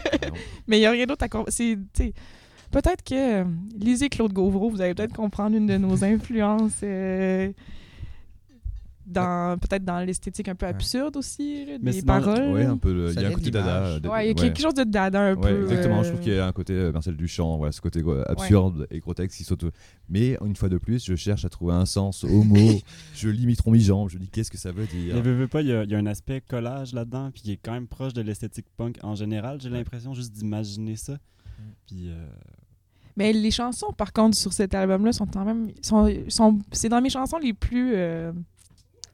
mais 0.67 0.79
il 0.79 0.81
n'y 0.81 0.87
a 0.87 0.91
rien 0.91 1.07
d'autre 1.07 1.25
à... 1.25 1.29
com- 1.29 1.45
c'est, 1.49 1.77
tu 1.93 2.05
sais, 2.05 2.13
Peut-être 2.71 3.05
que... 3.05 3.43
euh, 3.43 3.45
lisez 3.77 4.09
Claude 4.09 4.33
Gauvreau, 4.33 4.71
vous 4.71 4.81
allez 4.81 4.95
peut-être 4.95 5.13
comprendre 5.15 5.57
une 5.57 5.67
de 5.67 5.77
nos 5.77 6.05
influences... 6.05 6.81
euh, 6.83 7.53
dans 9.07 9.59
peut-être 9.59 9.85
dans 9.85 9.99
l'esthétique 10.01 10.49
un 10.49 10.55
peu 10.55 10.67
absurde 10.67 11.17
aussi 11.17 11.65
là, 11.67 11.73
Mais 11.83 11.91
des 11.93 12.03
paroles 12.03 12.53
Ouais, 12.53 12.65
un 12.65 12.77
peu. 12.77 12.93
le- 12.93 13.13
Il 13.13 13.21
y 13.21 13.25
a 13.25 13.29
un 13.29 13.33
côté 13.33 13.51
dada. 13.51 13.99
de- 13.99 14.09
Ouais, 14.09 14.25
il 14.25 14.29
y 14.29 14.31
a 14.31 14.35
ouais. 14.35 14.35
quelque 14.35 14.61
chose 14.61 14.75
de 14.75 14.85
dada 14.85 15.21
un 15.21 15.35
Ouais, 15.35 15.41
peu 15.55 15.63
exactement. 15.65 16.01
euh, 16.01 16.03
Je 16.05 16.09
trouve 16.11 16.21
qu'il 16.21 16.35
y 16.35 16.39
a 16.39 16.47
un 16.47 16.53
côté 16.53 16.73
euh, 16.75 16.93
Marcel 16.93 17.17
Duchamp, 17.17 17.57
voilà, 17.57 17.73
ce 17.73 17.81
côté 17.81 18.01
euh, 18.05 18.25
absurde 18.31 18.87
et 18.91 19.01
grotesque 19.01 19.37
qui 19.37 19.45
saute. 19.45 19.65
Mais 20.09 20.37
une 20.45 20.55
fois 20.57 20.69
de 20.69 20.79
plus, 20.79 21.05
je 21.05 21.17
cherche 21.17 21.45
à 21.45 21.49
trouver 21.49 21.75
un 21.75 21.87
sens 21.87 22.25
au 22.25 22.43
mot. 22.45 22.57
je 23.15 23.29
lis 23.29 23.47
mi 23.47 23.57
mi-jambe, 23.67 24.09
je 24.09 24.19
dis 24.19 24.29
qu'est-ce 24.29 24.51
que 24.51 24.59
ça 24.59 24.71
veut 24.73 24.87
dire? 24.87 25.21
Veux 25.23 25.49
pas, 25.49 25.63
il 25.63 25.69
y, 25.69 25.73
a, 25.73 25.83
il 25.85 25.91
y 25.91 25.95
a 25.95 25.99
un 25.99 26.07
aspect 26.07 26.41
collage 26.41 26.93
là-dedans, 26.93 27.31
puis 27.33 27.43
qui 27.43 27.53
est 27.53 27.57
quand 27.63 27.73
même 27.73 27.87
proche 27.89 28.13
de 28.13 28.23
l'esthétique 28.23 28.67
punk 28.77 28.99
en 29.03 29.15
général. 29.15 29.61
J'ai 29.61 29.69
l'impression 29.71 30.15
juste 30.15 30.33
d'imaginer 30.33 30.97
ça. 30.97 31.19
Puis 31.87 32.09
euh, 32.09 32.27
Mais 33.17 33.33
les 33.33 33.51
chansons, 33.51 33.93
par 33.93 34.13
contre, 34.13 34.37
sur 34.37 34.53
cet 34.53 34.75
album-là, 34.75 35.13
sont 35.13 35.27
quand 35.27 35.45
même. 35.45 35.71
Sont, 35.83 36.09
sont, 36.29 36.59
c'est 36.73 36.89
dans 36.89 37.01
mes 37.01 37.11
chansons 37.11 37.39
les 37.39 37.53
plus 37.53 37.93
euh, 37.95 38.33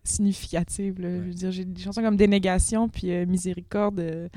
significatives. 0.08 1.00
là. 1.00 1.08
Je 1.10 1.22
veux 1.28 1.34
dire, 1.34 1.50
j'ai 1.52 1.64
des 1.64 1.80
chansons 1.82 2.02
comme 2.02 2.16
Dénégation 2.16 2.88
puis 2.88 3.10
euh, 3.12 3.26
Miséricorde. 3.26 4.00
euh, 4.00 4.28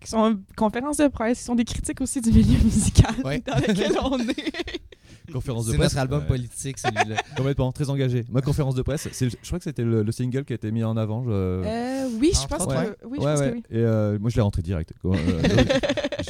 qui 0.00 0.10
sont 0.10 0.38
conférences 0.54 0.98
de 0.98 1.08
presse, 1.08 1.38
qui 1.38 1.44
sont 1.44 1.54
des 1.54 1.64
critiques 1.64 2.00
aussi 2.02 2.20
du 2.20 2.30
milieu 2.30 2.58
musical 2.64 3.14
Ouais. 3.24 3.42
dans 3.46 3.54
lequel 3.56 3.92
on 4.02 4.18
est. 4.20 4.80
conférence 5.32 5.64
de 5.66 5.70
C'est 5.72 5.78
presse. 5.78 5.92
notre 5.94 6.02
album 6.02 6.20
ouais. 6.20 6.26
politique, 6.26 6.78
celui-là. 6.78 7.16
Complètement, 7.36 7.72
très 7.72 7.88
engagé. 7.88 8.22
Ma 8.30 8.42
conférence 8.42 8.74
de 8.74 8.82
presse, 8.82 9.08
c'est 9.12 9.24
le- 9.24 9.30
je 9.42 9.46
crois 9.46 9.58
que 9.58 9.64
c'était 9.64 9.82
le, 9.82 10.02
le 10.02 10.12
single 10.12 10.44
qui 10.44 10.52
a 10.52 10.56
été 10.56 10.70
mis 10.70 10.84
en 10.84 10.98
avant. 10.98 11.24
je- 11.24 11.30
Euh, 11.30 12.08
oui, 12.20 12.32
je 12.34 12.46
pense 12.46 12.66
que 12.66 12.72
oui. 12.72 12.76
Je 13.02 13.06
ouais, 13.08 13.18
pense 13.32 13.40
ouais. 13.40 13.50
que 13.50 13.54
oui. 13.54 13.62
Et 13.70 13.78
euh, 13.78 14.18
moi, 14.20 14.28
je 14.28 14.36
l'ai 14.36 14.42
rentré 14.42 14.60
direct. 14.60 14.92
quoi. 15.00 15.16
Euh, 15.16 15.42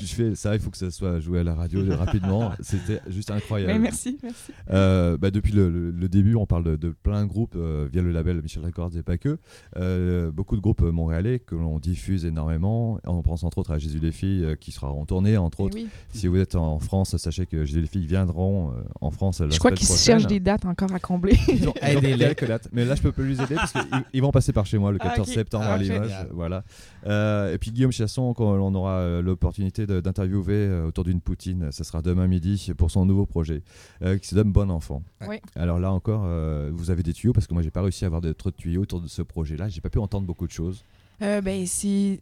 je 0.07 0.15
fais 0.15 0.35
ça, 0.35 0.55
il 0.55 0.61
faut 0.61 0.71
que 0.71 0.77
ça 0.77 0.91
soit 0.91 1.21
joué 1.21 1.41
à 1.41 1.45
la 1.45 1.55
radio 1.55 1.81
rapidement. 1.97 2.53
C'était 2.61 3.01
juste 3.09 3.31
incroyable. 3.31 3.73
Mais 3.73 3.79
merci, 3.79 4.19
merci. 4.23 4.53
Euh, 4.71 5.17
bah, 5.17 5.31
depuis 5.31 5.53
le, 5.53 5.69
le- 5.71 5.91
le 5.91 6.09
début, 6.09 6.35
on 6.35 6.47
parle 6.47 6.65
de, 6.65 6.77
de 6.77 6.91
plein 7.03 7.23
de 7.25 7.29
groupes 7.29 7.55
euh, 7.57 7.89
via 7.93 8.03
le 8.03 8.13
label 8.13 8.41
Michel 8.43 8.65
Records 8.65 8.97
et 8.97 9.03
pas 9.03 9.19
que. 9.19 9.39
Euh, 9.77 10.31
beaucoup 10.31 10.57
de 10.57 10.61
groupes 10.61 10.83
montréalais 10.83 11.39
que 11.39 11.55
l'on 11.55 11.79
diffuse 11.79 12.25
énormément. 12.25 12.99
On 13.05 13.23
pense 13.23 13.45
entre 13.45 13.59
autres 13.59 13.73
à 13.73 13.79
Jésus 13.79 13.99
les 13.99 14.13
filles 14.13 14.45
euh, 14.45 14.57
qui 14.57 14.73
sera 14.73 14.91
en 14.91 15.05
tournée, 15.05 15.37
entre 15.37 15.59
Eh 15.61 15.63
autres. 15.65 15.75
oui. 15.77 15.89
Si 16.13 16.27
vous 16.27 16.37
êtes 16.39 16.55
en 16.55 16.79
France, 16.79 17.17
sachez 17.17 17.47
que 17.47 17.65
Jésus 17.65 17.81
les 17.81 17.87
filles 17.87 18.07
viendront 18.07 18.71
euh, 18.73 18.75
en 19.01 19.11
France 19.11 19.41
la 19.41 19.51
Je 19.51 19.59
crois 19.59 19.73
qu'ils 19.73 19.87
cherchent 19.89 20.27
des 20.27 20.41
dates 20.41 20.65
encore 20.65 20.93
à 20.93 20.99
combler. 20.99 21.37
Ils 21.49 21.69
ont, 21.69 21.75
ils 21.83 21.97
ont 21.97 22.01
Aidez-les. 22.01 22.19
quelques 22.35 22.47
dates. 22.49 22.69
Mais 22.73 22.85
là, 22.85 22.95
je 22.95 23.03
peux 23.03 23.13
pas 23.13 23.23
les 23.23 23.41
aider 23.41 23.55
parce 23.55 23.73
qu'ils 23.73 23.83
ils 24.13 24.23
vont 24.23 24.31
passer 24.31 24.53
par 24.53 24.67
chez 24.67 24.79
moi 24.79 24.93
le 24.93 24.99
Ah, 25.01 25.09
14 25.11 25.29
ok. 25.29 25.35
septembre 25.35 25.65
Ah, 25.69 25.75
à 25.75 25.77
ok. 25.77 25.83
Limoges. 25.83 26.27
Voilà. 26.33 26.65
Euh, 27.07 27.53
et 27.55 27.59
puis 27.59 27.71
Guillaume 27.71 27.93
Chasson, 27.93 28.33
quand 28.35 28.45
on 28.59 28.75
aura 28.75 29.21
l'opportunité 29.23 29.87
de- 29.87 29.94
d'interviewer 30.01 30.55
euh, 30.55 30.87
autour 30.87 31.05
d'une 31.05 31.21
poutine, 31.21 31.71
ce 31.73 31.85
sera 31.85 32.03
demain 32.03 32.27
midi 32.27 32.73
pour 32.77 32.91
son 32.91 33.05
nouveau 33.07 33.27
projet 33.27 33.63
euh, 34.03 34.19
qui 34.19 34.29
se 34.29 34.35
nomme 34.35 34.53
Bon 34.53 34.71
Enfant. 34.71 35.03
Oui. 35.29 35.37
Alors 35.57 35.79
là 35.79 35.93
encore, 35.93 36.23
euh, 36.27 36.71
vous 36.73 36.91
avez 36.91 37.03
des 37.03 37.13
tuyaux 37.13 37.33
parce 37.33 37.47
que 37.47 37.55
moi, 37.55 37.63
j'ai 37.63 37.71
pas 37.71 37.83
réussi 37.83 38.05
à 38.05 38.07
avoir 38.07 38.21
de, 38.21 38.33
trop 38.33 38.51
de 38.51 38.57
tuyaux 38.57 38.83
autour 38.83 39.01
de 39.01 39.09
ce 39.09 39.23
projet-là. 39.23 39.69
J'ai 39.69 39.81
pas 39.81 39.91
pu 39.91 39.99
entendre 39.99 40.27
beaucoup 40.27 40.47
de 40.47 40.53
choses. 40.53 40.85
Euh, 41.23 41.41
ben. 41.41 41.65
Tu 41.65 41.69
sais, 41.71 42.21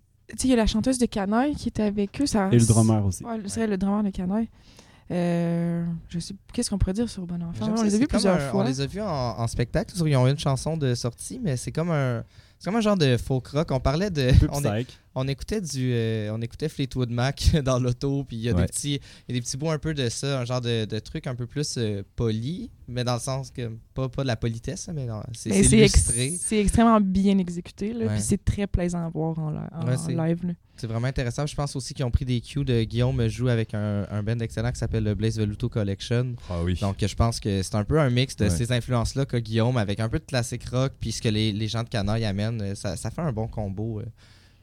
il 0.48 0.50
y 0.50 0.52
a 0.52 0.56
la 0.56 0.66
chanteuse 0.66 0.98
de 0.98 1.06
Canoë 1.06 1.54
qui 1.54 1.68
était 1.68 1.82
avec 1.82 2.20
eux. 2.20 2.26
Ça... 2.26 2.48
et 2.52 2.58
le 2.58 2.64
drummer 2.64 3.04
aussi. 3.04 3.24
Ouais, 3.24 3.40
c'est 3.46 3.66
le 3.66 3.76
drummer 3.76 4.02
de 4.04 4.10
Canoë. 4.10 4.48
Euh, 5.10 5.84
je 6.08 6.18
sais. 6.20 6.34
Qu'est-ce 6.52 6.70
qu'on 6.70 6.78
pourrait 6.78 6.92
dire 6.94 7.08
sur 7.08 7.26
Bon 7.26 7.42
Enfant? 7.42 7.68
On 7.70 7.76
ça, 7.76 7.84
les 7.84 7.94
a 7.94 7.98
vus 7.98 8.06
plusieurs 8.06 8.36
un- 8.36 8.38
fois. 8.38 8.62
On 8.62 8.66
les 8.66 8.80
a 8.80 8.86
vus 8.86 9.00
en, 9.00 9.06
en 9.06 9.46
spectacle. 9.46 9.94
Ils 10.06 10.16
ont 10.16 10.26
une 10.26 10.38
chanson 10.38 10.76
de 10.76 10.94
sortie, 10.94 11.40
mais 11.42 11.56
c'est 11.56 11.72
comme 11.72 11.90
un. 11.90 12.24
C'est 12.62 12.70
comme 12.70 12.76
un 12.76 12.80
genre 12.80 12.96
de 12.96 13.16
folk 13.16 13.48
rock. 13.48 13.72
On 13.72 13.80
parlait 13.80 14.08
de. 14.08 14.30
On, 14.52 14.62
on 15.16 15.26
écoutait 15.26 15.60
du. 15.60 15.90
euh, 15.92 16.30
on 16.32 16.40
écoutait 16.40 16.68
Fleetwood 16.68 17.10
Mac 17.10 17.50
dans 17.64 17.80
l'auto, 17.80 18.22
puis 18.22 18.36
il 18.36 18.42
y 18.44 18.48
a 18.48 18.52
Ouais. 18.54 18.60
des 18.62 18.66
petits. 18.68 19.00
Il 19.28 19.34
y 19.34 19.36
a 19.36 19.40
des 19.40 19.40
petits 19.40 19.56
bouts 19.56 19.70
un 19.72 19.78
peu 19.80 19.94
de 19.94 20.08
ça, 20.08 20.38
un 20.38 20.44
genre 20.44 20.60
de, 20.60 20.84
de 20.84 20.98
truc 21.00 21.26
un 21.26 21.34
peu 21.34 21.48
plus 21.48 21.74
euh, 21.78 22.04
poli, 22.14 22.70
mais 22.86 23.02
dans 23.02 23.14
le 23.14 23.20
sens 23.20 23.50
que. 23.50 23.68
Pas, 23.94 24.08
pas 24.08 24.22
de 24.22 24.28
la 24.28 24.36
politesse, 24.36 24.88
mais 24.94 25.06
non, 25.06 25.22
c'est 25.32 25.50
ex- 25.50 25.72
illustré. 25.72 26.38
c'est 26.40 26.60
extrêmement 26.60 27.00
bien 27.00 27.36
exécuté. 27.38 27.92
Là, 27.92 28.06
Ouais. 28.06 28.12
Puis 28.14 28.22
c'est 28.22 28.44
très 28.44 28.68
plaisant 28.68 29.04
à 29.04 29.08
voir 29.08 29.36
en, 29.40 29.52
Ouais, 29.52 29.96
live. 30.28 30.46
là. 30.46 30.52
C'est 30.82 30.88
vraiment 30.88 31.06
intéressant. 31.06 31.46
Je 31.46 31.54
pense 31.54 31.76
aussi 31.76 31.94
qu'ils 31.94 32.04
ont 32.04 32.10
pris 32.10 32.24
des 32.24 32.40
cues 32.40 32.64
de 32.64 32.82
Guillaume 32.82 33.28
joue 33.28 33.46
avec 33.46 33.72
un, 33.72 34.04
un 34.10 34.20
band 34.24 34.36
excellent 34.40 34.72
qui 34.72 34.80
s'appelle 34.80 35.04
le 35.04 35.14
Blaze 35.14 35.38
Veluto 35.38 35.68
Collection. 35.68 36.34
Ah 36.50 36.60
oui. 36.64 36.74
Donc, 36.80 36.96
je 37.00 37.14
pense 37.14 37.38
que 37.38 37.62
c'est 37.62 37.76
un 37.76 37.84
peu 37.84 38.00
un 38.00 38.10
mix 38.10 38.34
de 38.34 38.46
Ouais. 38.46 38.50
ces 38.50 38.72
influences-là 38.72 39.24
qu'a 39.24 39.40
Guillaume 39.40 39.76
avec 39.76 40.00
un 40.00 40.08
peu 40.08 40.18
de 40.18 40.24
classique 40.24 40.64
rock, 40.70 40.90
puis 40.98 41.12
ce 41.12 41.22
que 41.22 41.28
les, 41.28 41.52
les 41.52 41.68
gens 41.68 41.84
de 41.84 41.88
Canaille 41.88 42.24
amènent. 42.24 42.60
euh, 42.60 42.74
Ça, 42.74 42.96
ça 42.96 43.12
fait 43.12 43.20
un 43.22 43.30
bon 43.32 43.46
combo. 43.46 44.00
euh. 44.00 44.06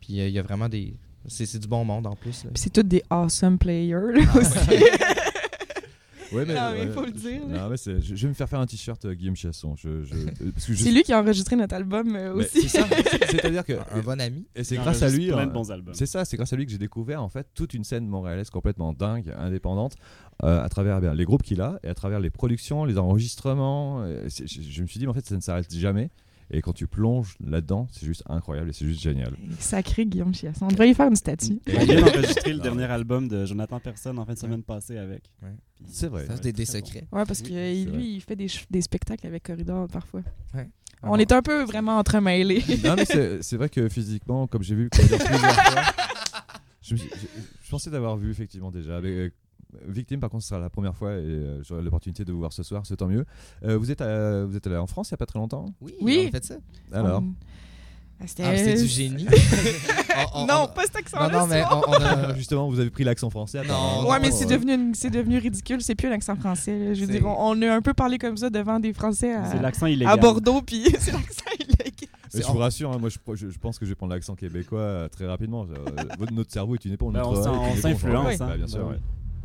Puis, 0.02 0.20
euh, 0.20 0.28
il 0.28 0.34
y 0.34 0.40
a 0.40 0.42
vraiment 0.44 0.68
des. 0.68 0.94
C'est 1.26 1.46
c'est 1.46 1.60
du 1.60 1.68
bon 1.70 1.86
monde 1.86 2.06
en 2.06 2.18
plus. 2.18 2.46
c'est 2.56 2.70
tous 2.74 2.84
des 2.84 3.02
awesome 3.10 3.58
players 3.58 4.12
là, 4.14 4.22
Ah, 4.34 4.38
aussi. 4.40 4.84
Ouais, 6.32 6.46
mais, 6.46 6.56
Ah, 6.58 6.72
mais 6.74 6.82
ouais, 6.82 6.92
faut 6.92 7.06
le 7.06 7.12
dire, 7.12 7.42
non, 7.48 7.70
mais 7.70 7.76
je, 7.78 8.00
je 8.00 8.22
vais 8.24 8.28
me 8.30 8.34
faire 8.34 8.48
faire 8.48 8.60
un 8.60 8.66
t-shirt 8.66 9.04
euh, 9.06 9.14
Guillaume 9.14 9.36
Chasson. 9.36 9.76
Je, 9.76 10.04
je- 10.04 10.14
euh, 10.16 10.52
je- 10.68 10.74
c'est 10.76 10.92
lui 10.92 11.04
qui 11.04 11.12
a 11.14 11.20
enregistré 11.22 11.56
notre 11.56 11.76
album 11.76 12.16
euh, 12.16 12.34
aussi. 12.36 12.68
c'est 12.70 12.80
ça. 12.80 12.88
C'est- 13.12 13.32
C'est-à-dire 13.32 13.64
que. 13.66 13.74
Un 13.92 14.02
bon 14.02 14.20
ami. 14.22 14.46
Et 14.56 14.64
c'est 14.64 14.76
Il 14.76 14.82
grâce 14.82 15.02
à 15.02 15.10
lui. 15.10 15.32
albums. 15.32 15.94
C'est 15.94 16.06
ça, 16.06 16.26
c'est 16.26 16.38
grâce 16.38 16.54
à 16.54 16.56
lui 16.56 16.66
que 16.66 16.72
j'ai 16.72 16.78
découvert 16.78 17.24
en 17.24 17.30
fait 17.30 17.48
toute 17.56 17.74
une 17.74 17.84
scène 17.84 18.08
montréalaise 18.08 18.50
complètement 18.50 18.94
dingue, 18.94 19.34
indépendante, 19.38 19.96
euh, 20.44 20.64
à 20.64 20.70
travers 20.70 20.98
eh 20.98 21.02
bien, 21.02 21.14
les 21.14 21.26
groupes 21.26 21.44
qu'il 21.44 21.62
a 21.62 21.80
et 21.84 21.88
à 21.88 21.94
travers 21.96 22.20
les 22.20 22.30
productions, 22.30 22.86
les 22.86 22.98
enregistrements. 22.98 24.06
je, 24.06 24.44
je 24.46 24.82
me 24.82 24.88
suis 24.88 25.00
dit, 25.00 25.06
mais 25.06 25.12
en 25.12 25.14
fait, 25.14 25.26
ça 25.26 25.36
ne 25.36 25.42
s'arrête 25.42 25.74
jamais. 25.76 26.10
Et 26.52 26.62
quand 26.62 26.74
tu 26.74 26.88
plonges 26.88 27.36
là-dedans, 27.45 27.88
c'est 27.91 28.06
juste 28.06 28.24
incroyable 28.28 28.70
et 28.70 28.74
c'est 28.74 28.86
juste 28.86 29.02
génial. 29.02 29.36
Sacré 29.60 30.06
Guillaume 30.06 30.34
Chiasson. 30.34 30.66
On 30.66 30.70
devrait 30.70 30.89
y 30.89 30.93
faire 30.95 31.08
une 31.08 31.16
statue. 31.16 31.60
Et 31.68 31.78
on 31.78 31.86
vient 31.86 32.02
d'enregistrer 32.02 32.54
le 32.54 32.60
Ah 32.60 32.64
dernier 32.64 32.86
album 32.86 33.28
de 33.28 33.45
Jonathan 33.45 33.80
Personne 33.80 34.18
en 34.18 34.26
fin 34.26 34.34
de 34.34 34.39
semaine 34.39 34.64
passée 34.64 34.97
avec. 34.97 35.24
Ouais. 35.43 35.54
C'est 35.86 36.08
vrai. 36.08 36.26
Ça, 36.26 36.36
c'est 36.38 36.52
des, 36.52 36.66
très 36.66 36.82
bon. 36.82 36.86
secrets. 36.88 37.08
Ouais, 37.12 37.26
parce 37.26 37.41
Oui, 37.41 37.50
que 37.50 37.54
vrai. 37.54 37.97
lui, 37.97 38.16
il 38.16 38.22
fait 38.22 38.36
des, 38.36 38.82
spectacles 38.82 39.28
avec 39.28 39.43
Corridor 39.43 39.88
parfois. 39.88 40.22
Ouais. 40.56 40.70
On 41.04 41.18
est 41.18 41.32
un 41.32 41.41
peu 41.41 41.64
vraiment 41.64 41.97
entremêlés. 41.97 42.64
non, 42.84 42.95
mais 42.95 43.06
c'est 43.06 43.41
c'est 43.41 43.56
vrai 43.56 43.70
que 43.70 43.88
physiquement, 43.88 44.47
comme 44.47 44.64
j'ai 44.64 44.76
vu 44.76 44.89
Corridor 44.89 45.20
plusieurs 45.20 45.54
fois, 45.54 45.82
je, 46.82 46.95
pensais 47.70 47.91
d'avoir 47.91 48.18
vu 48.18 48.32
effectivement 48.32 48.72
déjà. 48.72 48.93
Euh, 48.93 49.30
Victime, 49.88 50.20
par 50.20 50.30
contre, 50.30 50.44
ce 50.44 50.50
sera 50.50 50.60
la 50.60 50.70
première 50.70 50.96
fois 50.96 51.12
et 51.12 51.16
euh, 51.18 51.62
j'aurai 51.64 51.82
l'opportunité 51.84 52.26
de 52.26 52.32
vous 52.32 52.40
voir 52.40 52.52
ce 52.54 52.64
soir, 52.64 52.84
c'est 52.86 52.98
tant 52.98 53.08
mieux. 53.08 53.26
Euh, 53.64 53.78
vous, 53.78 53.92
êtes 53.92 54.02
à- 54.02 54.46
vous 54.46 54.56
êtes 54.56 54.66
allé 54.66 54.78
en 54.78 54.88
France 54.88 55.10
il 55.10 55.14
n'y 55.14 55.16
a 55.16 55.18
pas 55.18 55.26
très 55.28 55.38
longtemps? 55.40 55.66
Oui, 55.82 55.94
Oui. 56.02 56.22
on 56.26 56.28
a 56.28 56.32
fait 56.32 56.46
ça. 56.46 56.56
Alors 56.92 57.22
On- 57.22 57.34
Ah, 58.22 58.28
c'était- 58.28 58.44
Ah, 58.46 58.58
c'est 58.58 58.74
du 58.82 58.88
génie. 58.88 59.26
On- 60.36 60.42
on- 60.42 60.46
non, 60.48 60.54
on- 60.70 60.74
pas 60.74 60.84
cet 60.84 60.98
accent-là. 60.98 61.30
Non, 61.30 61.40
non, 61.42 61.48
mais 61.48 61.64
on, 61.72 61.82
on 61.90 61.94
a. 61.94 62.34
Justement, 62.36 62.68
vous 62.70 62.80
avez 62.80 62.90
pris 62.90 63.06
l'accent 63.06 63.30
français. 63.30 63.60
Non, 63.60 63.64
apparemment. 63.76 64.10
Ouais, 64.10 64.20
mais 64.20 64.30
non, 64.30 64.36
c'est 64.36 64.46
euh, 64.46 64.50
devenu, 64.58 64.74
une- 64.74 64.94
c'est 64.96 65.10
devenu 65.10 65.38
ridicule. 65.38 65.82
C'est 65.82 65.96
plus 65.96 66.10
un 66.10 66.12
accent 66.12 66.36
français. 66.36 66.78
là. 66.78 66.94
Je 66.94 67.02
veux 67.02 67.06
C'est- 67.06 67.20
dire, 67.20 67.26
on, 67.26 67.58
on 67.58 67.62
a 67.62 67.74
un 67.74 67.82
peu 67.82 67.94
parlé 67.94 68.18
comme 68.18 68.36
ça 68.36 68.50
devant 68.50 68.80
des 68.82 68.92
Français 68.92 69.34
à, 69.34 69.50
C'est 69.52 69.62
l'accent 69.62 69.86
illégal. 69.86 70.12
à 70.12 70.18
Bordeaux, 70.18 70.62
puis 70.62 70.84
c'est 71.00 71.12
l'accent 71.14 71.46
illégal. 71.58 71.78
Mais 72.34 72.42
C'est- 72.42 72.42
je 72.46 72.52
vous 72.52 72.58
rassure, 72.58 72.92
hein, 72.92 72.98
moi 73.00 73.08
je, 73.10 73.18
je- 73.36 73.50
je 73.52 73.58
pense 73.58 73.80
que 73.80 73.86
je 73.86 73.92
vais 73.92 73.96
prendre 73.96 74.14
l'accent 74.14 74.36
québécois 74.36 74.80
euh, 74.82 75.08
très 75.08 75.26
rapidement. 75.26 75.64
Euh, 75.70 76.04
votre- 76.18 76.34
notre 76.34 76.52
cerveau 76.52 76.76
est 76.76 76.84
une 76.84 76.94
éponge. 76.94 77.14
Ben, 77.14 77.20
notre 77.22 77.40
on 77.40 77.44
s'en- 77.44 77.50
oreille 77.56 77.62
est 77.62 77.64
on 77.64 77.72
une 77.72 77.78
éponge. 77.80 77.92
s'influence, 78.02 78.26
Ouais, 78.28 78.42
hein. 78.42 78.48
bah, 78.48 78.58
bien 78.58 78.68
sûr. 78.68 78.80
Ben 78.80 78.90
ouais. 78.92 79.00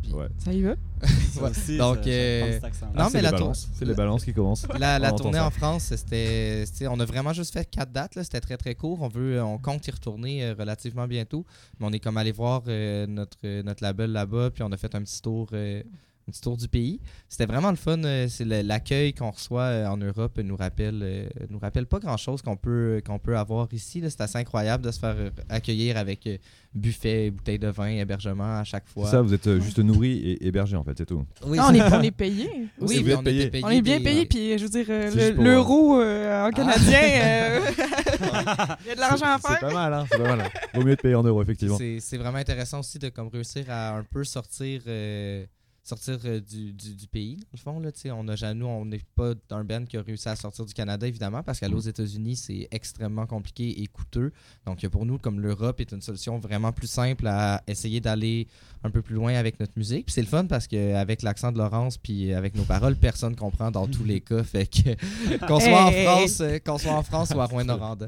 Puis- 0.04 0.12
Ouais. 0.14 0.28
Ça 0.38 0.52
y 0.52 0.64
aussi, 1.50 1.76
Donc, 1.76 1.96
ça- 1.96 2.10
euh, 2.10 2.58
accent-là. 2.62 2.92
non, 2.92 2.94
Ah, 2.96 3.04
mais 3.04 3.10
c'est 3.10 3.22
la 3.22 3.30
les 3.30 3.36
tour- 3.36 3.40
balances. 3.46 3.68
C'est 3.74 3.84
les 3.84 3.94
balances 3.94 4.24
qui 4.24 4.32
commencent. 4.32 4.66
La, 4.78 4.98
la 4.98 5.12
tournée 5.12 5.38
en 5.40 5.50
France, 5.50 5.92
c'était, 5.96 6.64
on 6.88 7.00
a 7.00 7.04
vraiment 7.04 7.32
juste 7.32 7.52
fait 7.52 7.68
quatre 7.68 7.90
dates. 7.92 8.14
là. 8.14 8.24
C'était 8.24 8.40
très 8.40 8.56
très 8.56 8.74
court. 8.74 9.02
On 9.02 9.08
veut, 9.08 9.42
on 9.42 9.58
compte 9.58 9.86
y 9.86 9.90
retourner 9.90 10.44
euh, 10.44 10.54
relativement 10.58 11.06
bientôt. 11.06 11.44
Mais 11.78 11.86
on 11.86 11.92
est 11.92 11.98
comme 12.00 12.16
allé 12.16 12.32
voir 12.32 12.62
euh, 12.68 13.06
notre, 13.06 13.38
euh, 13.44 13.62
notre 13.62 13.82
label 13.82 14.12
là-bas, 14.12 14.50
puis 14.50 14.62
on 14.62 14.72
a 14.72 14.76
fait 14.76 14.94
un 14.94 15.02
petit 15.02 15.20
tour, 15.20 15.48
euh, 15.52 15.82
un 16.26 16.32
petit 16.32 16.40
tour 16.40 16.56
du 16.56 16.68
pays. 16.68 17.00
C'était 17.28 17.46
vraiment 17.46 17.70
le 17.70 17.76
fun. 17.76 18.02
euh, 18.04 18.26
c'est 18.28 18.44
l'accueil 18.44 19.12
qu'on 19.12 19.30
reçoit 19.30 19.62
euh, 19.62 19.86
en 19.86 19.96
Europe 19.98 20.38
nous 20.42 20.56
rappelle, 20.56 21.00
euh, 21.02 21.28
nous 21.50 21.58
rappelle 21.58 21.86
pas 21.86 21.98
grand 21.98 22.16
chose 22.16 22.40
qu'on 22.42 22.56
peut, 22.56 23.02
qu'on 23.06 23.18
peut 23.18 23.36
avoir 23.36 23.68
ici. 23.72 24.02
C'est 24.08 24.20
assez 24.20 24.38
incroyable 24.38 24.84
de 24.84 24.90
se 24.90 24.98
faire 24.98 25.16
accueillir 25.50 25.96
avec 25.98 26.28
buffet, 26.74 27.30
bouteille 27.30 27.58
de 27.58 27.68
vin, 27.68 27.88
hébergement 27.88 28.58
à 28.58 28.64
chaque 28.64 28.88
fois. 28.88 29.04
C'est 29.04 29.12
ça, 29.12 29.22
vous 29.22 29.34
êtes 29.34 29.60
juste 29.60 29.78
nourri 29.80 30.12
et 30.18 30.46
hébergé 30.46 30.76
en 30.76 30.82
fait, 30.84 30.94
c'est 30.96 31.06
tout. 31.06 31.24
Oui, 31.46 31.58
Non, 31.58 31.64
on, 31.68 31.74
est, 31.74 31.82
on 31.92 32.02
est 32.02 32.10
payé. 32.10 32.48
oui, 32.80 32.98
vous 32.98 33.04
mais 33.04 33.10
êtes 33.12 33.18
on 33.18 33.22
payé. 33.22 33.40
était 33.42 33.50
payé. 33.50 33.64
On 33.64 33.70
est 33.70 33.82
bien 33.82 34.00
payé, 34.00 34.26
puis 34.26 34.58
je 34.58 34.62
veux 34.64 34.70
dire, 34.70 34.86
C'est 35.12 35.32
l'euro 35.32 36.00
euh, 36.00 36.46
en 36.46 36.50
canadien, 36.50 36.98
Ah. 37.02 37.26
euh, 37.26 37.60
il 38.84 38.88
y 38.88 38.90
a 38.92 38.94
de 38.94 39.00
l'argent 39.00 39.26
à 39.26 39.38
C'est- 39.38 39.48
C'est 39.48 39.58
faire. 39.58 39.68
pas 39.68 39.72
mal, 39.74 39.92
hein. 39.94 40.06
C'est 40.10 40.18
pas 40.18 40.36
mal. 40.36 40.40
hein. 40.40 40.60
Vaut 40.74 40.82
mieux 40.82 40.92
être 40.92 41.02
payé 41.02 41.14
en 41.14 41.22
euros, 41.22 41.42
effectivement. 41.42 41.76
C'est 41.78 41.98
c'est 42.00 42.16
vraiment 42.16 42.38
intéressant 42.38 42.80
aussi 42.80 42.98
de 42.98 43.08
comme 43.10 43.28
réussir 43.28 43.64
à 43.68 43.96
un 43.96 44.04
peu 44.04 44.24
sortir 44.24 44.80
euh, 44.86 45.44
sortir 45.84 46.18
euh, 46.24 46.40
du, 46.40 46.72
du, 46.72 46.94
du 46.94 47.06
pays, 47.06 47.36
dans 47.36 47.48
le 47.52 47.58
fond. 47.58 47.80
Là, 47.80 47.92
tu 47.92 48.00
sais. 48.00 48.10
on 48.10 48.26
a, 48.26 48.54
nous, 48.54 48.66
on 48.66 48.84
n'est 48.86 49.02
pas 49.14 49.34
un 49.50 49.64
band 49.64 49.84
qui 49.84 49.96
a 49.96 50.02
réussi 50.02 50.28
à 50.28 50.34
sortir 50.34 50.64
du 50.64 50.72
Canada, 50.72 51.06
évidemment, 51.06 51.42
parce 51.42 51.60
qu'aller 51.60 51.74
aux 51.74 51.80
États-Unis, 51.80 52.36
c'est 52.36 52.68
extrêmement 52.70 53.26
compliqué 53.26 53.82
et 53.82 53.86
coûteux. 53.86 54.32
Donc, 54.66 54.86
pour 54.88 55.04
nous, 55.04 55.18
comme 55.18 55.40
l'Europe 55.40 55.80
est 55.80 55.92
une 55.92 56.00
solution 56.00 56.38
vraiment 56.38 56.72
plus 56.72 56.86
simple 56.86 57.26
à 57.26 57.62
essayer 57.66 58.00
d'aller 58.00 58.48
un 58.86 58.90
peu 58.90 59.00
plus 59.02 59.14
loin 59.14 59.34
avec 59.34 59.58
notre 59.60 59.72
musique. 59.76 60.04
Puis 60.06 60.12
c'est 60.12 60.20
le 60.20 60.26
fun 60.26 60.44
parce 60.44 60.66
qu'avec 60.68 61.22
l'accent 61.22 61.50
de 61.50 61.56
Laurence 61.58 61.96
puis 61.98 62.32
avec 62.34 62.54
nos 62.54 62.64
paroles, 62.64 62.96
personne 62.96 63.34
comprend 63.34 63.70
dans 63.70 63.86
tous 63.86 64.04
les 64.04 64.20
cas. 64.20 64.42
Fait 64.44 64.66
que 64.66 64.90
qu'on 65.46 65.58
soit 65.58 65.84
en 65.86 65.88
Hey! 65.90 66.04
France, 66.04 66.42
qu'on 66.66 66.78
soit 66.78 66.92
en 66.92 67.02
France 67.02 67.32
ou 67.34 67.40
à 67.40 67.46
Rouen-Noranda. 67.46 68.06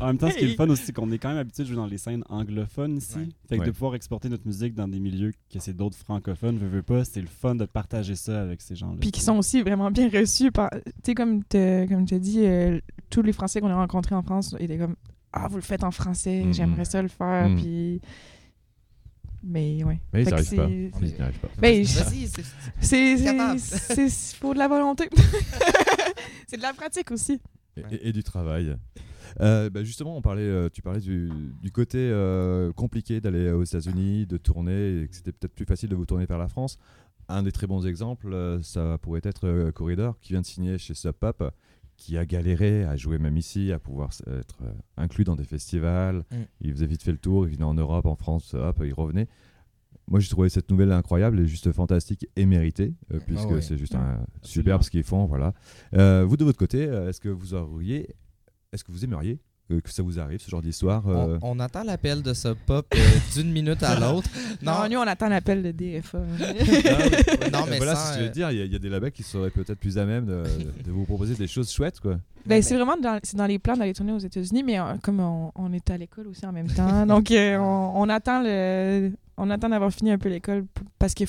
En 0.00 0.06
même 0.08 0.18
temps, 0.18 0.28
ce 0.30 0.36
qui 0.36 0.44
est 0.44 0.48
le 0.48 0.54
fun 0.54 0.68
aussi, 0.68 0.84
c'est 0.86 0.92
qu'on 0.92 1.10
est 1.10 1.18
quand 1.18 1.30
même 1.30 1.38
habitué 1.38 1.62
de 1.62 1.68
jouer 1.68 1.76
dans 1.76 1.86
les 1.86 1.96
scènes 1.98 2.22
anglophones 2.28 2.98
ici. 2.98 3.16
Ouais. 3.16 3.28
Fait 3.48 3.56
que 3.56 3.60
Ouais. 3.62 3.66
de 3.66 3.72
pouvoir 3.72 3.94
exporter 3.94 4.28
notre 4.28 4.46
musique 4.46 4.74
dans 4.74 4.88
des 4.88 5.00
milieux 5.00 5.32
que 5.50 5.58
c'est 5.58 5.72
d'autres 5.74 5.96
francophones, 5.96 6.58
veux, 6.58 6.68
veux 6.68 6.82
pas, 6.82 7.04
c'est 7.04 7.22
le 7.22 7.26
fun 7.26 7.54
de 7.54 7.64
partager 7.64 8.14
ça 8.14 8.42
avec 8.42 8.60
ces 8.60 8.76
gens-là. 8.76 8.98
Puis 9.00 9.10
qui 9.10 9.20
sont 9.22 9.38
aussi 9.38 9.62
vraiment 9.62 9.90
bien 9.90 10.10
reçus 10.10 10.52
par. 10.52 10.68
Tu 10.70 10.80
sais, 11.06 11.14
comme 11.14 11.42
tu 11.44 11.86
comme 11.88 12.04
t'as 12.04 12.18
dit, 12.18 12.44
euh, 12.44 12.78
tous 13.08 13.22
les 13.22 13.32
Français 13.32 13.60
qu'on 13.62 13.70
a 13.70 13.74
rencontrés 13.74 14.14
en 14.14 14.22
France 14.22 14.54
étaient 14.58 14.76
comme 14.78 14.96
Ah, 15.32 15.48
vous 15.48 15.56
le 15.56 15.62
faites 15.62 15.82
en 15.82 15.90
français, 15.90 16.44
Mhm. 16.44 16.54
j'aimerais 16.54 16.84
ça 16.84 17.00
le 17.02 17.08
faire. 17.08 17.48
Mhm. 17.48 17.56
Puis. 17.60 18.00
Mais 19.46 19.84
ouais. 19.84 20.00
Mais 20.12 20.22
ils 20.22 20.24
Fait 20.24 20.30
n'y 20.30 20.30
que 20.30 20.34
arrivent 20.34 20.56
pas. 20.56 20.68
Ils 21.02 21.06
n'y 21.14 21.20
arrivent 21.20 21.38
pas. 21.38 21.48
Ben, 21.58 21.84
c'est- 21.84 22.42
c'est. 22.80 23.22
capable. 23.24 23.60
C'est 23.60 24.08
c'est 24.08 24.38
pour 24.40 24.54
de 24.54 24.58
la 24.58 24.68
volonté. 24.68 25.08
c'est 26.46 26.56
de 26.56 26.62
la 26.62 26.72
pratique 26.72 27.10
aussi. 27.10 27.40
Et, 27.76 27.82
et- 27.94 28.08
et 28.08 28.12
du 28.12 28.22
travail. 28.22 28.76
Euh, 29.40 29.68
bah, 29.68 29.82
justement, 29.82 30.16
on 30.16 30.22
parlait, 30.22 30.42
euh, 30.42 30.68
tu 30.72 30.80
parlais 30.80 31.00
du, 31.00 31.28
du 31.60 31.70
côté 31.72 31.98
euh, 31.98 32.72
compliqué 32.72 33.20
d'aller 33.20 33.50
aux 33.50 33.64
États-Unis, 33.64 34.26
de 34.26 34.36
tourner, 34.36 35.00
et 35.02 35.08
que 35.08 35.14
c'était 35.16 35.32
peut-être 35.32 35.54
plus 35.54 35.64
facile 35.66 35.88
de 35.88 35.96
vous 35.96 36.06
tourner 36.06 36.24
vers 36.26 36.38
la 36.38 36.48
France. 36.48 36.78
Un 37.28 37.42
des 37.42 37.52
très 37.52 37.66
bons 37.66 37.84
exemples, 37.86 38.58
ça 38.62 38.98
pourrait 39.02 39.22
être 39.24 39.70
Corridor, 39.70 40.18
qui 40.20 40.34
vient 40.34 40.42
de 40.42 40.46
signer 40.46 40.78
chez 40.78 40.94
Sub 40.94 41.12
Pop, 41.12 41.42
qui 41.96 42.18
a 42.18 42.26
galéré 42.26 42.84
à 42.84 42.96
jouer 42.96 43.18
même 43.18 43.36
ici, 43.36 43.72
à 43.72 43.78
pouvoir 43.78 44.10
être 44.26 44.58
euh, 44.62 44.72
inclus 44.96 45.24
dans 45.24 45.36
des 45.36 45.44
festivals. 45.44 46.24
Mm. 46.30 46.36
Il 46.60 46.72
faisait 46.72 46.86
vite 46.86 47.02
fait 47.02 47.12
le 47.12 47.18
tour, 47.18 47.46
il 47.46 47.54
venait 47.54 47.64
en 47.64 47.74
Europe, 47.74 48.06
en 48.06 48.16
France, 48.16 48.54
hop, 48.54 48.80
il 48.84 48.92
revenait. 48.94 49.28
Moi, 50.06 50.20
j'ai 50.20 50.28
trouvé 50.28 50.50
cette 50.50 50.70
nouvelle 50.70 50.92
incroyable 50.92 51.40
et 51.40 51.46
juste 51.46 51.72
fantastique 51.72 52.26
et 52.36 52.44
méritée, 52.44 52.94
euh, 53.12 53.20
puisque 53.26 53.48
ouais. 53.50 53.62
c'est 53.62 53.78
juste 53.78 53.94
Ouais. 53.94 54.00
un 54.00 54.24
superbe 54.42 54.82
ce 54.82 54.90
qu'ils 54.90 55.02
font. 55.04 55.24
Voilà. 55.24 55.54
Euh, 55.94 56.24
vous, 56.28 56.36
de 56.36 56.44
votre 56.44 56.58
côté, 56.58 56.82
est-ce 56.82 57.20
que 57.20 57.30
vous 57.30 57.54
auriez, 57.54 58.14
est-ce 58.72 58.84
que 58.84 58.92
vous 58.92 59.04
aimeriez 59.04 59.40
que 59.68 59.90
ça 59.90 60.02
vous 60.02 60.20
arrive, 60.20 60.40
ce 60.40 60.50
genre 60.50 60.60
d'histoire 60.62 61.08
euh, 61.08 61.38
On, 61.42 61.56
on 61.56 61.60
attend 61.60 61.82
l'appel 61.84 62.22
de 62.22 62.34
ce 62.34 62.48
pop 62.48 62.86
euh, 62.94 62.98
d'une 63.34 63.50
minute 63.50 63.82
à 63.82 63.98
l'autre. 64.00 64.28
Non, 64.62 64.88
nous, 64.90 64.98
on 64.98 65.06
attend 65.06 65.28
l'appel 65.28 65.62
de 65.62 65.70
DFA. 65.72 66.18
non, 67.52 67.64
mais 67.68 67.78
voilà 67.78 67.94
sans, 67.96 68.06
ce 68.06 68.10
que 68.12 68.18
je 68.18 68.20
veux 68.24 68.28
euh, 68.28 68.32
dire. 68.32 68.50
Il 68.50 68.58
y, 68.58 68.60
a- 68.60 68.64
il 68.64 68.72
y 68.72 68.76
a 68.76 68.78
des 68.78 68.88
labels 68.88 69.12
qui 69.12 69.22
seraient 69.22 69.50
peut-être 69.50 69.78
plus 69.78 69.98
à 69.98 70.04
même 70.04 70.26
de, 70.26 70.42
de 70.84 70.90
vous 70.90 71.04
proposer 71.04 71.34
des 71.34 71.46
choses 71.46 71.70
chouettes, 71.72 72.00
quoi. 72.00 72.16
Ben, 72.46 72.62
c'est 72.62 72.74
vraiment 72.76 72.96
dans, 72.98 73.18
c'est 73.22 73.36
dans 73.38 73.46
les 73.46 73.58
plans 73.58 73.76
d'aller 73.76 73.94
tourner 73.94 74.12
aux 74.12 74.18
États-Unis, 74.18 74.62
mais 74.62 74.78
euh, 74.78 74.94
comme 75.02 75.20
on, 75.20 75.50
on 75.54 75.72
est 75.72 75.88
à 75.90 75.96
l'école 75.96 76.28
aussi 76.28 76.44
en 76.44 76.52
même 76.52 76.68
temps, 76.68 77.06
donc 77.06 77.30
euh, 77.30 77.56
on, 77.58 77.92
on 78.02 78.08
attend 78.10 78.42
le, 78.42 79.12
on 79.38 79.48
attend 79.50 79.70
d'avoir 79.70 79.90
fini 79.90 80.10
un 80.10 80.18
peu 80.18 80.28
l'école 80.28 80.66
parce 80.98 81.14
que 81.14 81.24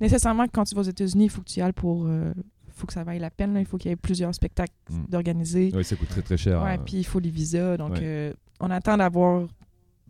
nécessairement 0.00 0.46
quand 0.52 0.64
tu 0.64 0.74
vas 0.76 0.82
aux 0.82 0.84
États-Unis, 0.84 1.24
il 1.24 1.30
faut 1.30 1.40
que 1.42 1.48
tu 1.48 1.58
y 1.58 1.62
ailles 1.62 1.72
pour, 1.72 2.06
euh, 2.06 2.32
faut 2.76 2.86
que 2.86 2.92
ça 2.92 3.02
vaille 3.04 3.18
la 3.18 3.30
peine. 3.30 3.54
là. 3.54 3.60
Il 3.60 3.66
faut 3.66 3.78
qu'il 3.78 3.90
y 3.90 3.92
ait 3.92 3.96
plusieurs 3.96 4.34
spectacles 4.34 4.72
Mm. 4.90 5.04
d'organiser. 5.08 5.70
Oui, 5.74 5.84
ça 5.84 5.96
coûte 5.96 6.08
très 6.08 6.22
très 6.22 6.36
cher. 6.36 6.62
Ouais, 6.62 6.72
hein. 6.72 6.78
puis 6.84 6.98
il 6.98 7.04
faut 7.04 7.18
les 7.18 7.30
visas, 7.30 7.76
donc 7.76 7.92
Ouais. 7.92 8.00
euh, 8.02 8.32
on 8.60 8.70
attend 8.70 8.96
d'avoir 8.96 9.46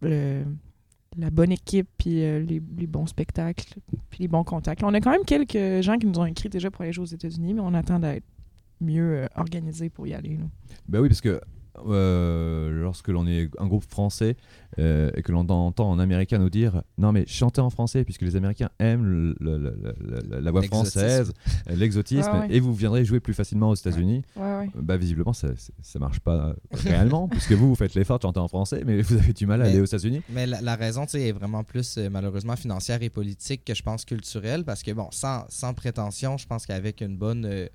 le- 0.03 0.45
la 1.19 1.31
bonne 1.31 1.53
équipe 1.53 1.89
puis 1.97 2.23
euh, 2.23 2.41
les, 2.41 2.61
les 2.77 2.87
bons 2.87 3.07
spectacles 3.07 3.75
puis 4.11 4.19
les 4.21 4.29
bons 4.29 4.45
contacts. 4.45 4.83
Là, 4.83 4.89
on 4.89 4.95
a 4.95 5.01
quand 5.01 5.11
même 5.13 5.25
quelques 5.25 5.83
gens 5.83 5.97
qui 5.97 6.07
nous 6.07 6.19
ont 6.19 6.27
écrit 6.27 6.49
déjà 6.51 6.71
pour 6.71 6.83
aller 6.83 6.93
jouer 6.93 7.05
aux 7.05 7.07
États-Unis, 7.15 7.55
mais 7.55 7.61
on 7.63 7.73
attend 7.75 7.99
d'être 7.99 8.25
mieux 8.81 9.23
euh, 9.23 9.27
organisé 9.37 9.89
pour 9.89 10.07
y 10.07 10.13
aller. 10.13 10.37
là. 10.37 10.45
Ben 10.89 11.01
oui, 11.01 11.09
parce 11.09 11.23
que 11.23 11.41
euh, 11.87 12.71
lorsque 12.83 13.09
l'on 13.09 13.27
est 13.27 13.49
un 13.59 13.67
groupe 13.67 13.85
français 13.89 14.37
euh, 14.79 15.11
et 15.15 15.23
que 15.23 15.33
l'on 15.33 15.49
entend 15.49 15.91
en 15.91 15.99
américain 15.99 16.39
nous 16.39 16.51
dire 16.51 16.83
non 16.99 17.13
mais 17.13 17.25
chantez 17.27 17.61
en 17.61 17.71
français 17.71 18.05
puisque 18.05 18.23
les 18.23 18.37
Américains 18.37 18.71
aiment 18.79 19.05
le- 19.05 19.37
le- 19.41 19.59
le- 19.59 19.77
le- 20.01 20.23
le- 20.31 20.41
la 20.41 20.51
voix 20.51 20.63
française, 20.63 21.33
euh, 21.71 21.75
l'exotisme, 21.77 22.31
Ouais, 22.31 22.39
ouais. 22.41 22.47
et 22.51 22.61
vous 22.61 22.75
viendrez 22.75 23.05
jouer 23.05 23.21
plus 23.21 23.35
facilement 23.35 23.71
aux 23.71 23.75
États-Unis. 23.75 24.23
Ouais, 24.37 24.43
ouais. 24.59 24.71
Bah 24.75 24.97
visiblement 24.97 25.33
ça, 25.33 25.49
ça- 25.83 25.99
marche 25.99 26.21
pas 26.21 26.55
réellement 26.73 27.29
puisque 27.31 27.53
vous 27.53 27.69
vous 27.69 27.75
faites 27.75 27.95
l'effort 27.95 28.19
de 28.19 28.23
chanter 28.23 28.41
en 28.41 28.49
français 28.49 28.83
mais 28.85 29.01
vous 29.03 29.15
avez 29.17 29.33
du 29.33 29.47
mal 29.47 29.61
à 29.63 29.65
Mais- 29.65 29.71
aller 29.71 29.81
aux 29.81 29.85
États-Unis. 29.87 30.23
Mais 30.31 30.47
la, 30.47 30.61
la 30.61 30.77
raison, 30.77 31.05
est 31.15 31.33
vraiment 31.33 31.65
plus 31.65 31.97
euh, 31.99 32.09
malheureusement 32.11 32.57
financière 32.57 33.03
et 33.03 33.11
politique 33.11 33.65
que 33.65 33.75
je 33.75 33.83
pense 33.83 34.05
culturelle, 34.05 34.65
parce 34.65 34.83
que 34.83 34.91
bon, 34.93 35.09
sans, 35.13 35.45
sans 35.49 35.73
prétention, 35.75 36.37
je 36.37 36.47
pense 36.47 36.67
qu'avec 36.67 37.01
une 37.01 37.17
bonne 37.17 37.45
euh, 37.47 37.67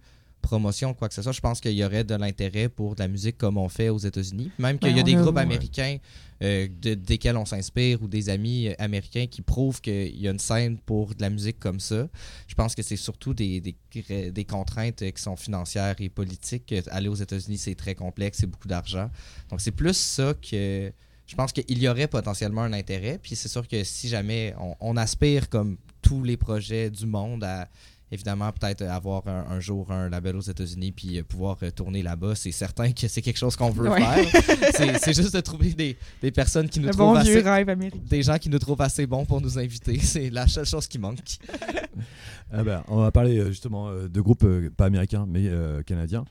promotion, 0.41 0.93
quoi 0.93 1.07
que 1.07 1.13
ce 1.13 1.21
soit, 1.21 1.31
je 1.31 1.39
pense 1.41 1.61
qu'il 1.61 1.71
y 1.73 1.83
aurait 1.83 2.03
de 2.03 2.15
l'intérêt 2.15 2.67
pour 2.69 2.95
de 2.95 3.01
la 3.01 3.07
musique 3.07 3.37
comme 3.37 3.57
on 3.57 3.69
fait 3.69 3.89
aux 3.89 3.97
États-Unis. 3.97 4.51
Même 4.59 4.79
qu'il 4.79 4.95
y 4.95 4.99
a 4.99 5.03
des 5.03 5.15
on 5.15 5.19
a- 5.19 5.21
groupes 5.21 5.35
ouais. 5.35 5.41
américains 5.41 5.97
euh, 6.43 6.67
de- 6.81 6.95
desquels 6.95 7.37
on 7.37 7.45
s'inspire 7.45 8.01
ou 8.01 8.07
des 8.07 8.29
amis 8.29 8.67
euh, 8.67 8.73
américains 8.79 9.27
qui 9.27 9.41
prouvent 9.41 9.79
qu'il 9.79 10.19
y 10.19 10.27
a 10.27 10.31
une 10.31 10.39
scène 10.39 10.77
pour 10.79 11.13
de 11.13 11.21
la 11.21 11.29
musique 11.29 11.59
comme 11.59 11.79
ça. 11.79 12.07
Je 12.47 12.55
pense 12.55 12.73
que 12.75 12.81
c'est 12.81 12.95
surtout 12.95 13.33
des, 13.33 13.61
des, 13.61 14.31
des 14.31 14.45
contraintes 14.45 15.01
euh, 15.03 15.11
qui 15.11 15.21
sont 15.21 15.35
financières 15.35 15.95
et 15.99 16.09
politiques. 16.09 16.73
Aller 16.89 17.07
aux 17.09 17.15
États-Unis, 17.15 17.57
c'est 17.59 17.75
très 17.75 17.93
complexe, 17.95 18.39
c'est 18.39 18.47
beaucoup 18.47 18.67
d'argent. 18.67 19.09
Donc 19.49 19.61
c'est 19.61 19.71
plus 19.71 19.95
ça 19.95 20.33
que 20.33 20.91
je 21.27 21.35
pense 21.35 21.53
qu'il 21.53 21.77
y 21.77 21.87
aurait 21.87 22.07
potentiellement 22.07 22.63
un 22.63 22.73
intérêt. 22.73 23.19
Puis 23.21 23.35
c'est 23.35 23.47
sûr 23.47 23.65
que 23.67 23.83
si 23.83 24.09
jamais 24.09 24.53
on, 24.59 24.75
on 24.81 24.97
aspire, 24.97 25.47
comme 25.47 25.77
tous 26.01 26.23
les 26.23 26.35
projets 26.35 26.89
du 26.89 27.05
monde, 27.05 27.43
à 27.43 27.69
évidemment 28.12 28.51
peut-être 28.51 28.82
avoir 28.84 29.28
un, 29.28 29.45
un 29.49 29.59
jour 29.59 29.91
un 29.91 30.09
label 30.09 30.36
aux 30.36 30.41
États-Unis 30.41 30.91
puis 30.91 31.18
euh, 31.20 31.24
pouvoir 31.24 31.57
euh, 31.64 31.72
tourner 31.72 32.03
là-bas, 32.03 32.36
c'est 32.36 32.51
certain 32.51 32.91
que 32.91 33.07
c'est 33.07 33.22
quelque 33.22 33.38
chose 33.38 33.55
qu'on 33.55 33.70
veut 33.70 33.89
Ouais. 33.89 34.01
faire. 34.01 34.41
C'est- 34.76 34.97
c'est 34.99 35.14
juste 35.14 35.34
de 35.34 35.39
trouver 35.41 35.74
des, 35.74 35.97
des 36.22 36.32
personnes 36.32 36.68
qui 36.70 36.80
nous 36.80 36.88
Le 36.88 36.93
trouvent 36.93 37.16
bon 37.16 37.22
vieux 37.22 37.38
assez, 37.38 37.49
rêve 37.49 37.91
des 38.09 38.24
gens 38.24 38.38
qui 38.38 38.49
nous 38.49 38.59
trouvent 38.59 38.82
assez 38.82 39.05
bons 39.07 39.26
pour 39.26 39.39
nous 39.41 39.57
inviter. 39.57 39.97
C'est 40.01 40.30
la 40.30 40.47
seule 40.47 40.66
chose 40.66 40.88
qui 40.88 40.99
manque. 40.99 41.20
Ah 42.53 42.64
bah, 42.66 42.84
on 42.89 42.97
va 42.97 43.12
parler 43.12 43.38
euh, 43.39 43.47
justement 43.47 43.93
de 43.93 44.22
groupes 44.22 44.45
pas 44.76 44.86
américains 44.86 45.26
mais 45.26 45.47
euh, 45.47 45.82
canadiens 45.84 46.26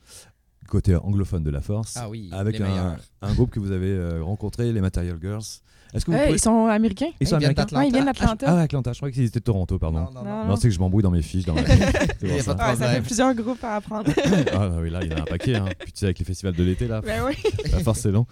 côté 0.67 0.95
anglophone 0.95 1.43
de 1.43 1.49
la 1.49 1.61
force 1.61 1.95
Ah 1.97 2.07
oui, 2.09 2.29
avec 2.31 2.61
un, 2.61 2.97
groupe 3.33 3.49
que 3.49 3.59
vous 3.59 3.71
avez 3.71 4.19
rencontré 4.19 4.71
les 4.71 4.81
Material 4.81 5.17
Girls. 5.21 5.43
Est-ce 5.93 6.05
que 6.05 6.11
vous 6.11 6.17
pouvez- 6.17 6.31
Ils 6.33 6.39
sont 6.39 6.65
américains? 6.67 7.07
Ils 7.19 7.27
sont 7.27 7.35
Ils 7.35 7.39
viennent 7.39 7.51
américains? 7.51 7.77
Ouais, 7.77 7.87
ils 7.87 7.91
viennent 7.93 8.05
d'Atlanta. 8.05 8.45
Ah, 8.49 8.55
ouais, 8.55 8.61
Atlanta, 8.61 8.93
je 8.93 8.97
croyais 8.99 9.13
qu'ils 9.13 9.25
étaient 9.25 9.39
de 9.39 9.43
Toronto, 9.43 9.77
pardon. 9.77 9.99
Non, 9.99 10.11
non, 10.13 10.23
non. 10.23 10.29
Non, 10.43 10.45
Non, 10.45 10.55
c'est 10.55 10.69
que 10.69 10.73
je 10.73 10.79
m'embrouille 10.79 11.03
dans 11.03 11.11
mes 11.11 11.21
fiches. 11.21 11.45
Dans 11.45 11.53
ma- 11.53 11.61
Il 12.21 12.29
y 12.29 12.39
a 12.39 12.43
ça. 12.43 12.55
pas 12.55 12.73
de 12.73 12.79
Ouais, 12.79 12.85
ça 12.85 12.93
fait 12.93 13.01
plusieurs 13.01 13.33
groupes 13.35 13.63
à 13.63 13.75
apprendre. 13.75 14.11
ah 14.53 14.69
oui, 14.81 14.89
là, 14.89 14.99
il 15.03 15.11
y 15.11 15.13
en 15.13 15.17
a 15.17 15.21
un 15.21 15.25
paquet. 15.25 15.55
Hein. 15.55 15.65
Puis 15.79 15.91
tu 15.91 15.99
sais, 15.99 16.05
avec 16.05 16.19
les 16.19 16.25
festivals 16.25 16.53
de 16.55 16.63
l'été, 16.63 16.87
là, 16.87 17.01
ben 17.01 17.23
oui. 17.25 17.33
la 17.71 17.79
force 17.79 17.99
c'est 17.99 18.11
long. 18.11 18.25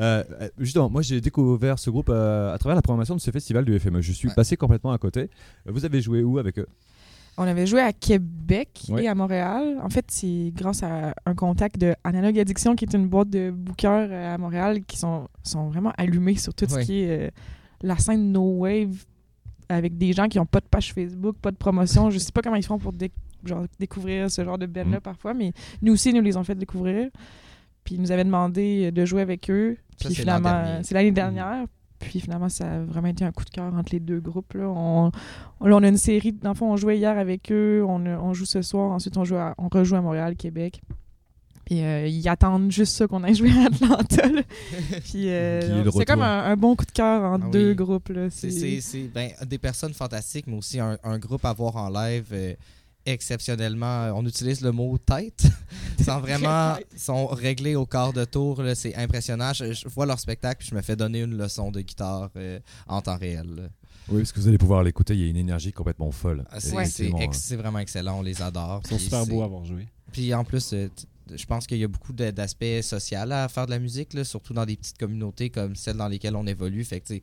Euh, 0.00 0.24
euh, 0.40 0.48
justement, 0.58 0.90
moi 0.90 1.02
j'ai 1.02 1.20
découvert 1.20 1.78
ce 1.78 1.88
groupe 1.88 2.08
euh, 2.10 2.52
à 2.52 2.58
travers 2.58 2.74
la 2.74 2.82
programmation 2.82 3.14
de 3.14 3.20
ce 3.20 3.30
festival 3.30 3.64
du 3.64 3.78
FME. 3.78 4.00
Je 4.00 4.10
suis 4.12 4.26
Ouais. 4.28 4.34
passé 4.34 4.56
complètement 4.56 4.90
à 4.92 4.98
côté. 4.98 5.20
Euh, 5.68 5.72
Vous 5.72 5.84
avez 5.84 6.00
joué 6.00 6.24
où 6.24 6.38
avec 6.38 6.58
eux? 6.58 6.66
On 7.36 7.42
avait 7.44 7.66
joué 7.66 7.80
à 7.80 7.92
Québec 7.92 8.82
Ouais. 8.88 9.04
et 9.04 9.08
à 9.08 9.14
Montréal. 9.14 9.78
En 9.82 9.88
fait, 9.90 10.04
c'est 10.08 10.52
grâce 10.54 10.82
à 10.82 11.14
un 11.26 11.34
contact 11.34 11.78
de 11.78 11.94
Analogue 12.04 12.38
Addiction, 12.38 12.76
qui 12.76 12.84
est 12.84 12.94
une 12.94 13.08
boîte 13.08 13.30
de 13.30 13.50
bookers 13.50 14.08
euh, 14.10 14.34
à 14.34 14.38
Montréal, 14.38 14.84
qui 14.84 14.96
sont, 14.98 15.28
sont 15.42 15.68
vraiment 15.68 15.92
allumés 15.98 16.36
sur 16.36 16.54
tout 16.54 16.66
Ouais. 16.72 16.82
ce 16.82 16.86
qui 16.86 17.00
est 17.00 17.26
euh, 17.26 17.30
la 17.82 17.98
scène 17.98 18.30
No 18.30 18.42
Wave, 18.58 19.04
avec 19.68 19.98
des 19.98 20.12
gens 20.12 20.28
qui 20.28 20.38
n'ont 20.38 20.46
pas 20.46 20.60
de 20.60 20.66
page 20.66 20.92
Facebook, 20.92 21.36
pas 21.42 21.50
de 21.50 21.56
promotion. 21.56 22.10
Je 22.10 22.18
sais 22.18 22.30
pas 22.32 22.40
comment 22.42 22.56
ils 22.56 22.64
font 22.64 22.78
pour 22.78 22.92
genre, 23.44 23.64
découvrir 23.80 24.30
ce 24.30 24.44
genre 24.44 24.56
de 24.58 24.66
band-là 24.66 24.98
Mm. 24.98 25.00
parfois, 25.00 25.34
mais 25.34 25.52
nous 25.82 25.92
aussi, 25.94 26.12
nous 26.12 26.22
les 26.22 26.36
ont 26.36 26.44
fait 26.44 26.54
découvrir. 26.54 27.08
Puis 27.82 27.96
ils 27.96 28.00
nous 28.00 28.12
avaient 28.12 28.24
demandé 28.24 28.92
de 28.92 29.04
jouer 29.04 29.22
avec 29.22 29.50
eux. 29.50 29.76
Ça, 30.00 30.08
Puis 30.08 30.14
finalement, 30.16 30.80
c'est 30.82 30.94
l'année 30.94 31.10
dernière. 31.10 31.64
Puis 32.04 32.20
finalement, 32.20 32.48
ça 32.48 32.70
a 32.70 32.78
vraiment 32.80 33.08
été 33.08 33.24
un 33.24 33.32
coup 33.32 33.44
de 33.44 33.50
cœur 33.50 33.72
entre 33.74 33.92
les 33.92 34.00
deux 34.00 34.20
groupes. 34.20 34.54
Là. 34.54 34.68
On, 34.68 35.06
là, 35.60 35.76
on 35.76 35.82
a 35.82 35.88
une 35.88 35.96
série. 35.96 36.32
Dans 36.32 36.50
le 36.50 36.54
fond, 36.54 36.72
on 36.72 36.76
jouait 36.76 36.98
hier 36.98 37.16
avec 37.18 37.50
eux. 37.50 37.84
On, 37.88 38.04
on 38.06 38.32
joue 38.34 38.44
ce 38.46 38.62
soir. 38.62 38.90
Ensuite, 38.92 39.16
on, 39.16 39.24
joue 39.24 39.36
à- 39.36 39.54
on 39.58 39.68
rejoue 39.68 39.96
à 39.96 40.00
Montréal, 40.00 40.36
Québec. 40.36 40.80
Puis 41.64 41.82
euh, 41.82 42.06
ils 42.06 42.28
attendent 42.28 42.70
juste 42.70 42.94
ça 42.94 43.06
qu'on 43.06 43.24
aille 43.24 43.34
jouer 43.34 43.50
à 43.52 43.66
Atlanta. 43.68 44.28
là. 44.28 44.42
Puis 45.04 45.30
euh, 45.30 45.90
c'est 45.92 46.04
comme 46.04 46.20
un, 46.20 46.44
un 46.44 46.56
bon 46.56 46.76
coup 46.76 46.84
de 46.84 46.90
cœur 46.92 47.22
entre 47.24 47.46
Ah 47.48 47.50
deux 47.50 47.70
oui. 47.70 47.74
groupes. 47.74 48.10
Là. 48.10 48.28
C'est- 48.30 48.50
C'est- 48.50 48.60
C'est 48.60 48.80
c'est, 48.82 49.02
ben, 49.04 49.30
des 49.46 49.56
personnes 49.58 49.94
fantastiques, 49.94 50.46
mais 50.46 50.58
aussi 50.58 50.78
un, 50.78 50.98
un 51.02 51.18
groupe 51.18 51.44
à 51.46 51.54
voir 51.54 51.76
en 51.76 51.88
live 51.88 52.26
euh, 52.32 52.52
exceptionnellement. 53.06 54.10
On 54.14 54.24
utilise 54.26 54.60
le 54.60 54.72
mot 54.72 54.96
tête. 54.98 55.44
Ils 55.98 56.04
sont 56.04 56.20
vraiment 56.20 56.76
sont 56.96 57.26
réglés 57.26 57.74
au 57.76 57.86
quart 57.86 58.12
de 58.12 58.24
tour. 58.24 58.62
là, 58.62 58.74
C'est 58.74 58.94
impressionnant. 58.96 59.52
Je, 59.52 59.72
je 59.72 59.88
vois 59.88 60.06
leur 60.06 60.18
spectacle 60.20 60.58
puis 60.60 60.68
je 60.70 60.74
me 60.74 60.82
fais 60.82 60.96
donner 60.96 61.20
une 61.22 61.36
leçon 61.36 61.70
de 61.70 61.80
guitare 61.80 62.30
euh, 62.36 62.58
en 62.86 63.00
temps 63.02 63.16
réel. 63.16 63.46
là. 63.56 63.62
Oui, 64.08 64.18
parce 64.18 64.32
que 64.32 64.40
vous 64.40 64.48
allez 64.48 64.58
pouvoir 64.58 64.82
l'écouter. 64.82 65.14
Il 65.14 65.20
y 65.22 65.24
a 65.24 65.28
une 65.28 65.36
énergie 65.36 65.72
complètement 65.72 66.10
folle. 66.10 66.44
Ah, 66.50 66.60
C'est 66.60 67.10
ex- 67.20 67.52
vraiment 67.52 67.78
excellent. 67.78 68.18
On 68.18 68.22
les 68.22 68.42
adore. 68.42 68.82
Ils 68.84 68.88
sont 68.90 68.98
super 68.98 69.26
beaux 69.26 69.40
à 69.42 69.46
avoir 69.46 69.64
joué. 69.64 69.86
Puis 70.12 70.34
en 70.34 70.44
plus, 70.44 70.72
euh, 70.74 70.88
je 71.34 71.44
pense 71.46 71.66
qu'il 71.66 71.78
y 71.78 71.84
a 71.84 71.88
beaucoup 71.88 72.12
d'aspects 72.12 72.82
sociaux 72.82 73.18
à 73.30 73.48
faire 73.48 73.64
de 73.64 73.70
la 73.70 73.78
musique, 73.78 74.12
là, 74.12 74.22
surtout 74.24 74.52
dans 74.52 74.66
des 74.66 74.76
petites 74.76 74.98
communautés 74.98 75.48
comme 75.48 75.74
celles 75.74 75.96
dans 75.96 76.08
lesquelles 76.08 76.36
on 76.36 76.46
évolue. 76.46 76.84
Fait 76.84 77.00
que, 77.00 77.14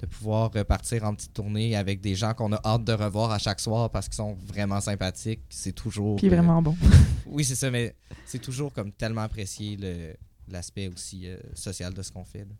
de 0.00 0.06
pouvoir 0.06 0.52
repartir 0.52 1.04
en 1.04 1.14
petite 1.14 1.32
tournée 1.32 1.76
avec 1.76 2.00
des 2.00 2.14
gens 2.14 2.34
qu'on 2.34 2.52
a 2.52 2.60
hâte 2.64 2.84
de 2.84 2.92
revoir 2.92 3.30
à 3.30 3.38
chaque 3.38 3.60
soir 3.60 3.90
parce 3.90 4.06
qu'ils 4.06 4.16
sont 4.16 4.34
vraiment 4.46 4.80
sympathiques. 4.80 5.42
C'est 5.50 5.72
toujours. 5.72 6.16
Puis 6.16 6.26
euh, 6.26 6.30
vraiment 6.30 6.60
bon. 6.62 6.76
oui, 7.26 7.44
c'est 7.44 7.54
ça, 7.54 7.70
mais 7.70 7.94
c'est 8.26 8.40
toujours 8.40 8.72
comme 8.72 8.92
tellement 8.92 9.22
apprécié 9.22 9.76
le- 9.76 10.14
l'aspect 10.48 10.88
aussi 10.88 11.28
euh, 11.28 11.36
social 11.54 11.94
de 11.94 12.02
ce 12.02 12.12
qu'on 12.12 12.24
fait. 12.24 12.40
là. 12.40 12.54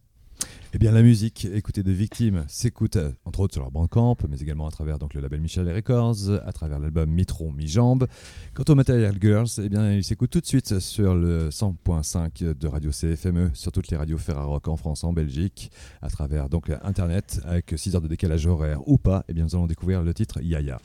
Eh 0.76 0.78
bien, 0.78 0.90
la 0.90 1.02
musique 1.02 1.46
écoutée 1.54 1.84
de 1.84 1.92
Victimes 1.92 2.44
s'écoute 2.48 2.96
euh, 2.96 3.12
entre 3.24 3.38
autres 3.38 3.54
sur 3.54 3.62
leur 3.62 3.70
Bandcamp, 3.70 4.16
mais 4.28 4.38
également 4.38 4.66
à 4.66 4.72
travers 4.72 4.98
donc, 4.98 5.14
le 5.14 5.20
label 5.20 5.40
Michel 5.40 5.72
Records, 5.72 6.30
à 6.44 6.52
travers 6.52 6.80
l'album 6.80 7.08
Mitron 7.08 7.52
Mi-Jambe. 7.52 8.08
Quant 8.54 8.64
au 8.66 8.74
Material 8.74 9.14
Girls, 9.20 9.46
eh 9.62 9.68
bien, 9.68 9.92
il 9.92 10.02
s'écoute 10.02 10.30
tout 10.30 10.40
de 10.40 10.46
suite 10.46 10.80
sur 10.80 11.14
le 11.14 11.50
100.5 11.50 12.58
de 12.58 12.66
Radio 12.66 12.90
CFME, 12.90 13.50
sur 13.54 13.70
toutes 13.70 13.86
les 13.86 13.96
radios 13.96 14.18
Ferrarock 14.18 14.66
en 14.66 14.76
France, 14.76 15.04
en 15.04 15.12
Belgique, 15.12 15.70
à 16.02 16.10
travers 16.10 16.48
donc 16.48 16.68
Internet, 16.82 17.40
avec 17.44 17.72
6 17.76 17.94
heures 17.94 18.02
de 18.02 18.08
décalage 18.08 18.44
horaire 18.48 18.80
ou 18.88 18.98
pas. 18.98 19.24
Eh 19.28 19.32
bien, 19.32 19.44
nous 19.44 19.54
allons 19.54 19.68
découvrir 19.68 20.02
le 20.02 20.12
titre 20.12 20.40
Yaya. 20.42 20.80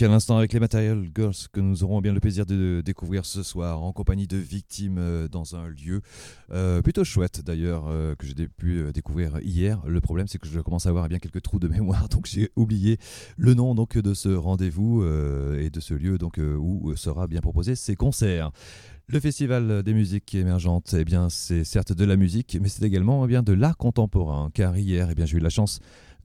Musique, 0.00 0.08
à 0.08 0.12
l'instant, 0.12 0.36
avec 0.38 0.52
les 0.52 0.60
Material 0.60 1.04
Girls, 1.14 1.34
que 1.52 1.60
nous 1.60 1.84
aurons 1.84 2.00
bien 2.00 2.12
le 2.12 2.20
plaisir 2.20 2.46
de 2.46 2.82
découvrir 2.84 3.24
ce 3.26 3.42
soir 3.42 3.82
en 3.82 3.92
compagnie 3.92 4.26
de 4.26 4.36
victimes 4.36 4.98
euh, 4.98 5.28
dans 5.28 5.56
un 5.56 5.68
lieu 5.68 6.00
euh, 6.52 6.80
plutôt 6.82 7.04
chouette 7.04 7.42
d'ailleurs, 7.44 7.86
euh, 7.88 8.14
que 8.14 8.26
j'ai 8.26 8.48
pu 8.48 8.92
découvrir 8.92 9.40
hier. 9.42 9.82
Le 9.86 10.00
problème, 10.00 10.26
c'est 10.26 10.38
que 10.38 10.48
je 10.48 10.60
commence 10.60 10.86
à 10.86 10.90
avoir 10.90 11.06
eh 11.06 11.08
bien 11.08 11.18
quelques 11.18 11.42
trous 11.42 11.58
de 11.58 11.68
mémoire, 11.68 12.08
donc 12.10 12.26
j'ai 12.26 12.50
oublié 12.56 12.98
le 13.36 13.54
nom 13.54 13.74
donc 13.74 13.98
de 13.98 14.14
ce 14.14 14.28
rendez-vous 14.28 15.04
et 15.04 15.70
de 15.70 15.80
ce 15.80 15.94
lieu 15.94 16.18
donc 16.18 16.38
où 16.38 16.94
sera 16.96 17.26
bien 17.26 17.40
proposé 17.40 17.74
ces 17.74 17.96
concerts. 17.96 18.50
Le 19.12 19.18
festival 19.18 19.82
des 19.82 19.92
musiques 19.92 20.36
émergentes, 20.36 20.94
eh 20.96 21.04
bien, 21.04 21.28
c'est 21.30 21.64
certes 21.64 21.92
de 21.92 22.04
la 22.04 22.16
musique, 22.16 22.56
mais 22.60 22.68
c'est 22.68 22.84
également 22.84 23.24
eh 23.24 23.28
bien 23.28 23.42
de 23.42 23.52
l'art 23.52 23.76
contemporain. 23.76 24.50
Car 24.54 24.78
hier, 24.78 25.08
eh 25.10 25.16
bien, 25.16 25.26
j'ai 25.26 25.38
eu 25.38 25.40
la 25.40 25.50
chance 25.50 25.80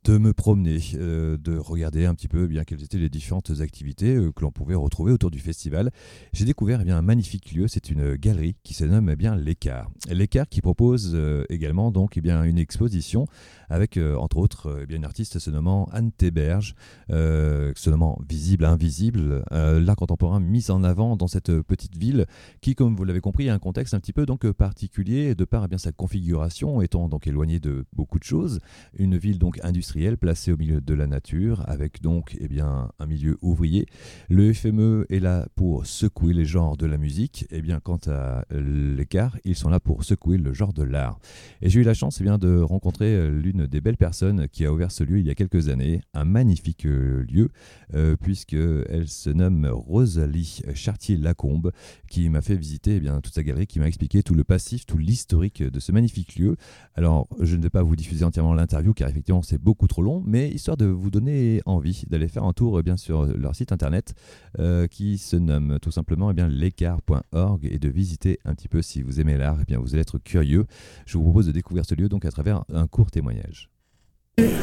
de 0.05 0.19
me 0.19 0.33
promener, 0.33 0.79
euh, 0.93 1.35
de 1.37 1.57
regarder 1.57 2.05
un 2.05 2.13
petit 2.13 2.27
peu 2.27 2.45
eh 2.45 2.47
bien 2.47 2.63
quelles 2.63 2.83
étaient 2.83 2.99
les 2.99 3.09
différentes 3.09 3.59
activités 3.61 4.15
euh, 4.15 4.31
que 4.31 4.41
l'on 4.43 4.51
pouvait 4.51 4.75
retrouver 4.75 5.11
autour 5.11 5.31
du 5.31 5.39
festival. 5.39 5.89
J'ai 6.31 6.45
découvert 6.45 6.79
eh 6.81 6.85
bien 6.85 6.97
un 6.97 7.01
magnifique 7.01 7.51
lieu, 7.51 7.67
c'est 7.67 7.89
une 7.89 8.15
galerie 8.15 8.55
qui 8.63 8.75
se 8.75 8.85
nomme 8.85 9.09
eh 9.09 9.15
bien 9.15 9.35
l'écart. 9.35 9.89
L'écart 10.07 10.47
qui 10.47 10.61
propose 10.61 11.13
euh, 11.15 11.43
également 11.49 11.89
donc 11.89 12.19
bien 12.19 12.43
une 12.43 12.59
exposition 12.59 13.25
avec 13.69 13.97
euh, 13.97 14.15
entre 14.15 14.37
autres 14.37 14.67
euh, 14.67 14.79
eh 14.83 14.85
bien 14.85 14.97
une 14.97 15.05
artiste 15.05 15.39
se 15.39 15.49
nommant 15.49 15.87
Anne 15.91 16.11
Théberge, 16.11 16.75
euh, 17.11 17.71
se 17.75 17.89
nommant 17.89 18.19
Visible 18.27 18.65
Invisible, 18.65 19.43
l'art 19.51 19.95
contemporain 19.95 20.39
mis 20.39 20.71
en 20.71 20.83
avant 20.83 21.15
dans 21.15 21.27
cette 21.27 21.61
petite 21.61 21.97
ville 21.97 22.25
qui 22.61 22.75
comme 22.75 22.95
vous 22.95 23.03
l'avez 23.03 23.21
compris 23.21 23.49
a 23.49 23.53
un 23.53 23.59
contexte 23.59 23.93
un 23.93 23.99
petit 23.99 24.13
peu 24.13 24.25
donc 24.25 24.49
particulier 24.51 25.35
de 25.35 25.45
par 25.45 25.65
eh 25.65 25.67
bien 25.67 25.77
sa 25.77 25.91
configuration 25.91 26.81
étant 26.81 27.07
donc 27.07 27.27
éloignée 27.27 27.59
de 27.59 27.85
beaucoup 27.93 28.19
de 28.19 28.23
choses, 28.23 28.59
une 28.97 29.17
ville 29.17 29.39
donc 29.39 29.59
industrielle 29.63 29.75
industriel 29.75 30.17
placé 30.17 30.51
au 30.51 30.57
milieu 30.57 30.81
de 30.81 30.93
la 30.93 31.05
nature, 31.05 31.63
avec 31.67 32.01
donc 32.01 32.35
eh 32.39 32.47
bien, 32.47 32.89
un 32.97 33.05
milieu 33.05 33.37
ouvrier. 33.41 33.85
Le 34.29 34.53
FME 34.53 35.05
est 35.09 35.19
là 35.19 35.47
pour 35.55 35.85
secouer 35.85 36.33
les 36.33 36.45
genres 36.45 36.77
de 36.77 36.85
la 36.85 36.97
musique, 36.97 37.45
et 37.51 37.61
bien 37.61 37.79
quant 37.79 37.99
à 38.07 38.45
l'écart, 38.51 39.37
ils 39.43 39.55
sont 39.55 39.69
là 39.69 39.79
pour 39.79 40.03
secouer 40.03 40.37
le 40.37 40.53
genre 40.53 40.73
de 40.73 40.83
l'art. 40.83 41.19
Et 41.61 41.69
j'ai 41.69 41.81
eu 41.81 41.83
la 41.83 41.93
chance 41.93 42.19
eh 42.21 42.23
bien, 42.23 42.37
de 42.37 42.57
rencontrer 42.57 43.13
euh, 43.15 43.29
des 43.63 43.81
belles 43.81 43.97
personnes 43.97 44.47
qui 44.49 44.65
a 44.65 44.73
ouvert 44.73 44.91
ce 44.91 45.03
lieu 45.03 45.19
il 45.19 45.25
y 45.25 45.29
a 45.29 45.35
quelques 45.35 45.69
années, 45.69 46.01
un 46.13 46.25
magnifique 46.25 46.85
euh, 46.85 47.23
lieu, 47.29 47.49
euh, 47.93 48.15
puisqu'elle 48.15 49.07
se 49.07 49.29
nomme 49.29 49.65
Rosalie 49.71 50.61
Chartier-Lacombe, 50.73 51.71
qui 52.09 52.29
m'a 52.29 52.41
fait 52.41 52.55
visiter 52.55 52.95
eh 52.95 52.99
bien, 52.99 53.21
toute 53.21 53.33
sa 53.33 53.43
galerie, 53.43 53.67
qui 53.67 53.79
m'a 53.79 53.87
expliqué 53.87 54.23
tout 54.23 54.33
le 54.33 54.43
passif, 54.43 54.85
tout 54.85 54.97
l'historique 54.97 55.63
de 55.63 55.79
ce 55.79 55.91
magnifique 55.91 56.35
lieu. 56.35 56.55
Alors, 56.95 57.27
je 57.41 57.55
ne 57.55 57.61
vais 57.61 57.69
pas 57.69 57.83
vous 57.83 57.95
diffuser 57.95 58.25
entièrement 58.25 58.53
l'interview, 58.53 58.93
car 58.93 59.09
effectivement, 59.09 59.41
c'est 59.41 59.61
beaucoup 59.61 59.87
trop 59.87 60.01
long, 60.01 60.23
mais 60.25 60.49
histoire 60.49 60.77
de 60.77 60.85
vous 60.85 61.11
donner 61.11 61.61
envie 61.65 62.03
d'aller 62.09 62.27
faire 62.27 62.43
un 62.43 62.53
tour 62.53 62.79
eh 62.79 62.83
bien, 62.83 62.97
sur 62.97 63.25
leur 63.25 63.55
site 63.55 63.71
internet, 63.71 64.13
euh, 64.59 64.87
qui 64.87 65.17
se 65.17 65.35
nomme 65.35 65.79
tout 65.81 65.91
simplement 65.91 66.31
eh 66.31 66.49
l'écart.org, 66.49 67.65
et 67.65 67.79
de 67.79 67.89
visiter 67.89 68.39
un 68.45 68.53
petit 68.53 68.67
peu 68.67 68.81
si 68.81 69.01
vous 69.01 69.19
aimez 69.19 69.37
l'art, 69.37 69.59
eh 69.67 69.75
vous 69.75 69.93
allez 69.93 70.01
être 70.01 70.19
curieux. 70.19 70.65
Je 71.05 71.17
vous 71.17 71.23
propose 71.23 71.47
de 71.47 71.51
découvrir 71.51 71.85
ce 71.85 71.95
lieu 71.95 72.09
donc 72.09 72.25
à 72.25 72.31
travers 72.31 72.63
un 72.73 72.87
court 72.87 73.11
témoignage. 73.11 73.44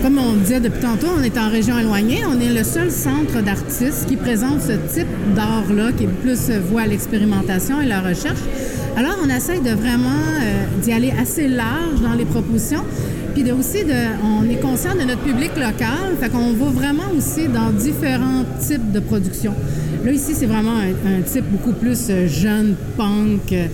Comme 0.03 0.19
on 0.19 0.35
disait 0.35 0.61
depuis 0.61 0.81
tantôt, 0.81 1.07
on 1.17 1.23
est 1.23 1.39
en 1.39 1.49
région 1.49 1.79
éloignée. 1.79 2.21
On 2.27 2.39
est 2.41 2.53
le 2.53 2.65
seul 2.65 2.91
centre 2.91 3.41
d'artistes 3.43 4.07
qui 4.07 4.17
présente 4.17 4.61
ce 4.61 4.73
type 4.93 5.09
d'art-là, 5.35 5.93
qui 5.93 6.05
est 6.05 6.09
plus 6.09 6.51
voie 6.51 6.83
à 6.83 6.87
l'expérimentation 6.87 7.81
et 7.81 7.87
la 7.87 8.01
recherche. 8.01 8.41
Alors, 8.97 9.17
on 9.25 9.31
essaye 9.31 9.61
de 9.61 9.71
vraiment 9.71 10.09
euh, 10.11 10.65
d'y 10.83 10.93
aller 10.93 11.13
assez 11.19 11.49
large 11.49 12.01
dans 12.03 12.13
les 12.13 12.27
propositions. 12.27 12.85
Puis 13.33 13.45
de, 13.45 13.53
aussi, 13.53 13.85
de, 13.85 13.95
on 14.23 14.49
est 14.51 14.61
conscient 14.61 14.95
de 14.95 15.03
notre 15.03 15.23
public 15.23 15.53
local. 15.57 16.17
Fait 16.21 16.29
qu'on 16.29 16.53
va 16.53 16.67
vraiment 16.67 17.11
aussi 17.17 17.49
dans 17.49 17.71
différents 17.71 18.45
types 18.61 18.93
de 18.93 19.01
productions. 19.01 19.55
Là, 20.05 20.13
ici, 20.13 20.35
c'est 20.35 20.47
vraiment 20.47 20.77
un, 20.77 21.23
type 21.23 21.45
beaucoup 21.45 21.73
plus 21.73 22.09
euh, 22.11 22.27
jeune, 22.27 22.75
punk. 22.99 23.53
euh, 23.53 23.69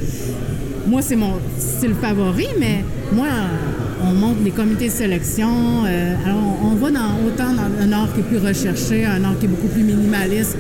moi, 0.89 1.03
c'est 1.03 1.17
mon 1.17 1.35
style 1.59 1.95
favori, 2.01 2.47
mais 2.59 2.85
moi, 3.13 3.27
on 4.03 4.13
monte 4.15 4.43
des 4.43 4.51
comités 4.51 4.87
de 4.87 4.93
sélection. 4.93 5.85
euh, 5.87 6.15
alors, 6.25 6.39
on, 6.63 6.69
on 6.69 6.75
va 6.77 6.91
dans, 6.91 7.15
autant 7.27 7.53
dans 7.53 7.83
un 7.85 7.93
art 7.93 8.09
qui 8.15 8.21
est 8.21 8.23
plus 8.25 8.39
recherché, 8.39 9.05
un 9.05 9.23
art 9.25 9.39
qui 9.39 9.47
est 9.47 9.49
beaucoup 9.49 9.69
plus 9.69 9.83
minimaliste. 9.83 10.57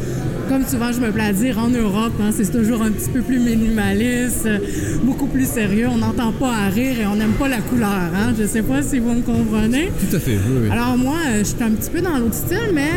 Comme 0.48 0.66
souvent, 0.66 0.90
je 0.92 1.00
me 1.00 1.10
plais 1.10 1.24
à 1.24 1.32
dire, 1.34 1.58
en 1.58 1.68
Europe, 1.68 2.14
hein, 2.22 2.30
c'est 2.34 2.50
toujours 2.50 2.80
un 2.82 2.90
petit 2.90 3.10
peu 3.10 3.20
plus 3.20 3.38
minimaliste, 3.38 4.46
euh, 4.46 4.58
beaucoup 5.02 5.26
plus 5.26 5.46
sérieux. 5.46 5.88
On 5.92 5.98
n'entend 5.98 6.32
pas 6.32 6.52
à 6.52 6.68
rire 6.68 6.98
et 7.00 7.06
on 7.06 7.16
n'aime 7.16 7.32
pas 7.38 7.48
la 7.48 7.58
couleur. 7.58 7.88
Hein? 7.90 8.32
Je 8.36 8.42
ne 8.44 8.48
sais 8.48 8.62
pas 8.62 8.82
si 8.82 8.98
vous 8.98 9.12
me 9.12 9.20
comprenez. 9.20 9.90
Tout 10.08 10.16
à 10.16 10.18
fait, 10.18 10.38
oui, 10.48 10.58
oui. 10.62 10.70
Alors 10.70 10.96
moi, 10.96 11.16
euh, 11.28 11.38
je 11.40 11.44
suis 11.44 11.62
un 11.62 11.70
petit 11.70 11.90
peu 11.90 12.00
dans 12.00 12.16
l'autre 12.18 12.34
style, 12.34 12.72
mais 12.72 12.88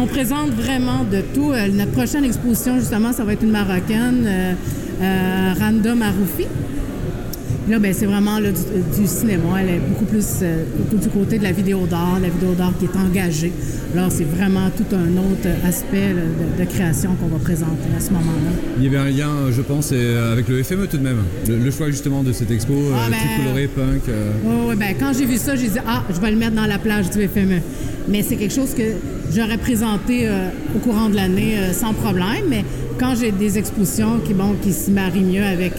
on 0.00 0.06
présente 0.06 0.50
vraiment 0.52 1.04
de 1.04 1.20
tout. 1.34 1.52
Notre 1.74 1.92
prochaine 1.92 2.24
exposition, 2.24 2.78
justement, 2.78 3.12
ça 3.12 3.22
va 3.22 3.34
être 3.34 3.42
une 3.42 3.50
Marocaine, 3.50 4.26
euh, 5.04 5.54
Randa 5.58 5.94
Maroufi. 5.94 6.46
Là, 7.68 7.78
ben, 7.78 7.94
c'est 7.94 8.04
vraiment 8.04 8.38
là, 8.40 8.50
du, 8.50 9.00
du 9.00 9.06
cinéma. 9.08 9.60
Elle 9.62 9.70
est 9.76 9.80
beaucoup 9.88 10.04
plus 10.04 10.26
euh, 10.42 10.64
du 10.92 11.08
côté 11.08 11.38
de 11.38 11.44
la 11.44 11.52
vidéo 11.52 11.86
d'art, 11.86 12.18
la 12.20 12.28
vidéo 12.28 12.52
d'art 12.52 12.72
qui 12.78 12.84
est 12.84 12.96
engagée. 12.96 13.52
Alors, 13.96 14.12
c'est 14.12 14.24
vraiment 14.24 14.68
tout 14.76 14.84
un 14.94 15.16
autre 15.16 15.48
aspect 15.66 16.12
là, 16.12 16.20
de, 16.58 16.62
de 16.62 16.68
création 16.68 17.14
qu'on 17.14 17.28
va 17.28 17.38
présenter 17.42 17.88
à 17.96 18.00
ce 18.00 18.10
moment-là. 18.10 18.50
Il 18.76 18.84
y 18.84 18.88
avait 18.88 18.98
un 18.98 19.08
lien, 19.10 19.30
je 19.50 19.62
pense, 19.62 19.90
euh, 19.92 20.32
avec 20.32 20.48
le 20.48 20.62
FME 20.62 20.86
tout 20.88 20.98
de 20.98 21.02
même. 21.02 21.22
Le, 21.48 21.56
le 21.56 21.70
choix 21.70 21.86
justement 21.90 22.22
de 22.22 22.32
cette 22.32 22.50
expo, 22.50 22.74
euh, 22.74 22.92
Ah, 22.94 23.08
ben- 23.08 23.16
tout 23.16 23.42
coloré, 23.44 23.66
punk. 23.68 24.02
euh, 24.10 24.68
ouais, 24.68 24.76
ben, 24.76 24.94
quand 25.00 25.12
j'ai 25.18 25.24
vu 25.24 25.38
ça, 25.38 25.56
j'ai 25.56 25.68
dit, 25.68 25.78
ah, 25.86 26.02
je 26.14 26.20
vais 26.20 26.30
le 26.32 26.36
mettre 26.36 26.56
dans 26.56 26.66
la 26.66 26.78
plage 26.78 27.08
du 27.08 27.18
FME. 27.26 27.60
Mais 28.08 28.22
c'est 28.22 28.36
quelque 28.36 28.54
chose 28.54 28.74
que 28.74 28.82
j'aurais 29.34 29.56
présenté 29.56 30.28
euh, 30.28 30.48
au 30.76 30.80
courant 30.80 31.08
de 31.08 31.16
l'année 31.16 31.54
sans 31.72 31.94
problème. 31.94 32.44
Mais 32.50 32.62
quand 33.00 33.14
j'ai 33.18 33.30
des 33.32 33.56
expositions 33.56 34.18
qui, 34.22 34.34
bon, 34.34 34.54
qui 34.62 34.74
se 34.74 34.90
marient 34.90 35.22
mieux 35.24 35.42
avec 35.44 35.72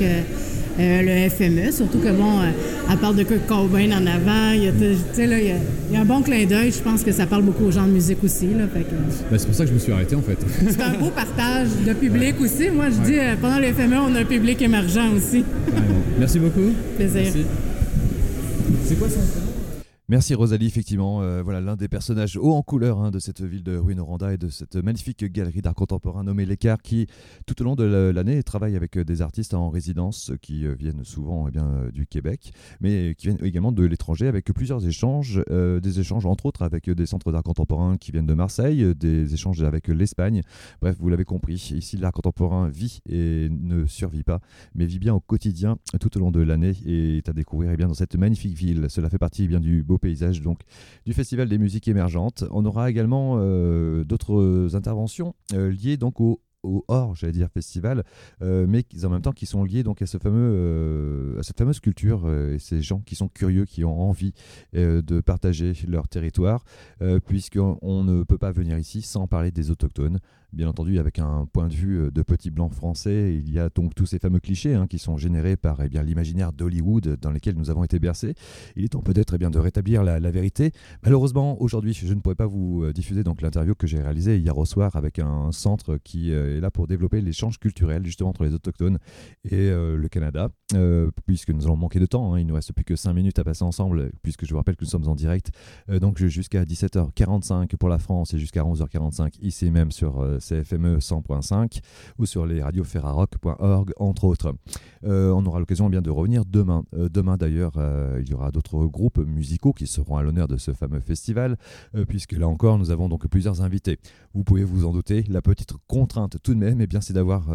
euh, 0.80 1.02
le 1.02 1.30
FME, 1.30 1.72
surtout 1.72 2.00
que, 2.00 2.10
bon, 2.12 2.40
euh, 2.42 2.52
elle 2.92 2.98
parle 2.98 3.16
de 3.16 3.24
Kurt 3.24 3.46
Cobain 3.48 3.90
en 3.92 4.06
avant, 4.08 4.52
il 4.54 4.64
y 4.64 4.68
a, 4.68 4.72
tu 4.72 4.96
sais, 5.14 5.28
là, 5.28 5.40
il 5.40 5.48
y 5.48 5.52
a- 5.52 5.56
il 5.90 5.94
y 5.94 5.98
a 5.98 6.02
un 6.02 6.06
bon 6.06 6.22
clin 6.22 6.46
d'œil. 6.46 6.72
Je 6.72 6.80
pense 6.82 7.04
que 7.04 7.12
ça 7.12 7.26
parle 7.28 7.44
beaucoup 7.44 7.66
aux 7.66 7.72
gens 7.72 7.86
de 7.86 7.92
musique 7.92 8.24
aussi. 8.24 8.48
Là, 8.48 8.66
fait 8.74 8.82
que, 8.82 8.96
bah, 9.32 9.38
c'est 9.38 9.46
pour 9.46 9.56
ça 9.56 9.64
que 9.64 9.70
je 9.70 9.74
me 9.76 9.80
suis 9.80 9.92
arrêté 9.92 10.16
en 10.16 10.22
fait. 10.22 10.38
c'est 10.70 10.82
un 10.82 10.98
beau 11.00 11.10
partage 11.10 11.68
de 11.88 11.94
public 11.94 12.36
aussi. 12.42 12.70
Moi, 12.70 12.86
je 12.90 13.06
dis, 13.10 13.18
euh, 13.20 13.36
pendant 13.42 13.60
le 13.60 13.68
FME, 13.72 13.96
on 13.98 14.16
a 14.16 14.20
un 14.22 14.26
public 14.26 14.62
émergent 14.62 15.12
aussi. 15.16 15.44
Merci 16.20 16.40
beaucoup. 16.40 16.72
Plaisir. 16.98 17.22
Merci. 17.24 17.46
C'est 18.86 18.96
quoi 19.00 19.08
son 19.10 19.20
Merci 20.08 20.36
Rosalie, 20.36 20.68
effectivement, 20.68 21.24
euh, 21.24 21.42
voilà 21.42 21.62
l'un 21.62 21.76
des 21.76 21.88
personnages 21.88 22.38
haut 22.38 22.54
en 22.54 22.62
couleur 22.62 23.00
hein, 23.00 23.10
de 23.10 23.18
cette 23.18 23.42
ville 23.42 23.64
de 23.64 23.76
Ruinoranda 23.76 24.34
et 24.34 24.38
de 24.38 24.50
cette 24.50 24.76
magnifique 24.76 25.26
galerie 25.26 25.64
d'art 25.64 25.74
contemporain 25.74 26.24
nommée 26.24 26.46
L'Écart 26.46 26.80
qui, 26.84 27.08
tout 27.48 27.60
au 27.60 27.66
long 27.66 27.76
de 27.76 27.84
la- 27.84 28.12
l'année, 28.14 28.44
travaille 28.44 28.76
avec 28.76 29.00
euh, 29.00 29.04
des 29.04 29.24
artistes 29.24 29.56
en 29.56 29.72
résidence 29.72 30.30
euh, 30.30 30.38
qui 30.40 30.68
viennent 30.76 31.04
souvent 31.04 31.48
eh 31.48 31.52
bien, 31.52 31.90
du 31.92 32.06
Québec, 32.06 32.54
mais 32.82 33.16
qui 33.18 33.26
viennent 33.26 33.44
également 33.44 33.72
de 33.72 33.84
l'étranger 33.84 34.28
avec 34.28 34.46
plusieurs 34.54 34.86
échanges, 34.86 35.42
des 35.50 36.00
échanges 36.00 36.28
entre 36.28 36.46
autres 36.46 36.62
avec 36.62 36.88
des 36.88 37.06
centres 37.08 37.32
d'art 37.32 37.42
contemporain 37.42 37.98
qui 37.98 38.12
viennent 38.12 38.28
de 38.28 38.34
Marseille, 38.36 38.94
des 38.96 39.34
échanges 39.34 39.64
avec 39.64 39.88
l'Espagne. 39.88 40.44
Bref, 40.82 40.98
vous 41.00 41.10
l'avez 41.10 41.26
compris, 41.26 41.54
ici 41.76 41.98
l'art 41.98 42.12
contemporain 42.12 42.70
vit 42.70 43.00
et 43.10 43.48
ne 43.50 43.88
survit 43.88 44.24
pas, 44.24 44.40
mais 44.76 44.86
vit 44.86 45.00
bien 45.00 45.16
au 45.16 45.20
quotidien 45.20 45.78
tout 46.00 46.16
au 46.16 46.20
long 46.20 46.30
de 46.30 46.42
l'année 46.42 46.74
et 46.86 47.18
est 47.18 47.30
à 47.30 47.34
découvrir 47.34 47.72
eh 47.72 47.78
bien, 47.78 47.88
dans 47.88 47.96
cette 47.96 48.16
magnifique 48.16 48.56
ville. 48.56 48.86
Cela 48.90 49.10
fait 49.10 49.18
partie 49.18 49.46
eh 49.46 49.48
bien, 49.48 49.60
du 49.60 49.82
beau 49.84 49.95
paysage 49.98 50.42
donc 50.42 50.60
du 51.06 51.14
Festival 51.14 51.48
des 51.48 51.58
musiques 51.58 51.88
émergentes. 51.88 52.44
On 52.52 52.66
aura 52.66 52.90
également 52.90 53.36
euh, 53.38 54.04
d'autres 54.04 54.76
interventions 54.76 55.36
euh, 55.54 55.72
liées 55.72 55.98
donc 55.98 56.20
au 56.22 56.42
au 56.64 56.84
hors, 56.88 57.14
j'allais 57.14 57.32
dire 57.32 57.48
festival, 57.54 58.04
euh, 58.42 58.66
mais 58.68 58.84
en 59.04 59.10
même 59.10 59.22
temps 59.22 59.34
qui 59.34 59.46
sont 59.46 59.64
liés 59.64 59.84
donc 59.84 60.02
à 60.02 60.08
ce 60.08 60.18
fameux, 60.18 61.36
à 61.38 61.44
cette 61.44 61.60
fameuse 61.60 61.80
culture 61.80 62.28
et 62.28 62.58
ces 62.58 62.82
gens 62.82 63.02
qui 63.02 63.14
sont 63.14 63.28
curieux, 63.28 63.66
qui 63.66 63.84
ont 63.84 64.02
envie 64.02 64.34
de 64.74 65.22
partager 65.22 65.74
leur 65.88 66.08
territoire, 66.08 66.64
puisqu'on 67.28 67.78
on 67.84 68.04
ne 68.04 68.24
peut 68.24 68.40
pas 68.40 68.52
venir 68.52 68.80
ici 68.80 69.04
sans 69.04 69.28
parler 69.28 69.52
des 69.52 69.70
autochtones. 69.70 70.18
Bien 70.56 70.70
entendu, 70.70 71.00
avec 71.00 71.20
un 71.20 71.48
point 71.52 71.68
de 71.68 71.74
vue 71.74 72.00
euh, 72.00 72.12
de 72.12 72.22
petit 72.22 72.50
blanc 72.50 72.70
français, 72.70 73.36
il 73.36 73.52
y 73.52 73.60
a 73.60 73.70
donc 73.70 73.94
tous 73.94 74.06
ces 74.06 74.20
fameux 74.20 74.40
clichés 74.40 74.74
hein, 74.74 74.88
qui 74.88 75.00
sont 75.00 75.18
générés 75.18 75.58
par 75.58 75.82
eh 75.82 75.90
l'imaginaire 75.90 76.54
d'Hollywood 76.54 77.18
dans 77.22 77.32
lesquels 77.32 77.56
nous 77.58 77.70
avons 77.70 77.84
été 77.84 78.00
bercés. 78.00 78.36
Il 78.78 78.86
est 78.86 78.88
temps 78.88 79.02
peut-être 79.02 79.36
eh 79.36 79.38
de 79.38 79.60
rétablir 79.60 80.04
la, 80.04 80.32
vérité. 80.32 80.72
Malheureusement, 81.04 81.62
aujourd'hui, 81.62 81.94
je 81.94 82.14
ne 82.14 82.22
pourrais 82.22 82.36
pas 82.36 82.46
vous 82.46 82.84
euh, 82.84 82.94
diffuser 82.94 83.24
l'interview 83.42 83.76
que 83.76 83.86
j'ai 83.86 84.02
réalisée 84.02 84.38
hier 84.38 84.58
au 84.58 84.66
soir 84.66 84.96
avec 84.96 85.20
un 85.20 85.52
centre 85.52 85.98
qui 86.04 86.32
euh, 86.32 86.58
est 86.58 86.62
là 86.62 86.72
pour 86.72 86.88
développer 86.88 87.22
l'échange 87.22 87.60
culturel 87.60 88.06
justement 88.06 88.30
entre 88.30 88.44
les 88.44 88.54
autochtones 88.54 89.00
et 89.44 89.70
euh, 89.70 89.98
le 89.98 90.08
Canada, 90.10 90.50
euh, 90.74 91.12
puisque 91.26 91.50
nous 91.50 91.66
allons 91.66 91.76
manquer 91.76 92.00
de 92.00 92.06
temps. 92.06 92.34
hein. 92.34 92.40
il 92.40 92.44
ne 92.44 92.50
nous 92.50 92.56
reste 92.56 92.74
plus 92.74 92.84
que 92.84 92.96
5 92.96 93.14
minutes 93.14 93.40
à 93.40 93.44
passer 93.44 93.64
ensemble, 93.64 94.12
puisque 94.22 94.46
je 94.46 94.52
vous 94.52 94.58
rappelle 94.58 94.76
que 94.76 94.84
nous 94.84 94.90
sommes 94.90 95.08
en 95.08 95.16
direct. 95.16 95.52
Euh, 95.90 96.00
donc 96.00 96.18
jusqu'à 96.18 96.64
17h45 96.64 97.76
pour 97.78 97.90
la 97.90 98.00
France 98.00 98.34
et 98.34 98.40
jusqu'à 98.40 98.64
11h45 98.64 99.40
ici 99.42 99.70
même 99.72 99.92
sur 99.92 100.22
euh, 100.22 100.40
CFME 100.46 100.98
100.5 100.98 101.80
ou 102.20 102.26
sur 102.26 102.46
les 102.46 102.62
radios 102.62 102.84
ferrarock.org 102.84 103.92
entre 103.98 104.26
autres. 104.26 104.54
Euh, 105.06 105.32
on 105.32 105.46
aura 105.46 105.60
l'occasion 105.60 105.88
eh 105.88 105.92
bien 105.92 106.02
de 106.02 106.10
revenir 106.10 106.46
demain. 106.46 106.84
Euh, 106.94 107.10
demain 107.10 107.38
d'ailleurs, 107.38 107.74
euh, 107.78 108.22
il 108.22 108.30
y 108.30 108.34
aura 108.34 108.52
d'autres 108.52 108.86
groupes 108.86 109.20
musicaux 109.20 109.74
qui 109.74 109.88
seront 109.88 110.18
à 110.18 110.24
l'honneur 110.24 110.48
de 110.48 110.58
ce 110.58 110.74
fameux 110.74 111.00
festival, 111.00 111.58
puisque 112.08 112.34
là 112.34 112.48
encore 112.48 112.78
nous 112.78 112.92
avons 112.92 113.10
donc 113.10 113.28
plusieurs 113.28 113.62
invités. 113.62 114.00
Vous 114.34 114.44
pouvez 114.44 114.64
vous 114.64 114.86
en 114.86 114.92
douter. 114.92 115.24
La 115.30 115.42
petite 115.42 115.74
contrainte 115.88 116.38
tout 116.42 116.54
de 116.54 116.60
même, 116.60 116.82
eh 116.82 116.88
bien, 116.88 117.02
c'est 117.02 117.14
d'avoir 117.14 117.46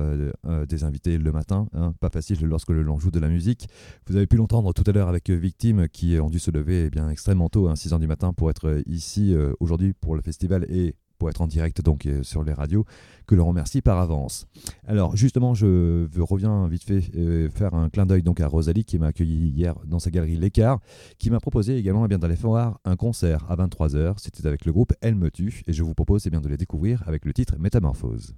des 0.69 0.85
invités 0.85 1.19
le 1.19 1.33
matin. 1.33 1.69
hein. 1.75 1.95
Pas 2.01 2.11
facile 2.11 2.39
lorsque 2.47 2.71
l'on 2.71 2.99
joue 2.99 3.11
de 3.11 3.21
la 3.21 3.29
musique. 3.29 3.69
Vous 4.07 4.17
avez 4.17 4.27
pu 4.27 4.37
l'entendre 4.37 4.73
tout 4.73 4.85
à 4.87 4.93
l'heure 4.93 5.09
avec 5.09 5.31
Victime 5.31 5.89
qui 5.89 6.19
ont 6.21 6.31
dû 6.31 6.39
se 6.39 6.51
lever 6.51 6.87
eh 6.87 6.91
bien, 6.91 7.09
extrêmement 7.11 7.49
tôt, 7.49 7.69
hein, 7.69 7.75
6h 7.75 7.99
du 7.99 8.07
matin, 8.07 8.33
pour 8.33 8.51
être 8.51 8.83
ici 8.87 9.35
aujourd'hui 9.61 9.93
pour 9.93 10.17
le 10.17 10.23
festival 10.23 10.67
et 10.69 10.95
pour 11.21 11.29
être 11.29 11.43
en 11.43 11.47
direct 11.47 11.83
donc 11.83 12.07
euh, 12.07 12.25
sur 12.25 12.43
les 12.43 12.53
radios, 12.53 12.85
que 13.27 13.35
l'on 13.37 13.47
remercie 13.47 13.83
par 13.83 14.01
avance. 14.01 14.47
Alors 14.89 15.17
justement, 15.17 15.55
je 15.55 16.09
reviens 16.19 16.67
vite 16.67 16.83
fait 16.83 17.03
euh, 17.15 17.49
faire 17.51 17.75
un 17.75 17.91
clin 17.91 18.07
d'œil 18.07 18.23
donc 18.23 18.41
à 18.41 18.49
Rosalie 18.49 18.85
qui 18.85 18.99
m'a 18.99 19.09
accueilli 19.09 19.51
hier 19.51 19.75
dans 19.85 19.99
sa 19.99 20.11
galerie 20.11 20.37
L'Écart, 20.37 20.81
qui 21.19 21.31
m'a 21.31 21.39
proposé 21.39 21.77
également 21.77 22.07
eh 22.11 22.17
d'aller 22.17 22.35
voir 22.35 22.81
un 22.85 22.97
concert 22.97 23.45
à 23.51 23.57
23h. 23.57 24.15
C'était 24.17 24.47
avec 24.47 24.65
le 24.65 24.73
groupe 24.73 24.95
Elle 25.03 25.15
me 25.15 25.31
tue 25.31 25.63
et 25.67 25.73
je 25.75 25.83
vous 25.83 25.95
propose 25.95 26.27
eh 26.27 26.31
bien, 26.31 26.41
de 26.41 26.49
les 26.49 26.57
découvrir 26.57 27.05
avec 27.07 27.27
le 27.27 27.35
titre. 27.35 27.57
Métamorphose 27.59 28.35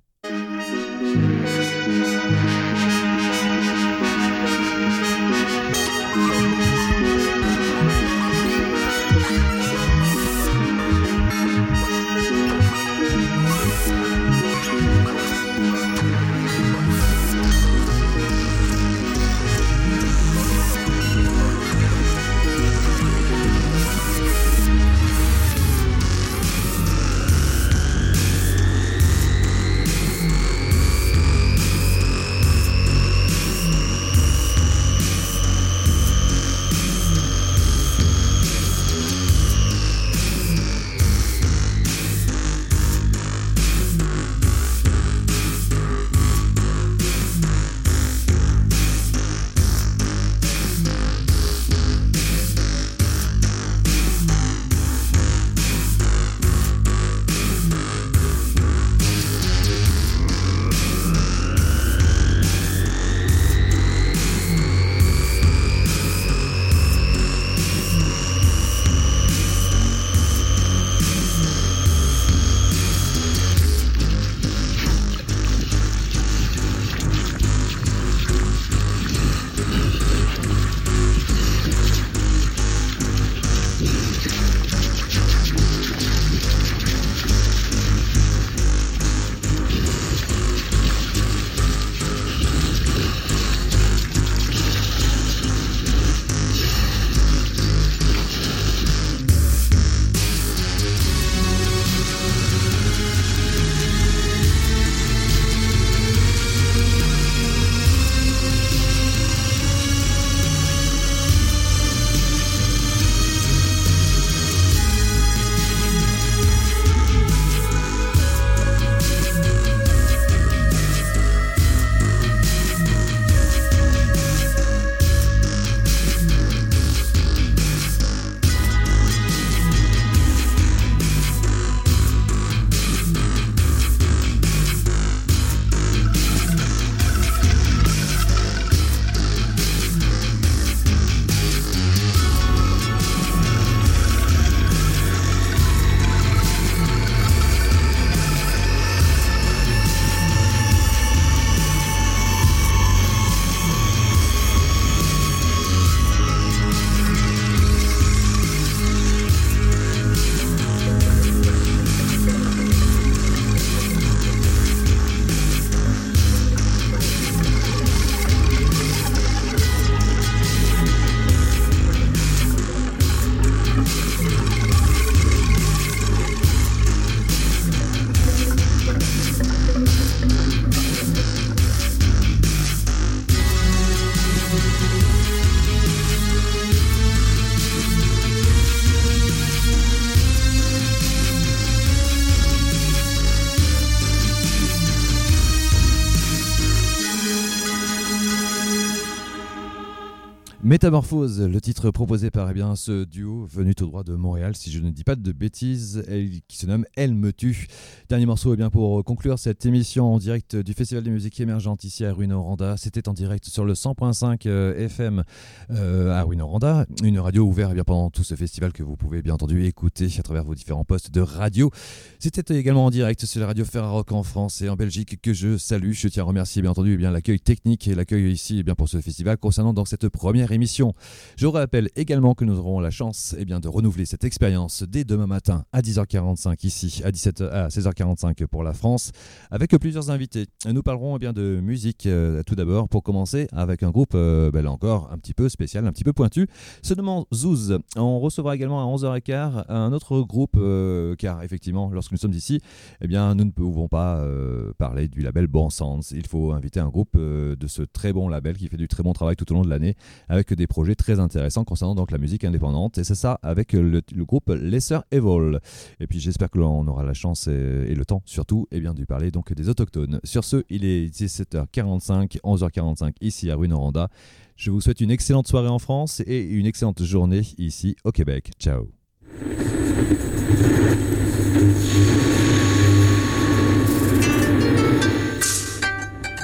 Métamorphose, 200.73 201.43
le 201.43 201.61
titre 201.61 201.91
proposé 201.91 202.31
par 202.31 202.49
eh 202.49 202.55
bien, 202.55 202.77
ce 202.77 203.05
duo 203.05 203.45
venu 203.45 203.75
tout 203.75 203.85
droit 203.85 204.05
de 204.05 204.15
Montréal, 204.15 204.57
si 204.57 204.73
je 204.73 204.81
ne 204.81 204.89
dis 204.89 205.05
pas 205.05 205.17
de 205.17 205.33
bêtises, 205.33 206.03
qui 206.49 206.57
se 206.57 206.65
nomme 206.65 206.87
Elle 206.97 207.15
me 207.15 207.31
tue. 207.31 207.67
Dernier 208.09 208.25
morceau 208.25 208.55
eh 208.55 208.57
bien, 208.57 208.71
pour 208.71 209.05
conclure 209.05 209.39
cette 209.39 209.67
émission 209.67 210.15
en 210.15 210.17
direct 210.17 210.57
du 210.57 210.73
Festival 210.73 211.05
de 211.05 211.11
musique 211.11 211.39
émergente 211.41 211.85
ici 211.85 212.07
à 212.07 212.15
Ruinoranda. 212.15 212.79
C'était 212.79 213.07
en 213.11 213.13
direct 213.13 213.45
sur 213.45 213.67
le 213.67 213.75
100.5 213.75 214.47
euh, 214.47 214.87
FM 214.87 215.25
euh, 215.73 216.11
à 216.11 216.23
Ruinoranda, 216.23 216.87
une 217.03 217.19
radio 217.19 217.45
ouverte 217.45 217.73
eh 217.73 217.75
bien, 217.75 217.85
pendant 217.85 218.09
tout 218.09 218.25
ce 218.25 218.35
festival 218.35 218.73
que 218.73 218.83
vous 218.83 218.97
pouvez 218.97 219.21
bien 219.21 219.35
entendu 219.35 219.67
écouter 219.67 220.09
à 220.19 220.23
travers 220.23 220.45
vos 220.45 220.55
différents 220.55 220.87
postes 220.87 221.11
de 221.11 221.21
radio. 221.21 221.71
C'était 222.19 222.59
également 222.59 222.87
en 222.87 222.91
direct 222.91 223.27
sur 223.27 223.43
la 223.43 223.47
radio 223.47 223.67
Ferrarock 223.67 224.11
en 224.13 224.23
France 224.23 224.63
et 224.63 224.71
en 224.71 224.77
Belgique 224.77 225.21
que 225.21 225.35
je 225.35 225.59
salue. 225.59 225.93
Je 225.93 226.09
tiens 226.09 226.23
à 226.23 226.27
remercier 226.27 226.63
bien 226.63 226.71
entendu 226.71 226.95
eh 226.95 226.97
bien, 226.97 227.11
l'accueil 227.11 227.41
technique 227.41 227.89
et 227.89 227.95
l'accueil 227.95 228.33
ici 228.33 228.61
eh 228.61 228.63
bien, 228.63 228.75
pour 228.75 228.89
ce 228.89 229.03
festival 229.03 229.37
concernant 229.37 229.75
donc 229.75 229.87
cette 229.87 230.09
première 230.09 230.51
émission. 230.51 230.62
Je 230.65 231.47
vous 231.47 231.53
rappelle 231.53 231.89
également 231.97 232.35
que 232.35 232.45
nous 232.45 232.59
aurons 232.59 232.81
la 232.81 232.91
chance 232.91 233.35
eh 233.39 233.45
bien, 233.45 233.61
de 233.61 233.69
renouveler 233.69 234.07
cette 234.07 234.25
expérience 234.25 234.83
dès 234.83 235.05
demain 235.05 235.27
matin 235.27 235.65
à 235.73 235.81
10h45 235.81 236.67
ici, 236.67 237.03
à, 237.05 237.11
17, 237.11 237.41
à 237.41 237.69
16h45 237.69 238.47
pour 238.47 238.63
la 238.63 238.73
France, 238.73 239.13
avec 239.51 239.71
plusieurs 239.79 240.11
invités. 240.11 240.47
Nous 240.67 240.83
parlerons 240.83 241.17
eh 241.17 241.19
bien, 241.19 241.33
de 241.33 241.61
musique 241.61 242.07
euh, 242.07 242.43
tout 242.43 242.55
d'abord 242.55 242.89
pour 242.89 243.03
commencer 243.03 243.49
avec 243.53 243.83
un 243.83 243.91
groupe 243.91 244.13
euh, 244.15 244.51
ben, 244.51 244.63
là 244.63 244.71
encore 244.71 245.11
un 245.13 245.19
petit 245.19 245.35
peu 245.35 245.49
spécial, 245.49 245.87
un 245.87 245.93
petit 245.93 246.05
peu 246.05 246.13
pointu, 246.13 246.47
se 246.83 246.95
nommant 246.95 247.27
Zouz. 247.33 247.79
On 247.97 248.21
recevra 248.21 248.55
également 248.55 248.81
à 248.81 248.97
11h15 248.97 249.65
un 249.69 249.93
autre 249.93 250.21
groupe 250.23 250.57
euh, 250.57 251.15
car 251.17 251.43
effectivement 251.43 251.91
lorsque 251.91 252.13
nous 252.13 252.19
sommes 252.19 252.33
ici, 252.33 252.61
eh 253.01 253.09
bien, 253.09 253.35
nous 253.35 253.45
ne 253.45 253.51
pouvons 253.51 253.89
pas 253.89 254.19
euh, 254.19 254.73
parler 254.79 255.09
du 255.09 255.21
label 255.21 255.47
Bon 255.47 255.71
Sens. 255.71 256.13
Il 256.13 256.27
faut 256.27 256.53
inviter 256.53 256.81
un 256.81 256.89
groupe 256.89 257.17
de 257.17 257.67
ce 257.67 257.83
très 257.83 258.13
bon 258.13 258.29
label 258.29 258.57
qui 258.57 258.69
fait 258.69 258.77
du 258.77 258.89
très 258.89 259.03
bon 259.03 259.13
travail 259.13 259.37
tout 259.37 259.51
au 259.53 259.55
long 259.55 259.63
de 259.63 259.71
l'année 259.71 259.95
avec 260.29 260.52
des 260.55 260.67
projets 260.67 260.95
très 260.95 261.21
intéressants 261.21 261.65
concernant 261.65 261.95
donc 261.95 262.11
la 262.11 262.19
musique 262.19 262.45
indépendante. 262.45 262.99
Et 262.99 263.05
c'est 263.05 263.15
ça 263.15 263.39
avec 263.43 263.73
le, 263.73 264.03
le 264.15 264.25
groupe 264.25 264.49
Lesser 264.49 264.99
Evil. 265.11 265.59
Et 266.01 266.07
puis 266.07 266.21
j'espère 266.21 266.51
que 266.51 266.59
l'on 266.59 266.87
aura 266.87 267.05
la 267.05 267.15
chance 267.15 267.47
et, 267.49 267.95
le 267.95 268.05
temps 268.05 268.23
surtout 268.25 268.67
et 268.71 268.81
bien 268.81 268.95
de 268.95 269.05
parler 269.05 269.31
donc 269.31 269.53
des 269.53 269.69
autochtones. 269.69 270.21
Sur 270.25 270.45
ce, 270.45 270.65
il 270.69 270.85
est 270.85 271.07
17h45, 271.15 272.39
11h45 272.43 273.13
ici 273.21 273.51
à 273.51 273.57
Ruinoranda. 273.57 274.09
Je 274.57 274.71
vous 274.71 274.81
souhaite 274.81 275.01
une 275.01 275.11
excellente 275.11 275.49
soirée 275.49 275.69
en 275.69 275.79
France 275.79 276.23
et 276.27 276.43
une 276.43 276.67
excellente 276.67 277.03
journée 277.03 277.43
ici 277.59 277.97
au 278.05 278.13
Québec. 278.13 278.51
Ciao. 278.59 278.89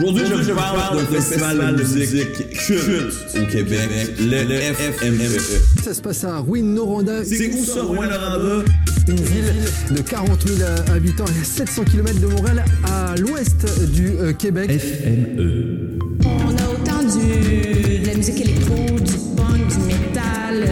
Aujourd'hui, 0.00 0.24
je 0.26 0.52
vous 0.52 0.54
parle 0.54 0.96
d'un 0.96 1.06
festival 1.06 1.76
de 1.76 1.82
musique 1.82 2.50
culte 2.50 3.14
au 3.34 3.46
Québec, 3.46 3.88
le 4.20 4.60
FME. 4.92 5.38
Ça 5.82 5.92
se 5.92 6.00
passe 6.00 6.22
à 6.22 6.38
Rouyn-Noranda. 6.38 7.24
C'est 7.24 7.48
où 7.52 7.64
ça, 7.64 7.82
Rouyn-Noranda? 7.82 8.64
Une 9.08 9.16
ville 9.16 9.54
de 9.90 10.00
40 10.00 10.46
000 10.46 10.70
habitants 10.94 11.24
et 11.24 11.40
à 11.40 11.44
700 11.44 11.84
km 11.84 12.20
de 12.20 12.26
Montréal, 12.28 12.64
à 12.84 13.16
l'ouest 13.16 13.66
du 13.90 14.10
euh, 14.20 14.32
Québec. 14.32 14.70
FME. 14.70 15.98
On 16.24 16.50
a 16.50 16.68
autant 16.70 17.02
du, 17.02 17.98
de 17.98 18.06
la 18.06 18.14
musique 18.14 18.40
électro, 18.40 18.74
du 18.76 19.14
punk, 19.36 19.66
du 19.66 19.78
métal, 19.86 20.68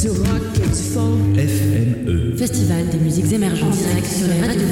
du 0.00 0.08
rock, 0.08 0.52
du 0.54 0.92
folk. 0.92 1.36
FME. 1.36 2.36
Festival 2.36 2.88
des 2.88 2.98
musiques 2.98 3.32
émergentes 3.32 3.74
en 3.74 3.88
direct 3.88 4.06
sur 4.06 4.26
les 4.26 4.40
radios 4.40 4.66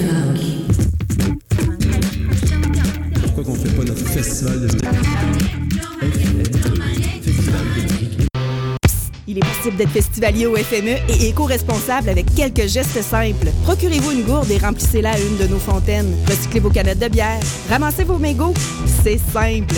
Il 9.27 9.39
est 9.39 9.41
possible 9.41 9.77
d'être 9.77 9.91
festivalier 9.91 10.47
au 10.47 10.55
FME 10.57 10.99
et 11.09 11.29
éco-responsable 11.29 12.11
avec 12.11 12.27
quelques 12.35 12.67
gestes 12.69 13.01
simples. 13.03 13.49
Procurez-vous 13.65 14.13
une 14.13 14.23
gourde 14.23 14.51
et 14.51 14.59
remplissez-la 14.59 15.13
à 15.13 15.19
une 15.19 15.39
de 15.39 15.47
nos 15.47 15.59
fontaines. 15.59 16.15
Recyclez 16.29 16.61
vos 16.61 16.71
canettes 16.71 16.99
de 16.99 17.09
bière. 17.09 17.41
Ramassez 17.71 18.05
vos 18.05 18.19
mégots. 18.19 18.55
C'est 19.03 19.19
simple. 19.33 19.75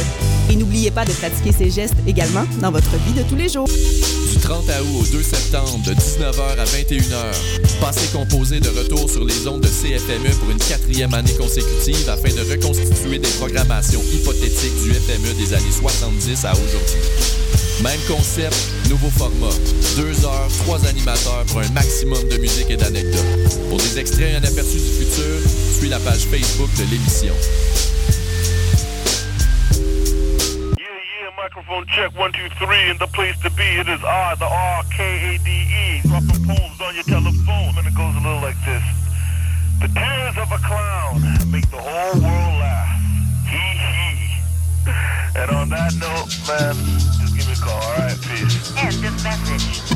Et 0.48 0.56
n'oubliez 0.56 0.90
pas 0.90 1.04
de 1.04 1.12
pratiquer 1.12 1.52
ces 1.52 1.70
gestes 1.70 1.96
également 2.06 2.44
dans 2.60 2.70
votre 2.70 2.96
vie 3.04 3.12
de 3.12 3.22
tous 3.22 3.36
les 3.36 3.48
jours. 3.48 3.66
Du 3.66 4.38
30 4.38 4.64
août 4.64 5.00
au 5.00 5.12
2 5.12 5.22
septembre, 5.22 5.80
de 5.84 5.92
19h 5.92 6.58
à 6.58 6.64
21h, 6.64 7.80
passez 7.80 8.06
composé 8.12 8.60
de 8.60 8.68
retour 8.68 9.10
sur 9.10 9.24
les 9.24 9.46
ondes 9.48 9.62
de 9.62 9.68
CFME 9.68 10.30
pour 10.38 10.50
une 10.50 10.58
quatrième 10.58 11.14
année 11.14 11.34
consécutive 11.34 12.08
afin 12.08 12.28
de 12.28 12.48
reconstituer 12.50 13.18
des 13.18 13.28
programmations 13.38 14.02
hypothétiques 14.12 14.82
du 14.84 14.92
FME 14.92 15.34
des 15.34 15.54
années 15.54 15.72
70 15.72 16.44
à 16.44 16.52
aujourd'hui. 16.52 17.36
Même 17.82 18.00
concept, 18.08 18.56
nouveau 18.88 19.10
format. 19.10 19.52
Deux 19.96 20.24
heures, 20.24 20.48
trois 20.64 20.84
animateurs 20.86 21.44
pour 21.48 21.60
un 21.60 21.68
maximum 21.70 22.26
de 22.28 22.38
musique 22.38 22.70
et 22.70 22.76
d'anecdotes. 22.76 23.58
Pour 23.68 23.78
des 23.78 23.98
extraits 23.98 24.32
et 24.32 24.36
un 24.36 24.44
aperçu 24.44 24.78
du 24.78 25.04
futur, 25.04 25.40
suis 25.78 25.88
la 25.88 25.98
page 25.98 26.20
Facebook 26.30 26.70
de 26.78 26.84
l'émission. 26.90 27.34
Microphone 31.46 31.86
check 31.86 32.10
one 32.18 32.32
two 32.32 32.48
three, 32.58 32.90
and 32.90 32.98
the 32.98 33.06
place 33.06 33.38
to 33.38 33.50
be 33.50 33.62
it 33.62 33.86
is 33.88 34.02
I, 34.02 34.34
the 34.34 34.46
R 34.46 34.82
K 34.90 35.36
A 35.36 35.38
D 35.38 35.48
E, 35.48 36.00
dropping 36.02 36.44
poems 36.44 36.80
on 36.80 36.92
your 36.92 37.04
telephone, 37.04 37.78
and 37.78 37.86
it 37.86 37.94
goes 37.94 38.16
a 38.16 38.18
little 38.18 38.42
like 38.42 38.58
this: 38.64 38.82
The 39.80 39.86
tears 39.86 40.36
of 40.42 40.50
a 40.50 40.58
clown 40.66 41.22
make 41.48 41.70
the 41.70 41.78
whole 41.78 42.18
world 42.18 42.58
laugh. 42.58 42.98
Hee 43.46 43.78
hee. 43.78 44.42
And 45.38 45.50
on 45.52 45.68
that 45.68 45.94
note, 45.94 46.34
man, 46.48 46.74
just 47.22 47.36
give 47.36 47.46
me 47.46 47.52
a 47.52 47.56
call. 47.62 47.80
All 47.80 47.94
right, 47.94 48.18
peace. 48.22 48.74
End 48.76 49.04
of 49.06 49.14
message. 49.22 49.86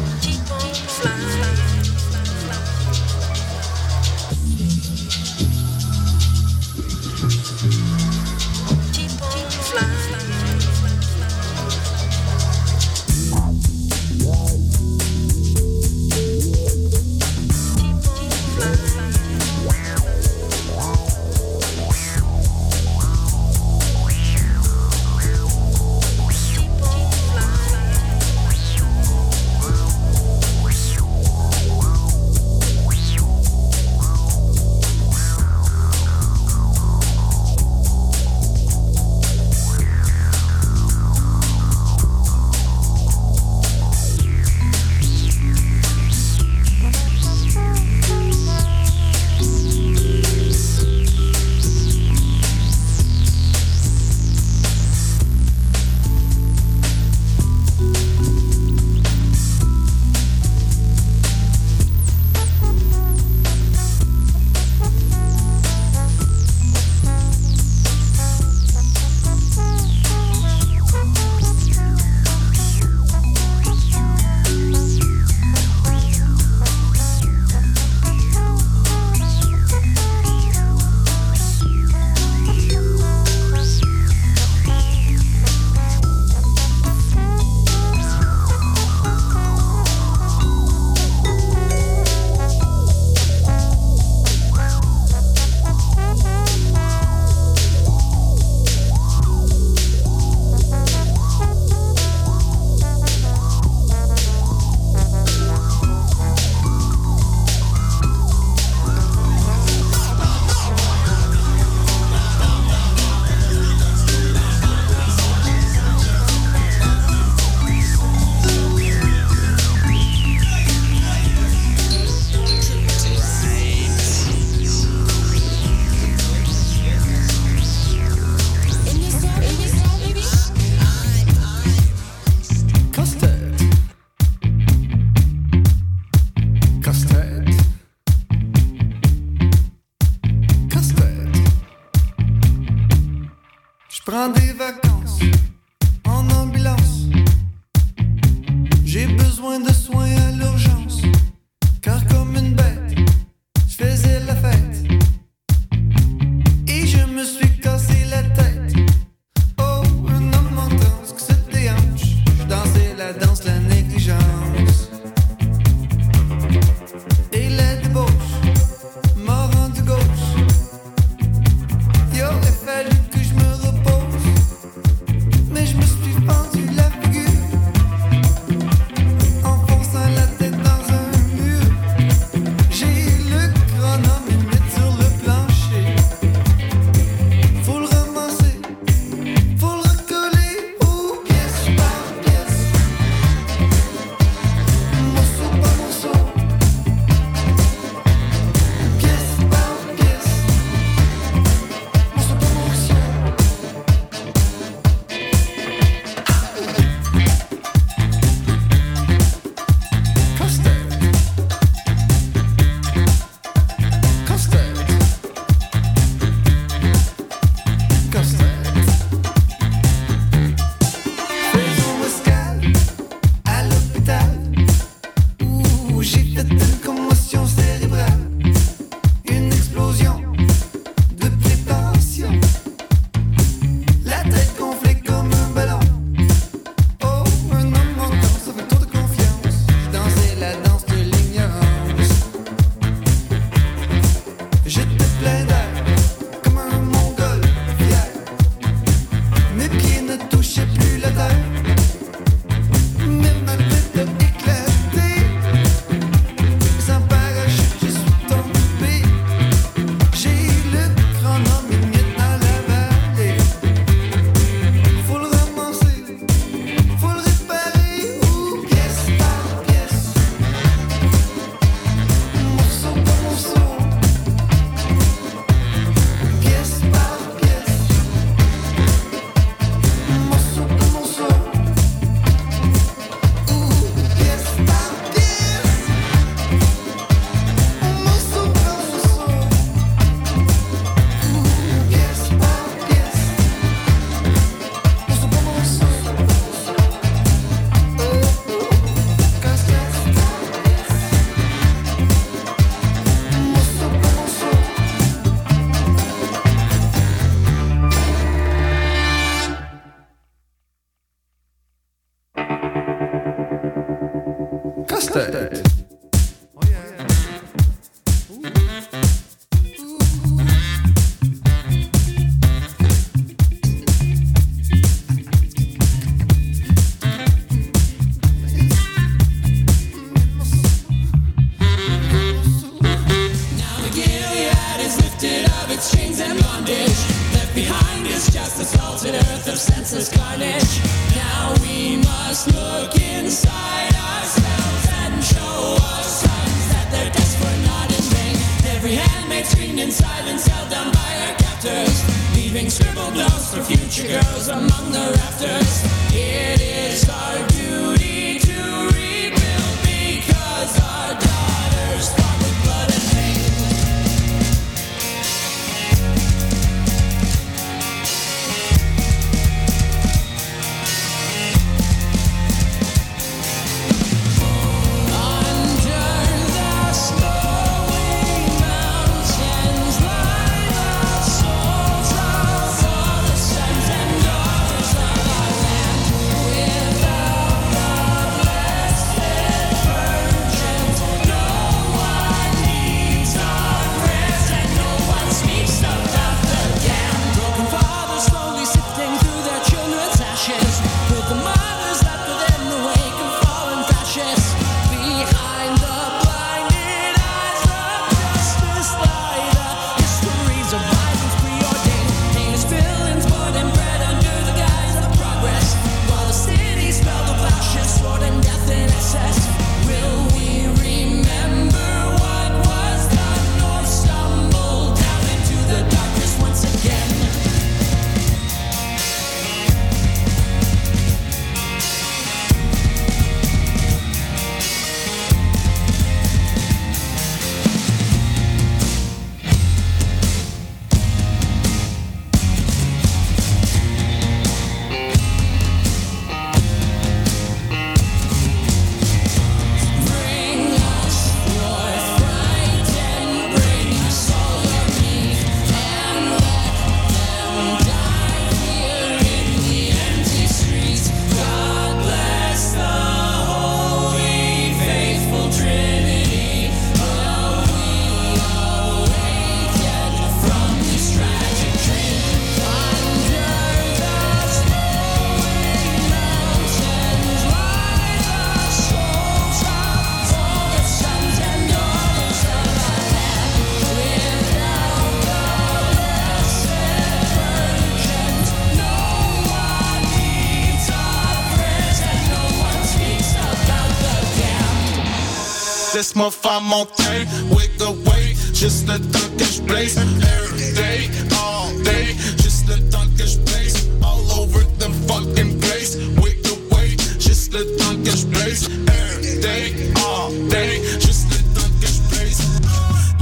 Laisse-moi 496.20 496.30
faire 496.30 496.60
mon 496.60 496.84
thing, 496.84 497.26
wake 497.51 497.80
away, 497.80 498.36
juste 498.52 498.86
le 498.86 498.98
temps 498.98 499.30
que 499.38 499.44
je 499.44 499.62
blaze. 499.62 499.97
Every 499.97 500.72
day, 500.74 501.09
all 501.32 501.72
day, 501.82 502.14
juste 502.42 502.68
le 502.68 502.76
temps 502.90 503.09
que 503.16 503.24
je 503.26 503.38
blaze. 503.38 503.88
All 504.02 504.20
over 504.38 504.62
the 504.78 504.90
fucking 505.09 505.59
place, 505.60 505.97
wake 506.20 506.47
away, 506.47 506.97
juste 507.18 507.55
le 507.55 507.64
temps 507.78 507.97
que 508.05 508.10
je 508.10 508.26
blaze. 508.26 508.68
Every 508.86 509.40
day, 509.40 509.72
all 509.97 510.30
day, 510.51 510.82
juste 511.01 511.30
le 511.30 511.38
temps 511.55 511.70
que 511.80 511.86
je 511.86 512.02
blaze. 512.10 512.42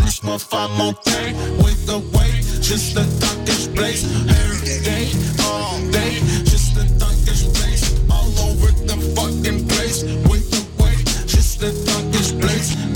Laisse-moi 0.05 0.39
faire 0.39 0.69
mon 0.71 0.93
wake 1.63 1.89
away, 1.89 2.43
juste 2.61 2.97
le 2.97 3.05
temps 3.21 3.39
que 3.47 3.53
je 3.53 3.69
blaze. 3.69 4.07
Every 4.29 4.81
day, 4.83 5.09
all 5.39 5.81
day, 5.93 6.21
juste 6.47 6.75
le 6.75 6.83
temps 6.99 7.15
blaze. 7.53 7.95
All 8.11 8.51
over 8.51 8.73
the 8.87 8.97
fucking 9.15 9.69
place, 9.69 10.03
wake 10.29 10.53
away, 10.81 10.97
juste 11.29 11.63
le 11.63 11.71
temps 11.85 11.99
blaze. 12.39 12.88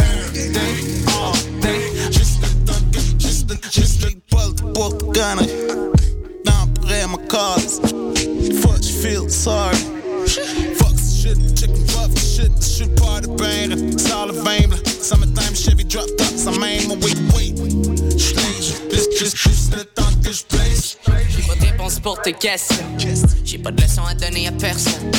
J'ai 23.44 23.59
pas 23.59 23.70
de 23.70 23.81
leçon 23.81 24.02
à 24.05 24.14
donner 24.14 24.48
à 24.48 24.52
personne. 24.52 25.12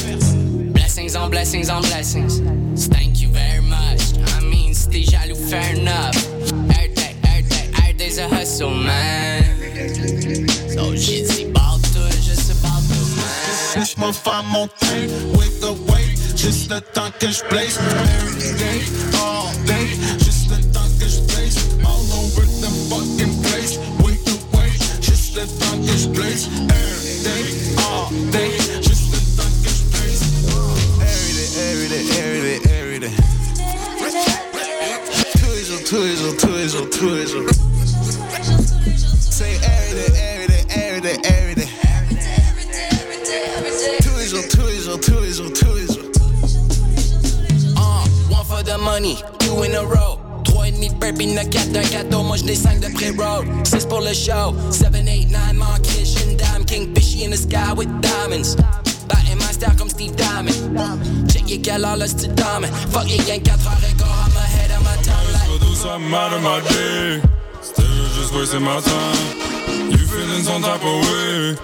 Blessings 0.74 1.16
on 1.16 1.30
blessings 1.30 1.70
on 1.70 1.80
blessings. 1.80 2.42
Thank 2.90 3.22
you 3.22 3.30
very 3.30 3.62
much. 3.62 4.12
I 4.38 4.44
mean, 4.44 4.74
si 4.74 4.90
t'es 4.90 5.04
jaloux, 5.04 5.38
fair 5.50 5.74
enough. 5.74 6.18
Every 6.78 6.94
day, 6.94 7.16
every 7.24 7.44
day, 7.44 7.72
every 7.78 7.94
day's 7.94 8.18
a 8.18 8.28
hustle, 8.28 8.72
man. 8.72 9.42
So 10.68 10.94
j'ai 10.98 11.22
dit, 11.22 11.46
barre 11.46 11.80
toi, 11.94 12.10
je 12.10 12.34
sais 12.34 12.56
tout, 12.56 13.16
man. 13.16 13.78
Laisse-moi 13.78 14.12
faire 14.12 14.44
mon 14.44 14.68
thing, 14.82 15.10
wake 15.34 16.18
juste 16.36 16.70
le 16.70 16.82
temps 16.82 17.10
que 17.22 17.28
je 17.28 17.42
blaze. 17.50 17.80
J'n'ai 52.44 52.56
cinq 52.56 52.80
de 52.80 52.92
pré-roll. 52.94 53.46
Six 53.64 53.86
pour 53.86 54.02
le 54.02 54.14
show. 54.14 54.54
Seven, 54.70 55.08
eight, 55.08 55.30
nine, 55.30 55.58
Mark 55.58 55.82
Kitchen, 55.84 56.36
Dime 56.38 56.66
King, 56.66 56.94
fishy 56.94 57.24
in 57.24 57.32
the 57.32 57.38
sky 57.38 57.74
with 57.74 57.90
diamonds. 58.02 58.56
Batting 59.08 59.38
my 59.38 59.52
style 59.52 59.76
comme 59.78 59.90
Steve 59.90 60.16
Diamond. 60.16 60.56
Check 61.32 61.50
your 61.50 61.60
gal, 61.60 61.86
all 61.86 62.02
us 62.02 62.14
to 62.14 62.28
diamond. 62.28 62.74
Fuck 62.92 63.10
your 63.10 63.24
gang, 63.26 63.44
4 63.44 63.56
heures 63.56 63.84
et 63.84 63.98
go, 63.98 64.06
I'm 64.06 64.36
ahead 64.36 64.72
of 64.72 64.84
my 64.84 64.96
time. 65.04 65.34
Like, 65.34 65.48
Go 65.48 65.58
do 65.60 66.16
out 66.16 66.34
of 66.34 66.44
my 66.44 66.60
day. 66.70 67.22
Still 67.62 68.08
just 68.16 68.34
wasting 68.34 68.64
my 68.64 68.80
time. 68.80 69.92
You 69.92 69.98
feeling 69.98 70.44
some 70.44 70.62
type 70.62 70.84
of 70.84 70.98
way? 71.08 71.56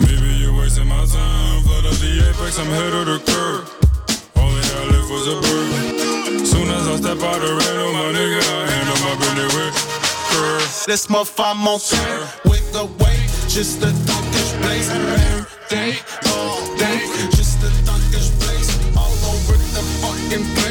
Maybe 0.00 0.28
you're 0.40 0.56
wasting 0.58 0.86
my 0.86 1.04
time. 1.06 1.62
Flood 1.64 1.86
of 1.86 1.98
the 2.00 2.12
apex, 2.28 2.58
I'm 2.58 2.66
head 2.66 2.92
of 2.92 3.06
the 3.06 3.18
curve. 3.24 3.64
Only 4.36 4.60
I 4.60 4.82
live 4.92 5.08
was 5.10 5.26
a 5.28 5.36
bird. 5.40 6.46
Soon 6.46 6.68
as 6.68 6.88
I 6.88 6.96
step 6.96 7.20
out 7.22 7.40
the 7.40 7.52
rail, 7.52 7.88
oh, 7.88 7.92
my 7.92 8.12
nigga, 8.16 8.40
I 8.40 8.70
handle 8.70 8.98
my 9.06 9.14
business 9.20 9.54
with 9.54 9.95
curve. 10.36 10.84
Laisse-moi 10.88 11.24
faire 11.24 11.54
mon 11.54 11.78
thing, 11.78 11.98
wake 12.44 12.62
away, 12.74 13.16
juste 13.48 13.80
le 13.80 13.92
temps 14.06 14.24
que 14.32 14.38
je 14.38 14.54
day, 15.70 15.94
all 16.24 16.76
day, 16.78 17.00
juste 17.36 17.58
le 17.62 17.70
temps 17.84 18.00
blaze. 18.38 18.70
All 18.96 19.12
over 19.32 19.56
the 19.74 19.82
fucking 20.00 20.44
place, 20.54 20.65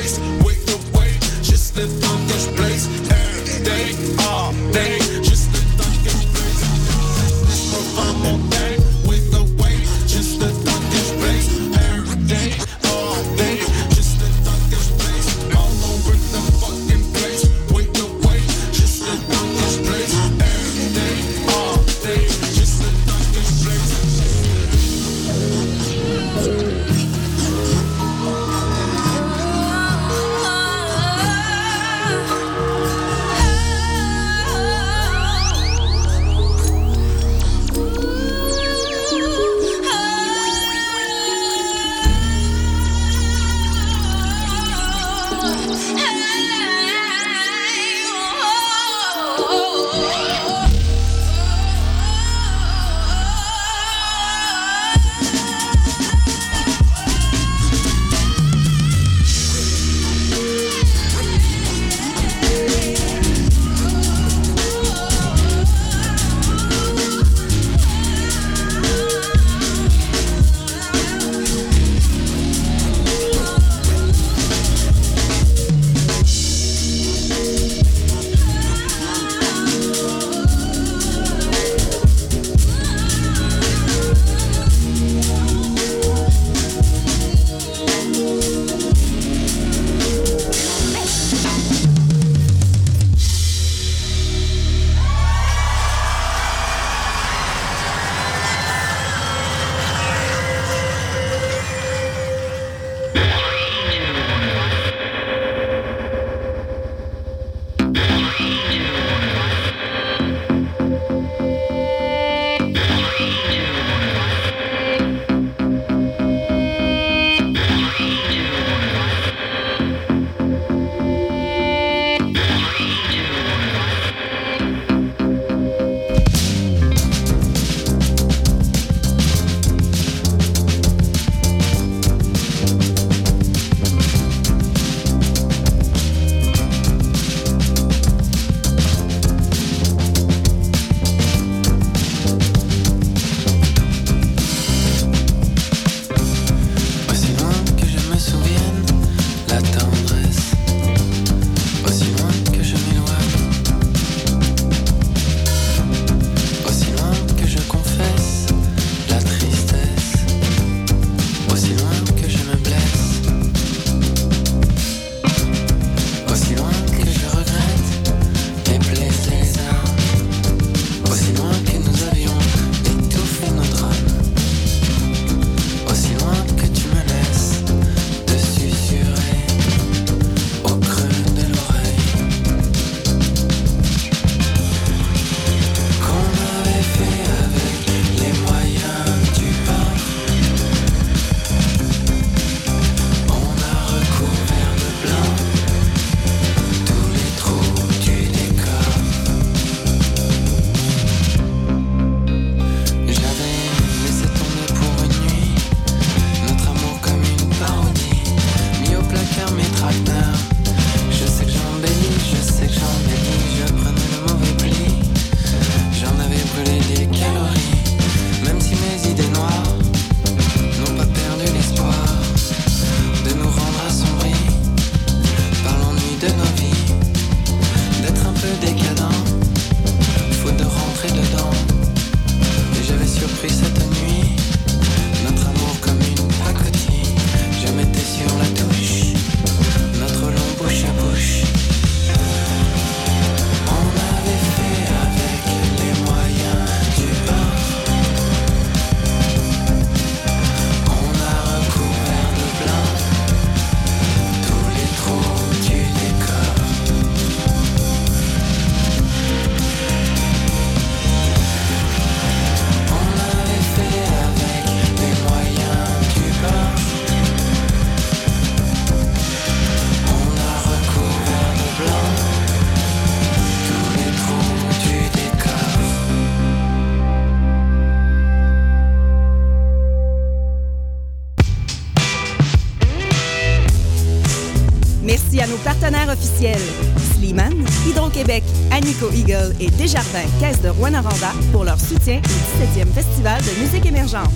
Hydro-Québec, 288.25 288.43
Anico 288.71 289.11
Eagle 289.11 289.55
et 289.59 289.69
Desjardins 289.71 290.27
Caisse 290.39 290.61
de 290.61 290.69
Rouen-Noranda 290.69 291.31
pour 291.51 291.63
leur 291.63 291.79
soutien 291.79 292.19
au 292.19 292.81
17e 292.81 292.91
Festival 292.93 293.41
de 293.41 293.61
musique 293.61 293.85
émergente. 293.85 294.29